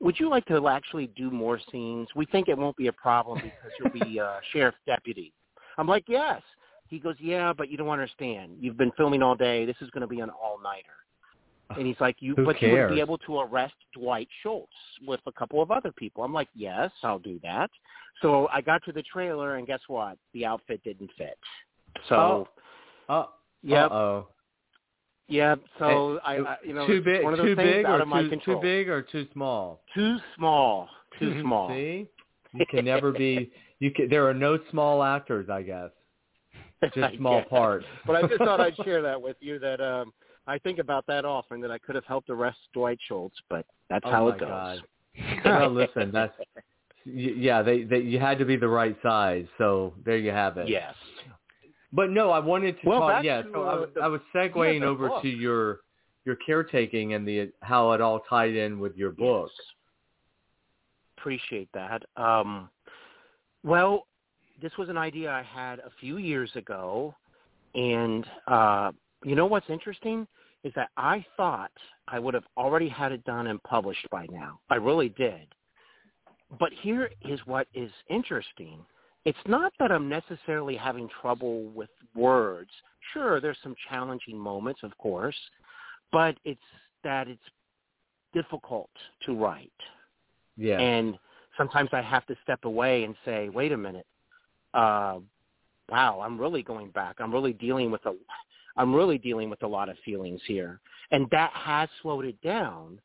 would 0.00 0.18
you 0.18 0.28
like 0.28 0.44
to 0.46 0.66
actually 0.68 1.06
do 1.08 1.30
more 1.30 1.60
scenes? 1.70 2.08
We 2.16 2.26
think 2.26 2.48
it 2.48 2.58
won't 2.58 2.76
be 2.76 2.88
a 2.88 2.92
problem 2.92 3.40
because 3.40 3.70
you'll 3.78 4.04
be 4.04 4.18
uh, 4.18 4.38
sheriff 4.52 4.74
deputy. 4.86 5.32
I'm 5.78 5.86
like, 5.86 6.04
yes. 6.08 6.42
He 6.94 7.00
goes, 7.00 7.16
yeah, 7.18 7.52
but 7.52 7.68
you 7.70 7.76
don't 7.76 7.88
understand. 7.88 8.52
You've 8.60 8.76
been 8.78 8.92
filming 8.96 9.20
all 9.20 9.34
day. 9.34 9.66
This 9.66 9.74
is 9.80 9.90
going 9.90 10.02
to 10.02 10.06
be 10.06 10.20
an 10.20 10.30
all-nighter. 10.30 10.86
And 11.76 11.86
he's 11.88 11.96
like, 11.98 12.16
you, 12.20 12.34
Who 12.36 12.44
but 12.44 12.62
you 12.62 12.70
would 12.72 12.90
be 12.90 13.00
able 13.00 13.18
to 13.18 13.40
arrest 13.40 13.74
Dwight 13.94 14.28
Schultz 14.42 14.70
with 15.04 15.18
a 15.26 15.32
couple 15.32 15.60
of 15.60 15.72
other 15.72 15.90
people. 15.90 16.22
I'm 16.22 16.32
like, 16.32 16.46
yes, 16.54 16.92
I'll 17.02 17.18
do 17.18 17.40
that. 17.42 17.68
So 18.22 18.48
I 18.52 18.60
got 18.60 18.84
to 18.84 18.92
the 18.92 19.02
trailer, 19.02 19.56
and 19.56 19.66
guess 19.66 19.80
what? 19.88 20.16
The 20.34 20.46
outfit 20.46 20.82
didn't 20.84 21.10
fit. 21.18 21.36
So, 22.08 22.48
Oh, 23.08 23.30
yep, 23.62 23.90
uh-oh. 23.90 24.28
yep. 25.26 25.58
So 25.80 26.20
I, 26.24 26.38
Uh, 26.38 26.42
I, 26.44 26.56
you 26.64 26.74
know, 26.74 26.86
too 26.86 27.02
big, 27.02 27.24
one 27.24 27.32
of 27.32 27.38
those 27.38 27.48
too 27.48 27.56
big, 27.56 27.86
out 27.86 27.98
or 27.98 28.02
of 28.02 28.08
my 28.08 28.22
too, 28.22 28.28
control. 28.28 28.60
too 28.60 28.62
big, 28.62 28.88
or 28.88 29.02
too 29.02 29.26
small. 29.32 29.82
Too 29.94 30.16
small. 30.36 30.88
Too 31.18 31.40
small. 31.42 31.68
See, 31.70 32.08
you 32.52 32.66
can 32.70 32.84
never 32.84 33.10
be. 33.10 33.50
You 33.80 33.90
can. 33.90 34.08
There 34.08 34.28
are 34.28 34.34
no 34.34 34.58
small 34.70 35.02
actors, 35.02 35.50
I 35.50 35.62
guess. 35.62 35.90
I 36.82 36.88
Just 36.88 37.16
small 37.16 37.42
parts. 37.44 37.86
But 38.06 38.16
I 38.16 38.22
just 38.26 38.38
thought 38.38 38.60
I'd 38.60 38.76
share 38.84 39.00
that 39.02 39.20
with 39.20 39.36
you. 39.40 39.58
That 39.58 39.80
um, 39.80 40.12
I 40.46 40.58
think 40.58 40.78
about 40.78 41.06
that 41.06 41.24
often. 41.24 41.60
That 41.60 41.70
I 41.70 41.78
could 41.78 41.94
have 41.94 42.04
helped 42.04 42.30
arrest 42.30 42.58
Dwight 42.72 42.98
Schultz, 43.08 43.36
but 43.48 43.64
that's 43.88 44.04
Oh 44.06 44.10
how 44.10 44.28
it 44.28 44.38
goes. 44.38 44.80
God. 45.46 45.72
listen, 45.72 46.10
that's 46.12 46.34
yeah. 47.04 47.62
They, 47.62 47.84
they 47.84 48.00
you 48.00 48.18
had 48.18 48.38
to 48.38 48.44
be 48.44 48.56
the 48.56 48.68
right 48.68 48.96
size, 49.02 49.46
so 49.58 49.94
there 50.04 50.16
you 50.16 50.30
have 50.30 50.56
it. 50.58 50.68
Yes. 50.68 50.94
But 51.92 52.10
no, 52.10 52.30
I 52.30 52.40
wanted 52.40 52.80
to 52.82 52.88
Well, 52.88 53.00
talk. 53.00 53.22
Yeah, 53.24 53.42
to, 53.42 53.50
so 53.52 53.62
I, 53.62 53.72
uh, 53.72 53.80
was- 53.80 53.88
the- 53.94 54.00
I 54.00 54.06
was 54.08 54.20
segueing 54.34 54.80
yeah, 54.80 54.86
over 54.86 55.08
book. 55.08 55.22
to 55.22 55.28
your 55.28 55.80
your 56.24 56.36
caretaking 56.36 57.14
and 57.14 57.26
the 57.28 57.52
how 57.60 57.92
it 57.92 58.00
all 58.00 58.20
tied 58.28 58.56
in 58.56 58.80
with 58.80 58.96
your 58.96 59.12
book. 59.12 59.50
Yes. 59.56 59.66
Appreciate 61.18 61.68
that. 61.72 62.02
Um, 62.16 62.68
well, 63.62 64.06
this 64.62 64.72
was 64.78 64.88
an 64.88 64.96
idea 64.96 65.30
I 65.30 65.42
had 65.42 65.78
a 65.80 65.90
few 66.00 66.18
years 66.18 66.50
ago, 66.54 67.14
and 67.74 68.26
uh, 68.46 68.92
you 69.24 69.34
know 69.34 69.46
what's 69.46 69.68
interesting 69.68 70.26
is 70.62 70.72
that 70.74 70.90
I 70.96 71.24
thought 71.36 71.72
I 72.08 72.18
would 72.18 72.34
have 72.34 72.44
already 72.56 72.88
had 72.88 73.12
it 73.12 73.24
done 73.24 73.48
and 73.48 73.62
published 73.62 74.08
by 74.10 74.26
now. 74.30 74.60
I 74.70 74.76
really 74.76 75.10
did. 75.10 75.46
But 76.58 76.70
here 76.82 77.10
is 77.28 77.40
what 77.44 77.66
is 77.74 77.90
interesting. 78.08 78.78
It's 79.24 79.38
not 79.46 79.72
that 79.78 79.90
I'm 79.90 80.08
necessarily 80.08 80.76
having 80.76 81.08
trouble 81.20 81.64
with 81.70 81.90
words. 82.14 82.70
Sure, 83.12 83.40
there's 83.40 83.58
some 83.62 83.74
challenging 83.90 84.38
moments, 84.38 84.80
of 84.82 84.96
course, 84.98 85.36
but 86.12 86.36
it's 86.44 86.60
that 87.02 87.28
it's 87.28 87.42
difficult 88.32 88.90
to 89.26 89.34
write. 89.34 89.70
Yeah. 90.56 90.78
And 90.78 91.18
sometimes 91.56 91.90
I 91.92 92.02
have 92.02 92.26
to 92.26 92.36
step 92.42 92.64
away 92.64 93.04
and 93.04 93.14
say, 93.24 93.48
wait 93.48 93.72
a 93.72 93.76
minute, 93.76 94.06
uh, 94.74 95.18
wow, 95.90 96.20
I'm 96.20 96.38
really 96.38 96.62
going 96.62 96.90
back. 96.90 97.16
I'm 97.18 97.32
really 97.32 97.52
dealing 97.52 97.90
with 97.90 98.04
a, 98.06 98.14
I'm 98.76 98.94
really 98.94 99.18
dealing 99.18 99.50
with 99.50 99.62
a 99.62 99.68
lot 99.68 99.88
of 99.88 99.96
feelings 100.04 100.40
here. 100.46 100.80
And 101.10 101.28
that 101.30 101.52
has 101.52 101.88
slowed 102.02 102.24
it 102.24 102.40
down. 102.42 103.00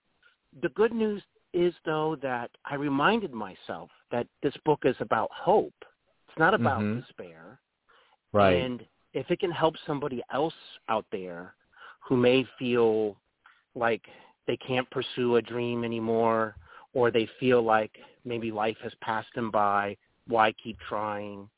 The 0.61 0.69
good 0.69 0.93
news 0.93 1.21
is, 1.53 1.73
though, 1.85 2.17
that 2.21 2.51
I 2.65 2.75
reminded 2.75 3.33
myself 3.33 3.89
that 4.11 4.27
this 4.41 4.53
book 4.65 4.81
is 4.83 4.95
about 4.99 5.29
hope. 5.31 5.73
It's 6.27 6.37
not 6.39 6.53
about 6.53 6.81
Mhm. 6.81 7.01
despair. 7.05 7.59
Right. 8.31 8.63
And 8.63 8.85
if 9.13 9.29
it 9.31 9.39
can 9.39 9.51
help 9.51 9.75
somebody 9.85 10.21
else 10.31 10.55
out 10.87 11.05
there 11.11 11.55
who 12.01 12.15
may 12.15 12.43
feel 12.57 13.19
like 13.75 14.07
they 14.47 14.57
can't 14.57 14.89
pursue 14.89 15.35
a 15.35 15.41
dream 15.41 15.83
anymore 15.83 16.55
or 16.93 17.11
they 17.11 17.25
feel 17.39 17.61
like 17.61 17.99
maybe 18.25 18.51
life 18.51 18.77
has 18.79 18.93
passed 18.95 19.33
them 19.35 19.51
by, 19.51 19.95
why 20.27 20.51
keep 20.53 20.79
trying? 20.79 21.49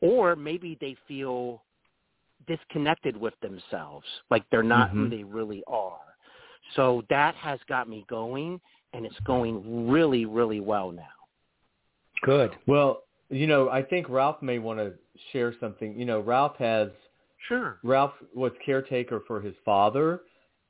Or 0.00 0.36
maybe 0.36 0.76
they 0.80 0.96
feel 1.06 1.62
disconnected 2.46 3.16
with 3.16 3.34
themselves, 3.40 4.06
like 4.30 4.48
they're 4.50 4.62
not 4.62 4.90
who 4.90 5.06
Mhm. 5.06 5.10
they 5.10 5.24
really 5.24 5.62
are. 5.66 6.00
So 6.74 7.02
that 7.08 7.34
has 7.34 7.62
got 7.64 7.88
me 7.88 8.04
going 8.08 8.60
and 8.92 9.04
it's 9.04 9.18
going 9.20 9.88
really, 9.88 10.24
really 10.24 10.60
well 10.60 10.90
now. 10.90 11.04
Good. 12.22 12.56
well, 12.66 13.04
you 13.30 13.46
know, 13.46 13.68
I 13.68 13.82
think 13.82 14.08
Ralph 14.08 14.40
may 14.42 14.58
want 14.58 14.78
to 14.78 14.94
share 15.30 15.52
something. 15.60 15.98
You 15.98 16.06
know, 16.06 16.20
Ralph 16.20 16.56
has 16.56 16.90
Sure. 17.46 17.78
Ralph 17.84 18.14
was 18.34 18.52
caretaker 18.64 19.20
for 19.20 19.40
his 19.40 19.54
father, 19.64 20.22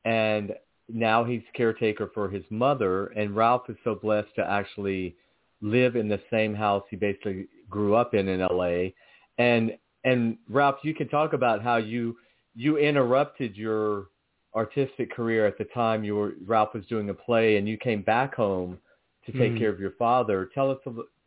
and 0.04 0.54
now 0.88 1.24
he's 1.24 1.42
caretaker 1.54 2.08
for 2.08 2.28
his 2.28 2.44
mother. 2.50 3.06
And 3.08 3.34
Ralph 3.34 3.68
is 3.70 3.76
so 3.84 3.94
blessed 3.94 4.34
to 4.36 4.48
actually 4.48 5.16
live 5.60 5.96
in 5.96 6.08
the 6.08 6.20
same 6.30 6.54
house 6.54 6.84
he 6.90 6.96
basically 6.96 7.48
grew 7.68 7.94
up 7.94 8.14
in 8.14 8.28
in 8.28 8.40
L.A. 8.40 8.94
And 9.38 9.76
and 10.04 10.38
Ralph, 10.48 10.78
you 10.82 10.94
can 10.94 11.08
talk 11.08 11.32
about 11.32 11.62
how 11.62 11.76
you 11.76 12.16
you 12.54 12.76
interrupted 12.78 13.56
your 13.56 14.06
artistic 14.54 15.12
career 15.12 15.46
at 15.46 15.58
the 15.58 15.64
time 15.66 16.04
you 16.04 16.16
were 16.16 16.34
Ralph 16.46 16.74
was 16.74 16.86
doing 16.86 17.10
a 17.10 17.14
play, 17.14 17.56
and 17.56 17.68
you 17.68 17.76
came 17.76 18.02
back 18.02 18.34
home 18.34 18.78
to 19.26 19.32
take 19.32 19.52
Mhm. 19.52 19.58
care 19.58 19.70
of 19.70 19.80
your 19.80 19.92
father. 19.92 20.46
Tell 20.54 20.70
us 20.70 20.78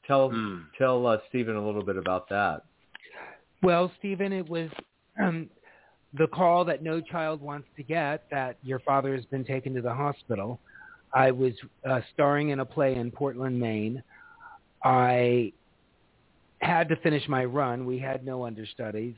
tell 0.06 0.32
Mm. 0.32 0.66
tell 0.78 1.06
uh, 1.08 1.20
Steven 1.30 1.56
a 1.56 1.66
little 1.66 1.84
bit 1.84 1.98
about 1.98 2.28
that. 2.30 2.64
Well, 3.62 3.92
Steven, 4.00 4.34
it 4.34 4.50
was 4.50 4.70
um, 5.20 5.50
the 6.14 6.28
call 6.28 6.66
that 6.66 6.82
no 6.82 7.00
child 7.00 7.42
wants 7.42 7.68
to 7.78 7.84
get 7.84 8.30
that 8.32 8.58
your 8.64 8.80
father 8.80 9.16
has 9.16 9.26
been 9.26 9.46
taken 9.46 9.74
to 9.76 9.82
the 9.82 9.94
hospital. 9.94 10.60
I 11.14 11.32
was 11.32 11.54
uh, 11.88 12.02
starring 12.14 12.50
in 12.50 12.62
a 12.62 12.66
play 12.66 12.96
in 12.96 13.12
Portland, 13.12 13.60
Maine. 13.60 14.02
I 14.84 15.54
had 16.62 16.90
to 16.90 16.96
finish 16.98 17.28
my 17.28 17.46
run. 17.46 17.86
We 17.86 18.00
had 18.00 18.26
no 18.26 18.46
understudies. 18.46 19.16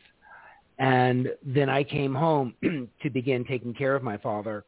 And 0.79 1.29
then 1.45 1.69
I 1.69 1.83
came 1.83 2.13
home 2.13 2.55
to 3.01 3.09
begin 3.09 3.45
taking 3.45 3.73
care 3.73 3.95
of 3.95 4.03
my 4.03 4.17
father. 4.17 4.65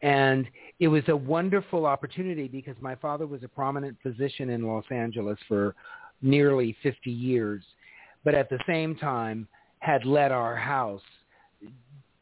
And 0.00 0.48
it 0.80 0.88
was 0.88 1.04
a 1.08 1.16
wonderful 1.16 1.86
opportunity 1.86 2.48
because 2.48 2.74
my 2.80 2.96
father 2.96 3.26
was 3.26 3.42
a 3.44 3.48
prominent 3.48 3.96
physician 4.02 4.50
in 4.50 4.66
Los 4.66 4.84
Angeles 4.90 5.38
for 5.46 5.74
nearly 6.22 6.76
50 6.82 7.10
years, 7.10 7.62
but 8.24 8.34
at 8.34 8.48
the 8.48 8.58
same 8.66 8.96
time 8.96 9.46
had 9.78 10.04
let 10.04 10.32
our 10.32 10.56
house 10.56 11.02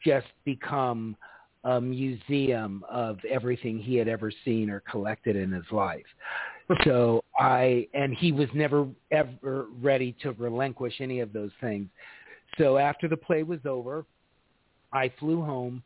just 0.05 0.26
become 0.44 1.16
a 1.64 1.80
museum 1.80 2.82
of 2.90 3.18
everything 3.28 3.78
he 3.78 3.96
had 3.96 4.09
ever 4.09 4.32
seen 4.44 4.70
or 4.70 4.80
collected 4.80 5.36
in 5.36 5.53
his 5.53 5.64
life. 5.70 6.07
So 6.84 7.22
I, 7.41 7.88
and 7.95 8.14
he 8.14 8.32
was 8.32 8.49
never 8.55 8.86
ever 9.11 9.66
ready 9.80 10.14
to 10.22 10.32
relinquish 10.32 10.95
any 11.01 11.20
of 11.20 11.32
those 11.32 11.51
things. 11.61 11.88
So 12.59 12.76
after 12.76 13.09
the 13.09 13.16
play 13.16 13.43
was 13.43 13.61
over, 13.64 14.05
I 14.93 15.11
flew 15.18 15.43
home 15.43 15.82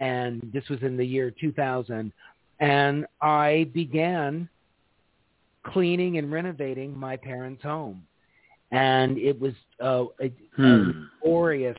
and 0.00 0.40
this 0.52 0.68
was 0.68 0.82
in 0.82 0.96
the 0.96 1.04
year 1.04 1.30
2000 1.30 2.12
and 2.60 3.06
I 3.20 3.70
began 3.74 4.48
cleaning 5.66 6.18
and 6.18 6.32
renovating 6.32 6.96
my 6.98 7.16
parents' 7.16 7.62
home. 7.62 8.06
And 8.70 9.18
it 9.18 9.38
was 9.38 9.52
uh, 9.82 10.06
a, 10.20 10.26
a 10.26 10.32
Hmm. 10.56 10.90
glorious 11.22 11.76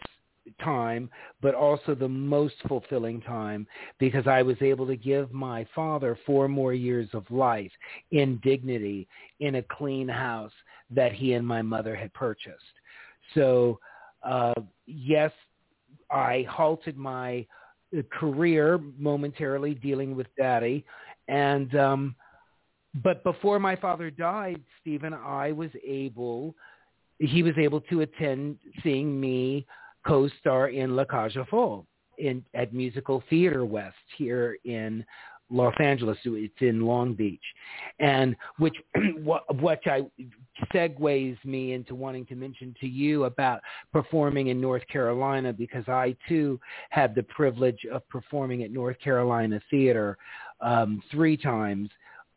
time, 0.64 1.10
but 1.42 1.56
also 1.56 1.96
the 1.96 2.08
most 2.08 2.56
fulfilling 2.68 3.22
time 3.22 3.68
because 4.00 4.28
I 4.28 4.42
was 4.42 4.58
able 4.62 4.88
to 4.88 4.96
give 4.96 5.32
my 5.32 5.66
father 5.74 6.18
four 6.26 6.48
more 6.48 6.74
years 6.74 7.10
of 7.14 7.30
life 7.30 7.72
in 8.12 8.40
dignity 8.44 9.08
in 9.40 9.56
a 9.56 9.64
clean 9.64 10.08
house 10.08 10.52
that 10.92 11.14
he 11.14 11.34
and 11.34 11.46
my 11.46 11.62
mother 11.62 11.96
had 11.96 12.14
purchased. 12.14 12.64
So, 13.34 13.80
uh, 14.24 14.54
yes, 14.86 15.32
I 16.12 16.46
halted 16.50 16.98
my 16.98 17.46
career 18.12 18.80
momentarily 18.98 19.76
dealing 19.76 20.16
with 20.16 20.28
daddy 20.38 20.86
and 21.28 21.76
um 21.76 22.16
but 23.04 23.24
before 23.24 23.60
my 23.60 23.76
father 23.76 24.10
died 24.10 24.62
steven 24.82 25.14
i 25.14 25.52
was 25.52 25.70
able 25.88 26.56
he 27.20 27.44
was 27.44 27.54
able 27.58 27.80
to 27.82 28.02
attend 28.02 28.58
seeing 28.84 29.20
me 29.20 29.66
co-star 30.06 30.70
in 30.70 30.96
la 30.96 31.06
cage 31.06 31.38
aux 31.38 31.46
folles 31.50 31.86
in 32.18 32.44
at 32.54 32.74
musical 32.74 33.24
theater 33.30 33.66
west 33.66 33.96
here 34.18 34.58
in 34.66 35.06
los 35.52 35.74
angeles 35.80 36.18
it's 36.26 36.54
in 36.62 36.82
long 36.82 37.14
beach 37.14 37.44
and 38.00 38.36
which 38.58 38.76
which 39.60 39.84
i 39.86 40.02
segues 40.74 41.38
me 41.44 41.74
into 41.74 41.96
wanting 41.96 42.26
to 42.26 42.36
mention 42.36 42.74
to 42.80 42.88
you 42.88 43.26
about 43.26 43.62
performing 43.92 44.48
in 44.48 44.62
North 44.62 44.88
Carolina 44.88 45.52
because 45.52 45.88
I 45.88 46.16
too 46.28 46.60
had 46.90 47.14
the 47.14 47.24
privilege 47.24 47.86
of 47.92 48.08
performing 48.10 48.64
at 48.64 48.72
North 48.72 49.00
Carolina 49.00 49.60
Theater 49.70 50.18
um, 50.62 51.02
three 51.12 51.38
times 51.38 51.90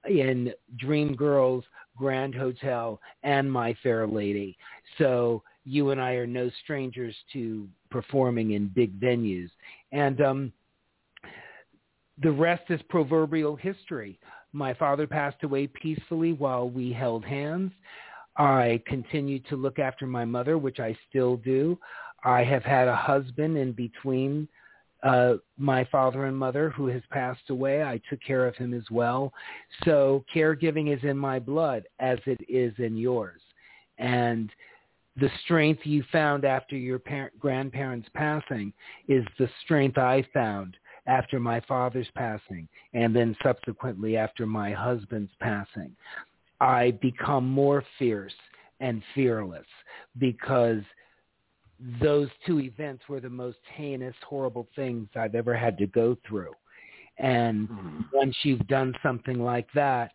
in 0.09 0.53
Dream 0.77 1.15
Girls, 1.15 1.65
Grand 1.97 2.35
Hotel, 2.35 3.01
and 3.23 3.51
My 3.51 3.75
Fair 3.83 4.07
Lady. 4.07 4.57
So 4.99 5.43
you 5.69 5.91
and 5.91 6.01
I 6.01 6.13
are 6.13 6.27
no 6.27 6.51
strangers 6.65 7.15
to 7.35 7.69
performing 7.91 8.53
in 8.53 8.69
big 8.69 8.99
venues. 8.99 9.51
And 9.93 10.21
um, 10.21 10.53
the 12.23 12.31
rest 12.31 12.65
is 12.71 12.81
proverbial 12.89 13.57
history. 13.57 14.19
My 14.53 14.73
father 14.75 15.07
passed 15.07 15.43
away 15.45 15.67
peacefully 15.67 16.33
while 16.33 16.69
we 16.71 16.93
held 16.93 17.25
hands. 17.25 17.71
I 18.37 18.83
continued 18.87 19.47
to 19.49 19.57
look 19.57 19.79
after 19.79 20.07
my 20.07 20.25
mother, 20.25 20.59
which 20.59 20.81
I 20.81 20.97
still 21.09 21.37
do. 21.37 21.79
I 22.25 22.45
have 22.45 22.63
had 22.63 22.89
a 22.89 22.97
husband 22.97 23.59
in 23.59 23.73
between 23.73 24.49
uh, 25.03 25.35
my 25.59 25.85
father 25.85 26.25
and 26.25 26.37
mother 26.37 26.71
who 26.71 26.87
has 26.87 27.03
passed 27.11 27.51
away. 27.51 27.83
I 27.83 28.01
took 28.09 28.21
care 28.21 28.47
of 28.47 28.57
him 28.57 28.75
as 28.75 28.85
well. 28.91 29.33
So 29.85 30.25
caregiving 30.35 30.97
is 30.97 31.03
in 31.05 31.17
my 31.17 31.39
blood 31.39 31.85
as 32.01 32.19
it 32.27 32.41
is 32.49 32.73
in 32.79 32.97
yours. 32.97 33.41
And 33.99 34.51
the 35.21 35.31
strength 35.45 35.81
you 35.85 36.05
found 36.13 36.45
after 36.45 36.77
your 36.77 36.99
parent, 36.99 37.39
grandparents' 37.39 38.09
passing 38.15 38.73
is 39.09 39.25
the 39.39 39.49
strength 39.65 39.99
I 39.99 40.25
found 40.33 40.77
after 41.07 41.41
my 41.41 41.61
father's 41.61 42.09
passing 42.15 42.69
and 42.93 43.15
then 43.15 43.37
subsequently 43.43 44.17
after 44.17 44.47
my 44.47 44.73
husband's 44.73 45.33
passing. 45.41 45.97
I 46.61 46.93
become 47.01 47.49
more 47.49 47.85
fierce 47.99 48.35
and 48.81 49.03
fearless 49.15 49.67
because 50.19 50.83
those 52.01 52.29
two 52.45 52.61
events 52.61 53.05
were 53.09 53.21
the 53.21 53.31
most 53.31 53.59
heinous, 53.75 54.15
horrible 54.27 54.69
things 54.77 55.09
I've 55.17 55.35
ever 55.35 55.57
had 55.57 55.79
to 55.79 55.87
go 55.87 56.17
through. 56.27 56.53
And 57.19 57.69
Mhm. 57.69 58.13
once 58.13 58.45
you've 58.45 58.67
done 58.67 58.95
something 59.03 59.41
like 59.43 59.71
that, 59.73 60.13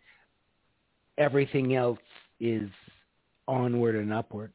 everything 1.18 1.76
else 1.76 2.00
is 2.40 2.70
onward 3.48 3.96
and 3.96 4.14
upward. 4.14 4.52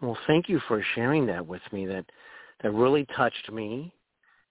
Well, 0.00 0.16
thank 0.26 0.48
you 0.48 0.60
for 0.66 0.82
sharing 0.94 1.26
that 1.26 1.46
with 1.46 1.62
me. 1.72 1.86
That 1.86 2.06
that 2.62 2.72
really 2.72 3.06
touched 3.16 3.50
me, 3.52 3.92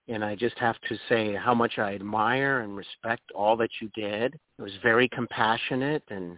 and 0.08 0.24
I 0.24 0.36
just 0.36 0.58
have 0.60 0.76
to 0.90 0.98
say 1.10 1.36
how 1.36 1.54
much 1.54 1.78
I 1.78 1.96
admire 1.96 2.62
and 2.62 2.76
respect 2.76 3.24
all 3.34 3.56
that 3.58 3.70
you 3.82 3.90
did. 3.96 4.36
It 4.58 4.62
was 4.62 4.72
very 4.84 5.08
compassionate, 5.10 6.04
and 6.10 6.38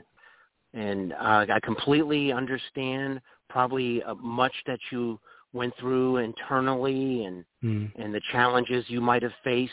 and 0.74 1.14
uh, 1.14 1.46
I 1.54 1.60
completely 1.64 2.32
understand 2.32 3.22
probably 3.50 4.02
uh, 4.04 4.16
much 4.16 4.54
that 4.68 4.80
you 4.92 5.20
went 5.54 5.76
through 5.78 6.18
internally, 6.18 7.26
and 7.26 7.46
Mm. 7.64 7.92
and 7.96 8.12
the 8.12 8.22
challenges 8.32 8.84
you 8.90 9.02
might 9.02 9.22
have 9.22 9.36
faced 9.44 9.72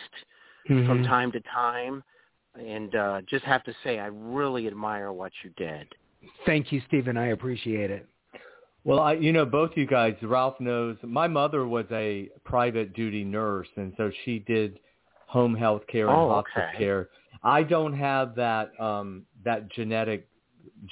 Mhm. 0.68 0.86
from 0.86 1.02
time 1.04 1.32
to 1.32 1.40
time. 1.40 2.04
And 2.54 2.94
uh, 2.94 3.22
just 3.22 3.44
have 3.46 3.62
to 3.64 3.74
say, 3.82 3.98
I 3.98 4.06
really 4.06 4.66
admire 4.66 5.12
what 5.12 5.32
you 5.42 5.50
did. 5.56 5.94
Thank 6.44 6.72
you, 6.72 6.80
Steven. 6.88 7.16
I 7.16 7.28
appreciate 7.28 7.90
it. 7.90 8.06
Well, 8.88 9.00
I, 9.00 9.12
you 9.12 9.34
know, 9.34 9.44
both 9.44 9.72
you 9.74 9.86
guys, 9.86 10.14
Ralph 10.22 10.58
knows, 10.60 10.96
my 11.02 11.28
mother 11.28 11.66
was 11.66 11.84
a 11.90 12.30
private 12.44 12.94
duty 12.94 13.22
nurse, 13.22 13.68
and 13.76 13.92
so 13.98 14.10
she 14.24 14.38
did 14.38 14.80
home 15.26 15.54
health 15.54 15.82
care 15.88 16.08
and 16.08 16.16
Oh, 16.16 16.30
hospice 16.30 16.64
okay. 16.70 16.78
care. 16.78 17.08
I 17.42 17.64
don't 17.64 17.92
have 17.92 18.34
that 18.36 18.72
um, 18.80 19.26
that 19.44 19.70
genetic 19.72 20.26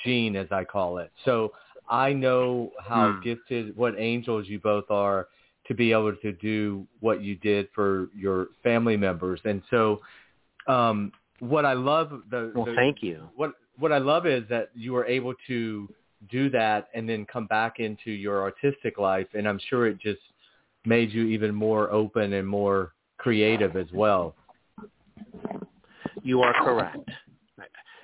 gene, 0.04 0.36
as 0.36 0.46
I 0.50 0.62
call 0.64 0.98
it. 0.98 1.10
So 1.24 1.52
I 1.88 2.12
know 2.12 2.70
how 2.78 3.12
Hmm. 3.12 3.20
gifted, 3.22 3.74
what 3.78 3.94
angels 3.96 4.46
you 4.46 4.58
both 4.58 4.90
are 4.90 5.28
to 5.66 5.74
be 5.74 5.90
able 5.92 6.14
to 6.16 6.32
do 6.32 6.86
what 7.00 7.22
you 7.22 7.34
did 7.36 7.66
for 7.74 8.10
your 8.14 8.48
family 8.62 8.98
members. 8.98 9.40
And 9.44 9.62
so, 9.70 10.02
um, 10.68 11.12
what 11.38 11.64
I 11.64 11.72
love 11.72 12.10
the, 12.30 12.52
well, 12.54 12.66
the 12.66 12.74
thank 12.74 13.02
you. 13.02 13.30
what 13.34 13.52
what 13.78 13.90
I 13.90 13.98
love 13.98 14.26
is 14.26 14.44
that 14.50 14.68
you 14.74 14.92
were 14.92 15.06
able 15.06 15.32
to 15.46 15.88
do 16.30 16.50
that 16.50 16.88
and 16.94 17.08
then 17.08 17.26
come 17.26 17.46
back 17.46 17.78
into 17.78 18.10
your 18.10 18.42
artistic 18.42 18.98
life, 18.98 19.28
and 19.34 19.46
I'm 19.46 19.60
sure 19.68 19.86
it 19.86 19.98
just 19.98 20.20
made 20.84 21.10
you 21.10 21.24
even 21.24 21.54
more 21.54 21.90
open 21.92 22.32
and 22.32 22.46
more 22.46 22.92
creative 23.18 23.76
as 23.76 23.86
well. 23.92 24.34
You 26.22 26.42
are 26.42 26.54
correct. 26.64 27.10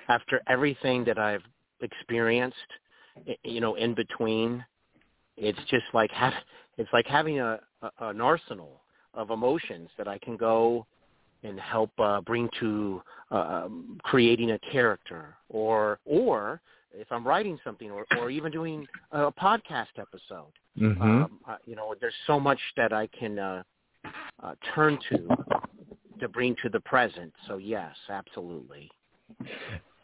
After 0.09 0.41
everything 0.47 1.03
that 1.05 1.17
I've 1.17 1.43
experienced, 1.81 2.57
you 3.43 3.61
know, 3.61 3.75
in 3.75 3.93
between, 3.93 4.63
it's 5.37 5.59
just 5.69 5.85
like 5.93 6.11
ha- 6.11 6.43
it's 6.77 6.89
like 6.93 7.05
having 7.07 7.39
a, 7.39 7.59
a 7.81 7.89
an 8.01 8.21
arsenal 8.21 8.81
of 9.13 9.29
emotions 9.29 9.89
that 9.97 10.07
I 10.07 10.17
can 10.19 10.37
go 10.37 10.85
and 11.43 11.59
help 11.59 11.91
uh, 11.99 12.21
bring 12.21 12.49
to 12.59 13.01
uh, 13.31 13.63
um, 13.65 13.99
creating 14.03 14.51
a 14.51 14.59
character, 14.71 15.35
or 15.49 15.99
or 16.05 16.61
if 16.93 17.11
I'm 17.11 17.25
writing 17.25 17.59
something, 17.63 17.91
or, 17.91 18.05
or 18.17 18.29
even 18.29 18.51
doing 18.51 18.87
a 19.11 19.31
podcast 19.31 19.97
episode. 19.97 20.51
Mm-hmm. 20.79 21.01
Um, 21.01 21.39
you 21.65 21.75
know, 21.75 21.93
there's 21.99 22.13
so 22.25 22.39
much 22.39 22.59
that 22.77 22.93
I 22.93 23.07
can 23.07 23.39
uh, 23.39 23.63
uh, 24.41 24.55
turn 24.73 24.97
to 25.09 25.27
to 26.19 26.29
bring 26.29 26.55
to 26.63 26.69
the 26.69 26.79
present. 26.79 27.33
So 27.47 27.57
yes, 27.57 27.95
absolutely. 28.09 28.89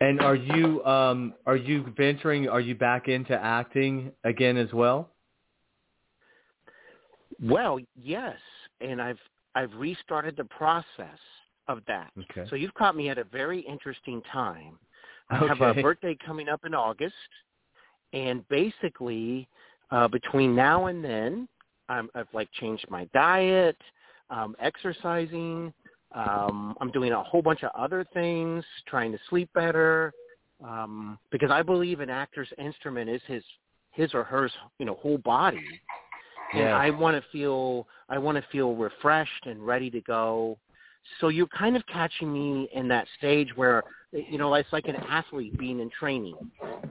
And 0.01 0.21
are 0.21 0.35
you 0.35 0.83
um, 0.85 1.33
are 1.45 1.57
you 1.57 1.93
venturing? 1.97 2.47
Are 2.47 2.61
you 2.61 2.75
back 2.75 3.07
into 3.07 3.33
acting 3.33 4.11
again 4.23 4.57
as 4.57 4.71
well? 4.73 5.11
Well, 7.41 7.79
yes, 7.95 8.37
and 8.81 9.01
I've 9.01 9.19
I've 9.55 9.73
restarted 9.73 10.37
the 10.37 10.45
process 10.45 11.19
of 11.67 11.81
that. 11.87 12.11
Okay. 12.17 12.49
So 12.49 12.55
you've 12.55 12.73
caught 12.73 12.95
me 12.95 13.09
at 13.09 13.17
a 13.17 13.23
very 13.23 13.59
interesting 13.61 14.21
time. 14.31 14.79
I 15.41 15.47
have 15.47 15.61
a 15.61 15.81
birthday 15.81 16.17
coming 16.25 16.49
up 16.49 16.61
in 16.65 16.73
August, 16.73 17.13
and 18.13 18.47
basically 18.49 19.47
uh, 19.91 20.07
between 20.07 20.55
now 20.55 20.87
and 20.87 21.03
then, 21.03 21.47
I'm, 21.87 22.09
I've 22.15 22.27
like 22.33 22.49
changed 22.53 22.85
my 22.89 23.05
diet, 23.13 23.77
um, 24.29 24.55
exercising. 24.59 25.73
Um, 26.13 26.75
I'm 26.81 26.91
doing 26.91 27.11
a 27.11 27.23
whole 27.23 27.41
bunch 27.41 27.63
of 27.63 27.69
other 27.75 28.05
things, 28.13 28.63
trying 28.87 29.11
to 29.11 29.19
sleep 29.29 29.49
better, 29.53 30.11
um, 30.63 31.19
because 31.31 31.51
I 31.51 31.61
believe 31.61 31.99
an 31.99 32.09
actor's 32.09 32.49
instrument 32.57 33.09
is 33.09 33.21
his 33.27 33.43
his 33.91 34.13
or 34.13 34.23
her 34.23 34.49
you 34.77 34.85
know 34.85 34.95
whole 34.95 35.17
body 35.19 35.81
and 36.53 36.69
I 36.69 36.89
want 36.89 37.21
to 37.21 37.29
feel 37.31 37.87
I 38.09 38.17
want 38.17 38.37
to 38.37 38.43
feel 38.51 38.75
refreshed 38.75 39.45
and 39.45 39.65
ready 39.65 39.89
to 39.91 40.01
go. 40.01 40.57
So 41.19 41.29
you're 41.29 41.47
kind 41.47 41.75
of 41.75 41.85
catching 41.87 42.31
me 42.31 42.69
in 42.73 42.87
that 42.89 43.07
stage 43.17 43.49
where 43.55 43.83
you 44.11 44.37
know 44.37 44.53
it's 44.55 44.71
like 44.71 44.87
an 44.87 44.95
athlete 44.95 45.57
being 45.57 45.79
in 45.79 45.89
training, 45.89 46.37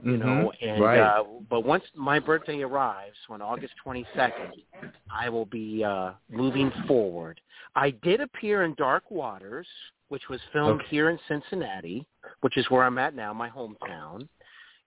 you 0.03 0.17
know. 0.17 0.51
Mhm. 0.61 0.69
And 0.69 0.83
right. 0.83 0.99
uh, 0.99 1.23
but 1.49 1.61
once 1.61 1.83
my 1.95 2.19
birthday 2.19 2.61
arrives 2.61 3.17
on 3.29 3.41
August 3.41 3.73
22nd, 3.85 4.63
I 5.11 5.29
will 5.29 5.45
be 5.45 5.83
uh, 5.83 6.11
moving 6.29 6.71
forward. 6.87 7.41
I 7.75 7.91
did 7.91 8.21
appear 8.21 8.63
in 8.63 8.73
Dark 8.75 9.09
Waters, 9.11 9.67
which 10.09 10.29
was 10.29 10.39
filmed 10.53 10.81
Okay. 10.81 10.89
here 10.89 11.09
in 11.09 11.19
Cincinnati, 11.27 12.05
which 12.41 12.57
is 12.57 12.69
where 12.69 12.83
I'm 12.83 12.97
at 12.97 13.13
now, 13.15 13.33
my 13.33 13.49
hometown. 13.49 14.27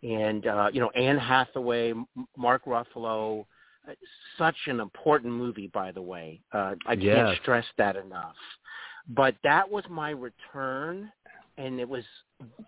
And 0.02 0.46
uh, 0.46 0.70
you 0.72 0.80
know, 0.80 0.90
Anne 0.90 1.18
Hathaway, 1.18 1.92
Mark 2.36 2.64
Ruffalo, 2.64 3.46
uh, 3.88 3.92
such 4.38 4.56
an 4.66 4.80
important 4.80 5.32
movie, 5.32 5.68
by 5.68 5.92
the 5.92 6.02
way. 6.02 6.40
Uh, 6.52 6.74
I 6.86 6.96
can't 6.96 7.38
stress 7.42 7.64
that 7.78 7.96
enough. 7.96 8.36
But 9.08 9.34
that 9.42 9.68
was 9.68 9.84
my 9.90 10.10
return, 10.10 11.10
and 11.58 11.80
it 11.80 11.88
was 11.88 12.04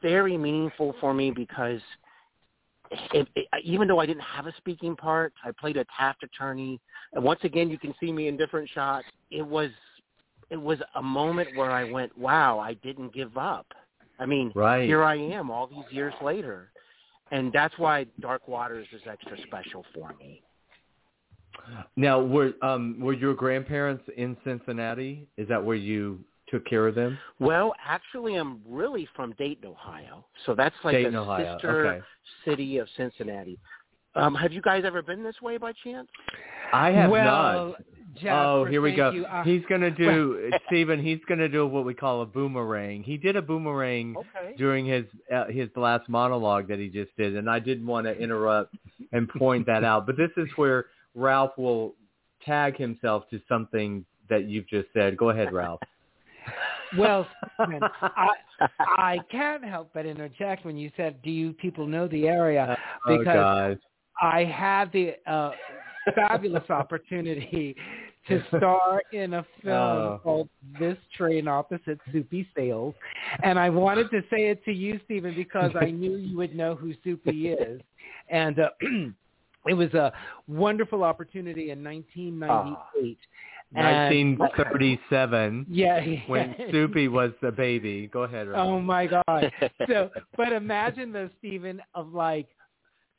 very 0.02 0.36
meaningful 0.36 0.94
for 1.00 1.14
me 1.14 1.30
because 1.30 1.80
it, 3.12 3.26
it, 3.34 3.46
even 3.64 3.88
though 3.88 3.98
I 3.98 4.06
didn't 4.06 4.22
have 4.22 4.46
a 4.46 4.54
speaking 4.58 4.94
part, 4.94 5.32
I 5.44 5.50
played 5.58 5.76
a 5.76 5.84
Taft 5.96 6.22
attorney. 6.22 6.80
And 7.12 7.24
once 7.24 7.40
again, 7.42 7.70
you 7.70 7.78
can 7.78 7.94
see 7.98 8.12
me 8.12 8.28
in 8.28 8.36
different 8.36 8.68
shots. 8.70 9.06
It 9.30 9.46
was 9.46 9.70
it 10.50 10.60
was 10.60 10.78
a 10.94 11.02
moment 11.02 11.56
where 11.56 11.70
I 11.70 11.84
went, 11.84 12.16
"Wow, 12.16 12.58
I 12.58 12.74
didn't 12.74 13.14
give 13.14 13.36
up." 13.38 13.66
I 14.18 14.26
mean, 14.26 14.52
Right. 14.54 14.86
here 14.86 15.02
I 15.02 15.16
am 15.16 15.50
all 15.50 15.66
these 15.66 15.90
years 15.90 16.14
later. 16.22 16.70
And 17.30 17.52
that's 17.52 17.76
why 17.78 18.06
Dark 18.20 18.46
Waters 18.46 18.86
is 18.92 19.00
extra 19.06 19.36
special 19.46 19.84
for 19.94 20.14
me. 20.18 20.42
Now, 21.96 22.20
were 22.20 22.52
um, 22.62 22.98
were 23.00 23.12
your 23.12 23.34
grandparents 23.34 24.04
in 24.16 24.36
Cincinnati? 24.44 25.26
Is 25.36 25.48
that 25.48 25.64
where 25.64 25.76
you 25.76 26.20
took 26.54 26.64
care 26.66 26.86
of 26.86 26.94
them? 26.94 27.18
Well, 27.40 27.74
actually, 27.84 28.36
I'm 28.36 28.60
really 28.68 29.08
from 29.16 29.32
Dayton, 29.38 29.68
Ohio. 29.68 30.24
So 30.46 30.54
that's 30.54 30.74
like 30.84 30.94
Dayton, 30.94 31.14
a 31.16 31.22
Ohio. 31.22 31.54
sister 31.54 31.86
Okay. 31.88 32.04
city 32.44 32.78
of 32.78 32.88
Cincinnati. 32.96 33.58
Um, 34.14 34.34
have 34.36 34.52
you 34.52 34.62
guys 34.62 34.84
ever 34.86 35.02
been 35.02 35.24
this 35.24 35.40
way 35.42 35.56
by 35.56 35.72
chance? 35.82 36.08
I 36.72 36.90
have 36.92 37.10
well, 37.10 37.24
not. 37.24 37.76
Jasper, 38.14 38.30
oh, 38.30 38.64
here 38.64 38.80
we 38.80 38.94
go. 38.94 39.10
you. 39.10 39.24
Uh, 39.24 39.42
he's 39.42 39.64
going 39.68 39.80
to 39.80 39.90
do, 39.90 40.52
Steven. 40.68 41.02
He's 41.02 41.18
going 41.26 41.40
to 41.40 41.48
do 41.48 41.66
what 41.66 41.84
we 41.84 41.94
call 41.94 42.22
a 42.22 42.26
boomerang. 42.26 43.02
He 43.02 43.16
did 43.16 43.34
a 43.34 43.42
boomerang 43.42 44.14
Okay. 44.16 44.54
during 44.56 44.86
his 44.86 45.04
uh, 45.34 45.46
his 45.46 45.68
last 45.74 46.08
monologue 46.08 46.68
that 46.68 46.78
he 46.78 46.88
just 46.88 47.10
did, 47.16 47.36
and 47.36 47.50
I 47.50 47.58
didn't 47.58 47.86
want 47.86 48.06
to 48.06 48.16
interrupt 48.16 48.76
and 49.12 49.28
point 49.28 49.66
that 49.66 49.82
out. 49.82 50.06
But 50.06 50.16
this 50.16 50.30
is 50.36 50.48
where 50.54 50.86
Ralph 51.16 51.58
will 51.58 51.94
tag 52.46 52.76
himself 52.76 53.24
to 53.30 53.40
something 53.48 54.04
that 54.30 54.44
you've 54.44 54.68
just 54.68 54.88
said. 54.92 55.16
Go 55.16 55.30
ahead, 55.30 55.52
Ralph. 55.52 55.80
Well, 56.96 57.26
I, 57.58 58.28
I 58.80 59.18
can't 59.30 59.64
help 59.64 59.90
but 59.94 60.06
interject 60.06 60.64
when 60.64 60.76
you 60.76 60.90
said, 60.96 61.20
"Do 61.22 61.30
you 61.30 61.52
people 61.54 61.86
know 61.86 62.06
the 62.08 62.28
area?" 62.28 62.76
oh 63.06 63.18
Because 63.18 63.34
God. 63.34 63.78
I 64.22 64.44
had 64.44 64.92
the 64.92 65.14
uh, 65.26 65.50
fabulous 66.14 66.68
opportunity 66.70 67.74
to 68.28 68.42
star 68.56 69.02
in 69.12 69.34
a 69.34 69.44
film 69.62 69.74
Oh. 69.74 70.20
called 70.22 70.48
This 70.78 70.96
Train 71.16 71.48
Opposite 71.48 71.98
Soupy 72.12 72.46
Sales. 72.56 72.94
And 73.42 73.58
I 73.58 73.68
wanted 73.70 74.10
to 74.12 74.20
say 74.30 74.48
it 74.50 74.64
to 74.64 74.72
you, 74.72 75.00
Steven, 75.04 75.34
because 75.34 75.72
I 75.78 75.90
knew 75.90 76.16
you 76.16 76.36
would 76.36 76.54
know 76.54 76.74
who 76.74 76.94
Soupy 77.02 77.48
is. 77.48 77.80
And 78.30 78.58
uh, 78.60 78.68
it 79.66 79.74
was 79.74 79.92
a 79.94 80.12
wonderful 80.46 81.02
opportunity 81.04 81.70
in 81.70 81.82
1998. 81.84 83.06
And- 83.06 83.16
1937 83.74 85.66
yeah. 85.68 86.00
when 86.26 86.54
Soupy 86.70 87.08
was 87.08 87.32
the 87.42 87.50
baby. 87.50 88.06
Go 88.12 88.22
ahead, 88.22 88.48
Ralph. 88.48 88.68
Oh 88.68 88.80
my 88.80 89.06
God. 89.06 89.24
So, 89.88 90.10
but 90.36 90.52
imagine 90.52 91.12
though, 91.12 91.28
Steven, 91.38 91.82
of 91.94 92.12
like 92.12 92.48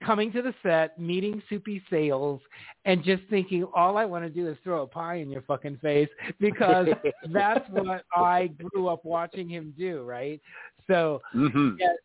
coming 0.04 0.32
to 0.32 0.42
the 0.42 0.54
set, 0.64 1.00
meeting 1.00 1.42
Soupy 1.50 1.82
Sales, 1.90 2.42
and 2.86 3.04
just 3.04 3.24
thinking, 3.30 3.66
all 3.76 3.98
I 3.98 4.06
want 4.06 4.24
to 4.26 4.30
do 4.30 4.48
is 4.50 4.58
throw 4.64 4.84
a 4.84 4.88
pie 4.88 5.16
in 5.16 5.30
your 5.30 5.42
fucking 5.44 5.78
face 5.82 6.10
because 6.40 6.88
that's 7.34 7.68
what 7.70 8.04
I 8.16 8.48
grew 8.48 8.88
up 8.88 9.06
watching 9.06 9.50
him 9.50 9.74
do, 9.78 10.04
right? 10.04 10.42
So, 10.88 11.22
hmm 11.32 11.72
yes, 11.80 11.98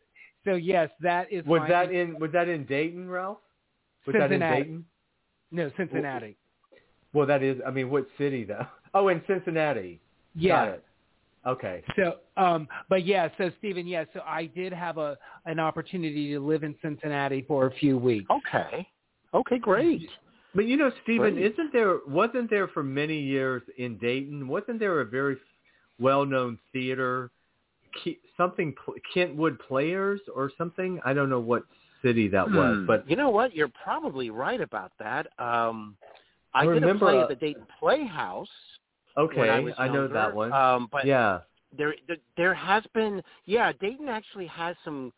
so 0.45 0.55
yes, 0.55 0.91
that 1.01 1.33
is 1.33 1.45
was 1.45 1.63
that 1.69 1.93
in 1.93 2.19
was 2.19 2.33
that 2.33 2.49
in 2.49 2.65
Dayton, 2.65 3.09
Ralph? 3.09 3.39
Was 4.07 4.17
that 4.19 4.33
in 4.33 4.41
Dayton? 4.41 4.85
no 5.51 5.71
Cincinnati. 5.77 6.37
Well, 7.13 7.27
that 7.27 7.43
is. 7.43 7.61
I 7.67 7.71
mean, 7.71 7.91
what 7.91 8.07
city 8.19 8.45
though? 8.45 8.67
Oh, 8.93 9.07
in 9.07 9.23
Cincinnati. 9.29 10.01
Yeah. 10.35 10.65
Got 10.67 10.69
it. 10.75 10.85
Okay. 11.47 11.83
So, 11.95 12.17
um, 12.37 12.67
but 12.89 13.07
yeah, 13.07 13.29
so 13.39 13.51
Steven, 13.61 13.87
yeah, 13.87 14.05
so 14.13 14.21
I 14.27 14.47
did 14.47 14.73
have 14.73 14.99
a 14.99 15.17
an 15.47 15.61
opportunity 15.61 16.33
to 16.33 16.41
live 16.41 16.65
in 16.65 16.75
Cincinnati 16.83 17.45
for 17.47 17.67
a 17.69 17.71
few 17.75 17.97
weeks. 17.97 18.27
Okay. 18.29 18.85
Okay, 19.33 19.59
great. 19.59 20.09
But 20.57 20.67
you 20.67 20.77
know, 20.77 20.91
Steven, 21.05 21.35
Great. 21.35 21.53
isn't 21.53 21.73
there 21.73 21.99
wasn't 22.09 22.51
there 22.51 22.67
for 22.67 22.83
many 22.83 23.21
years 23.21 23.63
in 23.79 23.97
Dayton? 23.99 24.49
Wasn't 24.49 24.81
there 24.81 25.01
a 25.03 25.05
very 25.05 25.37
well-known 26.01 26.59
theater, 26.73 27.31
Ke- 28.05 28.19
something 28.37 28.75
Kentwood 29.15 29.57
Players 29.61 30.21
or 30.35 30.51
something? 30.59 30.99
I 31.05 31.13
don't 31.13 31.31
know 31.31 31.39
what 31.39 31.63
city 32.03 32.27
that 32.29 32.51
was, 32.51 32.79
Hmm. 32.79 32.87
but 32.87 33.09
you 33.09 33.15
know 33.15 33.31
what? 33.31 33.55
You're 33.55 33.71
probably 33.85 34.31
right 34.31 34.61
about 34.61 34.91
that. 34.99 35.29
Um, 35.39 35.97
I, 36.55 36.61
I 36.61 36.65
did 36.67 36.71
a 36.71 36.81
remember, 36.81 37.07
play 37.07 37.19
uh, 37.19 37.23
at 37.23 37.29
the 37.29 37.35
Dayton 37.37 37.67
Playhouse. 37.79 38.49
okay, 39.17 39.49
I, 39.49 39.61
was 39.61 39.75
know 39.79 39.85
younger. 39.85 40.09
that 40.09 40.35
one. 40.35 40.53
Um, 40.53 40.89
but 40.91 41.07
yeah. 41.07 41.41
there, 41.77 41.95
there 42.09 42.17
there 42.37 42.55
has 42.55 42.83
been 42.95 43.23
yeah 43.47 43.73
Dayton 43.81 44.09
actually 44.09 44.47
has 44.49 44.75
some 44.85 45.13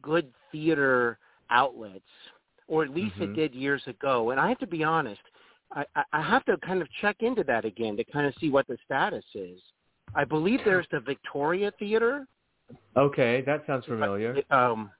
good 0.00 0.32
theater 0.52 1.18
outlets 1.50 2.04
or 2.66 2.84
at 2.84 2.90
least 2.90 3.16
Mhm. 3.16 3.22
it 3.22 3.34
did 3.34 3.54
years 3.54 3.82
ago 3.86 4.30
and 4.30 4.40
I 4.40 4.48
have 4.48 4.58
to 4.60 4.66
be 4.66 4.82
honest 4.84 5.20
I, 5.72 5.84
I 5.96 6.04
I 6.14 6.22
have 6.22 6.44
to 6.46 6.56
kind 6.58 6.80
of 6.80 6.88
check 7.00 7.16
into 7.20 7.44
that 7.44 7.64
again 7.64 7.96
to 7.96 8.04
kind 8.04 8.26
of 8.26 8.34
see 8.40 8.48
what 8.50 8.66
the 8.68 8.78
status 8.84 9.24
is 9.34 9.60
I 10.14 10.24
believe 10.24 10.60
there's 10.64 10.86
the 10.90 11.00
Victoria 11.00 11.72
Theater 11.78 12.26
Okay, 12.96 13.42
that 13.46 13.64
sounds 13.66 13.84
familiar. 13.86 14.36
um 14.50 14.90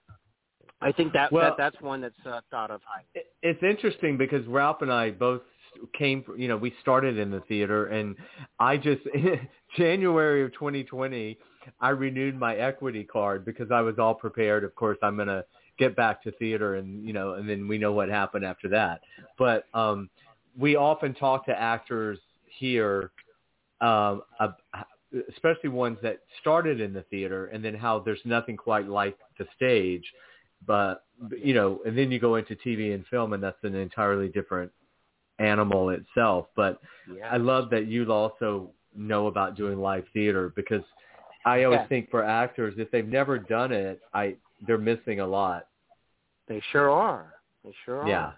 I 0.80 0.92
think 0.92 1.12
that, 1.14 1.32
Well- 1.32 1.42
that 1.50 1.56
that's 1.56 1.80
one 1.82 2.00
that's 2.02 2.26
uh, 2.26 2.40
thought 2.50 2.70
of 2.70 2.80
It- 3.14 3.32
It's 3.42 3.62
interesting 3.62 4.16
because 4.18 4.46
Ralph 4.46 4.82
and 4.82 4.92
I 4.92 5.10
both 5.10 5.42
came, 5.96 6.24
you 6.36 6.48
know, 6.48 6.56
we 6.56 6.74
started 6.80 7.18
in 7.18 7.30
the 7.30 7.40
theater, 7.40 7.86
and 7.86 8.16
I 8.58 8.76
just 8.76 9.02
January 9.76 10.44
of 10.44 10.52
2020, 10.54 11.38
I 11.80 11.88
renewed 11.90 12.38
my 12.38 12.56
equity 12.56 13.04
card 13.04 13.44
because 13.44 13.70
I 13.70 13.80
was 13.80 13.98
all 13.98 14.14
prepared. 14.14 14.64
Of 14.64 14.74
course, 14.74 14.98
I'm 15.02 15.16
gonna 15.16 15.44
get 15.78 15.96
back 15.96 16.22
to 16.24 16.32
theater, 16.32 16.76
and 16.76 17.04
you 17.06 17.12
know, 17.12 17.34
and 17.34 17.48
then 17.48 17.68
we 17.68 17.78
know 17.78 17.92
what 17.92 18.08
happened 18.08 18.44
after 18.44 18.68
that. 18.68 19.00
But 19.38 19.64
um, 19.74 20.10
we 20.58 20.76
often 20.76 21.14
talk 21.14 21.46
to 21.46 21.58
actors 21.58 22.18
here, 22.46 23.10
um, 23.80 24.22
uh, 24.40 24.48
especially 25.32 25.70
ones 25.70 25.98
that 26.02 26.20
started 26.40 26.80
in 26.80 26.92
the 26.92 27.02
theater, 27.02 27.46
and 27.46 27.64
then 27.64 27.74
how 27.74 28.00
there's 28.00 28.20
nothing 28.24 28.56
quite 28.56 28.88
like 28.88 29.16
the 29.38 29.46
stage. 29.56 30.04
But 30.66 31.04
you 31.36 31.54
know, 31.54 31.80
and 31.86 31.96
then 31.96 32.10
you 32.10 32.18
go 32.18 32.36
into 32.36 32.56
TV 32.56 32.94
and 32.94 33.06
film, 33.06 33.32
and 33.32 33.42
that's 33.42 33.62
an 33.62 33.74
entirely 33.74 34.28
different 34.28 34.72
animal 35.38 35.90
itself. 35.90 36.48
But 36.56 36.80
Yeah. 37.12 37.32
I 37.32 37.36
love 37.36 37.70
that 37.70 37.86
you 37.86 38.10
also 38.12 38.72
know 38.94 39.26
about 39.26 39.54
doing 39.54 39.78
live 39.80 40.06
theater 40.08 40.50
because 40.56 40.82
I 41.44 41.64
always 41.64 41.80
Yeah. 41.80 41.86
think 41.86 42.10
for 42.10 42.24
actors, 42.24 42.78
if 42.78 42.90
they've 42.90 43.06
never 43.06 43.38
done 43.38 43.72
it, 43.72 44.00
I 44.12 44.36
they're 44.66 44.76
missing 44.76 45.20
a 45.20 45.26
lot. 45.26 45.68
They 46.48 46.60
sure 46.72 46.90
are. 46.90 47.34
They 47.64 47.72
sure 47.84 48.02
are. 48.02 48.08
Yeah. 48.08 48.32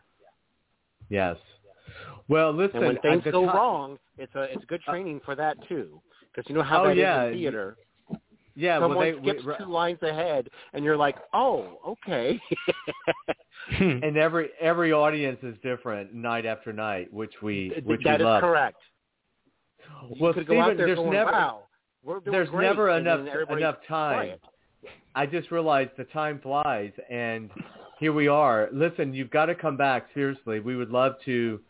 Yes. 1.09 1.39
Well, 2.29 2.53
listen. 2.53 2.77
And 2.85 2.87
when 2.87 2.99
things 2.99 3.25
go 3.33 3.47
wrong, 3.47 3.99
it's 4.19 4.35
a 4.35 4.43
it's 4.53 4.65
good 4.67 4.83
training 4.83 5.21
for 5.21 5.35
that 5.35 5.57
too. 5.69 6.01
Because 6.33 6.49
you 6.49 6.55
know 6.55 6.63
how 6.63 6.83
Oh, 6.85 6.87
that 6.89 6.93
is 6.93 6.99
yeah. 6.99 7.25
in 7.25 7.33
theater. 7.35 7.77
Yeah, 8.57 8.79
well, 8.79 8.89
Someone 8.91 9.05
they, 9.07 9.13
we- 9.33 9.57
two 9.59 9.65
lines 9.71 10.03
ahead, 10.03 10.49
and 10.73 10.85
you're 10.85 10.97
like, 10.97 11.17
"Oh, 11.33 11.79
okay." 11.87 12.41
Hmm. 13.77 14.03
and 14.03 14.17
every 14.17 14.49
every 14.61 14.91
audience 14.93 15.39
is 15.43 15.55
different 15.63 16.13
night 16.15 16.47
after 16.47 16.73
night, 16.73 17.13
which 17.13 17.35
we 17.43 17.71
which 17.85 18.03
that 18.05 18.19
we 18.19 18.25
is 18.25 18.27
love. 18.29 18.41
correct. 18.41 18.79
You 20.09 20.17
Well, 20.19 20.33
could 20.33 20.47
go 20.47 20.59
out 20.61 20.65
Steven, 20.69 20.77
there 20.79 20.87
there's 20.89 20.97
going, 20.99 21.13
never 21.13 21.31
"Wow, 21.31 21.63
we're 22.03 22.21
doing 22.21 22.33
there's 22.33 22.49
great," 22.49 22.67
never 22.67 22.89
and 22.89 23.07
enough 23.07 23.49
enough 23.51 23.77
time. 23.87 24.15
quiet. 24.17 24.41
I 25.15 25.27
just 25.27 25.51
realized 25.51 25.91
the 25.99 26.05
time 26.05 26.41
flies, 26.41 26.91
and 27.11 27.51
here 27.99 28.13
we 28.13 28.27
are. 28.29 28.71
Listen, 28.73 29.13
you've 29.15 29.31
got 29.31 29.47
to 29.47 29.55
come 29.55 29.77
back. 29.77 30.07
Seriously, 30.15 30.59
we 30.61 30.75
would 30.75 30.91
love 30.91 31.15
to 31.27 31.61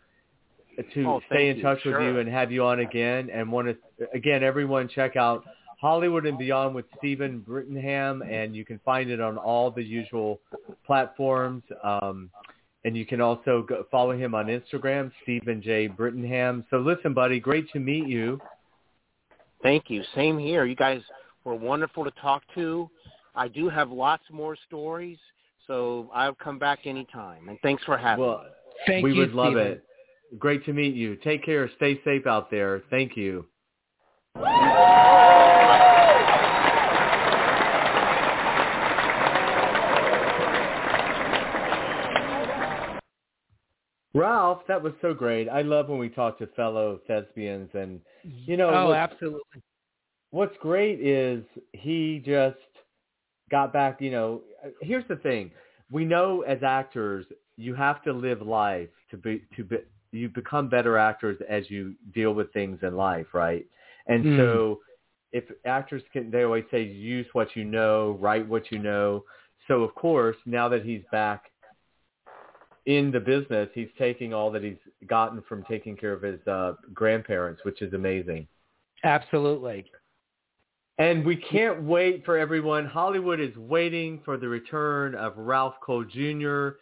to 0.95 1.05
Oh, 1.07 1.20
stay 1.26 1.37
thank 1.37 1.51
in 1.51 1.57
you. 1.59 1.62
touch 1.62 1.85
with 1.85 1.95
Sure. 1.95 2.03
you 2.03 2.18
and 2.20 2.28
have 2.31 2.51
you 2.53 2.64
on 2.64 2.81
again. 2.81 3.28
And 3.31 3.51
want 3.53 3.68
to 3.68 4.07
again, 4.14 4.43
everyone 4.43 4.89
check 4.89 5.16
out 5.16 5.45
Hollywood 5.81 6.26
and 6.26 6.37
Beyond 6.37 6.74
with 6.74 6.85
Steven 6.99 7.43
Brittingham, 7.49 8.20
and 8.31 8.55
you 8.55 8.66
can 8.66 8.78
find 8.85 9.11
it 9.11 9.18
on 9.20 9.39
all 9.39 9.70
the 9.70 9.83
usual 9.83 10.41
platforms. 10.85 11.62
Um, 11.83 12.28
and 12.85 12.97
you 12.97 13.07
can 13.07 13.20
also 13.20 13.64
go, 13.66 13.87
follow 13.91 14.12
him 14.12 14.35
on 14.35 14.47
Instagram, 14.47 15.11
Steven 15.22 15.62
J. 15.62 15.89
Brittingham. 15.89 16.64
So 16.70 16.78
listen, 16.78 17.14
buddy, 17.14 17.41
great 17.41 17.70
to 17.72 17.78
meet 17.78 18.07
you. 18.07 18.39
Thank 19.62 19.89
you. 19.89 20.03
Same 20.14 20.39
here. 20.39 20.66
You 20.66 20.76
guys 20.76 21.01
were 21.45 21.55
wonderful 21.55 22.05
to 22.05 22.11
talk 22.22 22.43
to. 22.55 22.89
I 23.35 23.49
do 23.49 23.68
have 23.70 23.91
lots 23.91 24.24
more 24.31 24.57
stories, 24.66 25.18
so 25.66 26.11
I'll 26.12 26.35
come 26.35 26.59
back 26.59 26.81
anytime. 26.85 27.49
And 27.49 27.59
thanks 27.62 27.83
for 27.85 27.97
having 27.97 28.24
Well, 28.24 28.39
me. 28.39 28.51
Thank 28.87 29.05
we 29.05 29.12
you, 29.14 29.20
would 29.20 29.33
love 29.33 29.53
Steven. 29.53 29.66
it. 29.66 29.85
Great 30.39 30.64
to 30.66 30.72
meet 30.72 30.95
you. 30.95 31.16
Take 31.16 31.45
care. 31.45 31.70
Stay 31.76 32.01
safe 32.05 32.26
out 32.26 32.51
there. 32.51 32.83
Thank 32.91 33.16
you. 33.16 33.47
Ralph, 44.14 44.62
that 44.66 44.82
was 44.82 44.92
so 45.00 45.14
great. 45.14 45.48
I 45.48 45.62
love 45.62 45.88
when 45.88 45.98
we 45.98 46.08
talk 46.08 46.38
to 46.38 46.46
fellow 46.48 47.00
thespians 47.06 47.70
and 47.74 48.00
you 48.24 48.56
know 48.56 48.70
oh, 48.70 48.88
what- 48.88 48.96
absolutely. 48.96 49.62
what's 50.30 50.56
great 50.58 51.00
is 51.00 51.44
he 51.72 52.22
just 52.24 52.56
got 53.50 53.72
back, 53.72 54.00
you 54.00 54.11
know, 54.11 54.42
here's 54.80 55.06
the 55.08 55.16
thing. 55.16 55.50
We 55.90 56.04
know 56.04 56.42
as 56.42 56.62
actors, 56.62 57.26
you 57.56 57.74
have 57.74 58.02
to 58.04 58.12
live 58.12 58.42
life 58.42 58.90
to 59.11 59.16
be 59.16 59.44
to 59.56 59.64
be 59.64 59.78
you 60.12 60.28
become 60.28 60.68
better 60.68 60.98
actors 60.98 61.38
as 61.48 61.70
you 61.70 61.94
deal 62.12 62.32
with 62.34 62.52
things 62.52 62.78
in 62.82 62.96
life, 62.96 63.32
right? 63.32 63.64
And 64.06 64.24
Mm. 64.24 64.36
so 64.36 64.80
if 65.32 65.44
actors 65.64 66.02
can 66.12 66.30
they 66.30 66.42
always 66.42 66.64
say 66.70 66.82
use 66.82 67.26
what 67.32 67.54
you 67.54 67.64
know, 67.64 68.18
write 68.20 68.46
what 68.48 68.72
you 68.72 68.78
know. 68.80 69.24
So 69.68 69.82
of 69.84 69.94
course, 69.94 70.36
now 70.46 70.68
that 70.68 70.84
he's 70.84 71.04
back 71.12 71.49
in 72.87 73.11
the 73.11 73.20
business, 73.20 73.68
he's 73.74 73.89
taking 73.99 74.33
all 74.33 74.51
that 74.51 74.62
he's 74.62 74.78
gotten 75.07 75.43
from 75.49 75.64
taking 75.64 75.97
care 75.97 76.12
of 76.12 76.22
his 76.22 76.45
uh, 76.47 76.74
grandparents, 76.95 77.62
which 77.64 77.83
is 77.83 77.93
amazing. 77.93 78.47
Absolutely. 79.05 79.85
And 80.99 81.24
we 81.24 81.37
can't 81.37 81.83
wait 81.83 82.24
for 82.24 82.37
everyone. 82.37 82.85
Hollywood 82.85 83.41
is 83.41 83.57
waiting 83.57 84.20
for 84.24 84.37
the 84.37 84.49
return 84.49 85.14
of 85.14 85.33
Ralph 85.37 85.74
Cole 85.83 86.05
Jr. 86.05 86.76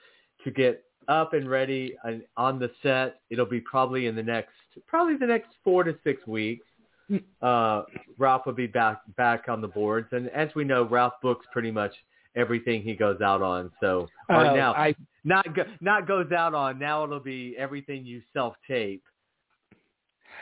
to 0.45 0.51
get 0.55 0.85
up 1.07 1.35
and 1.35 1.49
ready 1.49 1.97
and 2.05 2.23
on 2.37 2.59
the 2.59 2.71
set. 2.83 3.21
It'll 3.31 3.47
be 3.47 3.61
probably 3.61 4.07
in 4.07 4.17
the 4.17 4.23
next, 4.23 4.51
probably 4.87 5.17
the 5.17 5.27
next 5.27 5.51
four 5.63 5.85
to 5.85 5.97
six 6.05 6.27
weeks. 6.27 6.65
Uh, 7.41 7.85
Ralph 8.19 8.45
will 8.45 8.53
be 8.53 8.67
back 8.67 9.01
back 9.17 9.49
on 9.49 9.63
the 9.63 9.69
boards, 9.69 10.09
and 10.13 10.29
as 10.29 10.51
we 10.55 10.63
know, 10.63 10.83
Ralph 10.83 11.15
books 11.23 11.47
pretty 11.51 11.71
much 11.71 11.95
everything 12.37 12.83
he 12.83 12.95
goes 12.95 13.23
out 13.23 13.41
on. 13.41 13.71
So, 13.81 14.09
Oh, 14.29 14.55
now 14.55 14.75
I 14.75 14.95
not 15.29 15.55
go, 15.55 15.65
not 15.81 16.09
goes 16.09 16.33
out 16.33 16.55
on. 16.55 16.79
Now 16.79 17.05
it'll 17.05 17.21
be 17.21 17.55
everything 17.59 18.05
you 18.05 18.23
self 18.33 18.55
tape. 18.67 19.05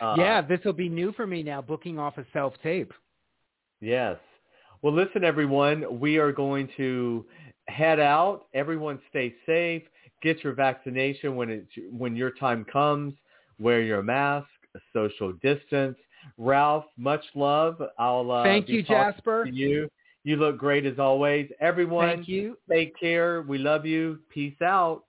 Uh, 0.01 0.15
yeah, 0.17 0.41
this 0.41 0.61
will 0.65 0.73
be 0.73 0.89
new 0.89 1.13
for 1.13 1.27
me 1.27 1.43
now. 1.43 1.61
Booking 1.61 1.99
off 1.99 2.19
a 2.19 2.25
self 2.33 2.55
tape. 2.63 2.93
Yes. 3.81 4.17
Well, 4.83 4.95
listen, 4.95 5.25
everyone. 5.25 6.01
We 6.01 6.19
are 6.19 6.33
going 6.33 6.69
to 6.77 7.25
head 7.69 7.99
out. 7.99 8.47
Everyone, 8.55 9.01
stay 9.11 9.35
safe. 9.45 9.83
Get 10.23 10.45
your 10.45 10.55
vaccination 10.55 11.37
when 11.37 11.51
it 11.51 11.67
when 11.91 12.15
your 12.15 12.31
time 12.31 12.65
comes. 12.65 13.15
Wear 13.59 13.83
your 13.83 14.03
mask. 14.03 14.47
Social 14.93 15.33
distance. 15.43 15.97
Ralph, 16.39 16.85
much 16.97 17.25
love. 17.35 17.81
I'll 17.99 18.31
uh, 18.31 18.45
Thank 18.45 18.69
you, 18.69 18.83
Jasper. 18.83 19.47
You. 19.51 19.89
You 20.27 20.35
look 20.35 20.59
great 20.59 20.85
as 20.87 20.99
always. 20.99 21.49
Everyone, 21.61 22.09
Thank 22.09 22.27
you. 22.29 22.59
take 22.69 22.99
care. 22.99 23.43
We 23.43 23.59
love 23.59 23.87
you. 23.87 24.19
Peace 24.29 24.61
out. 24.61 25.05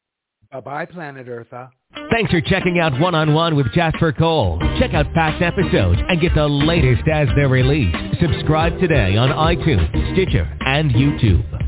Bye 0.51 0.59
bye, 0.59 0.85
Planet 0.85 1.25
Eartha. 1.25 1.69
Thanks 2.11 2.29
for 2.29 2.39
checking 2.39 2.77
out 2.79 2.99
One-on-One 2.99 3.55
with 3.55 3.65
Jasper 3.73 4.13
Cole. 4.13 4.59
Check 4.79 4.93
out 4.93 5.11
past 5.15 5.41
episodes 5.41 5.99
and 6.07 6.21
get 6.21 6.35
the 6.35 6.47
latest 6.47 7.07
as 7.11 7.27
they're 7.35 7.49
released. 7.49 7.97
Subscribe 8.21 8.79
today 8.79 9.17
on 9.17 9.29
iTunes, 9.29 9.89
Stitcher, 10.13 10.47
and 10.67 10.91
YouTube. 10.91 11.66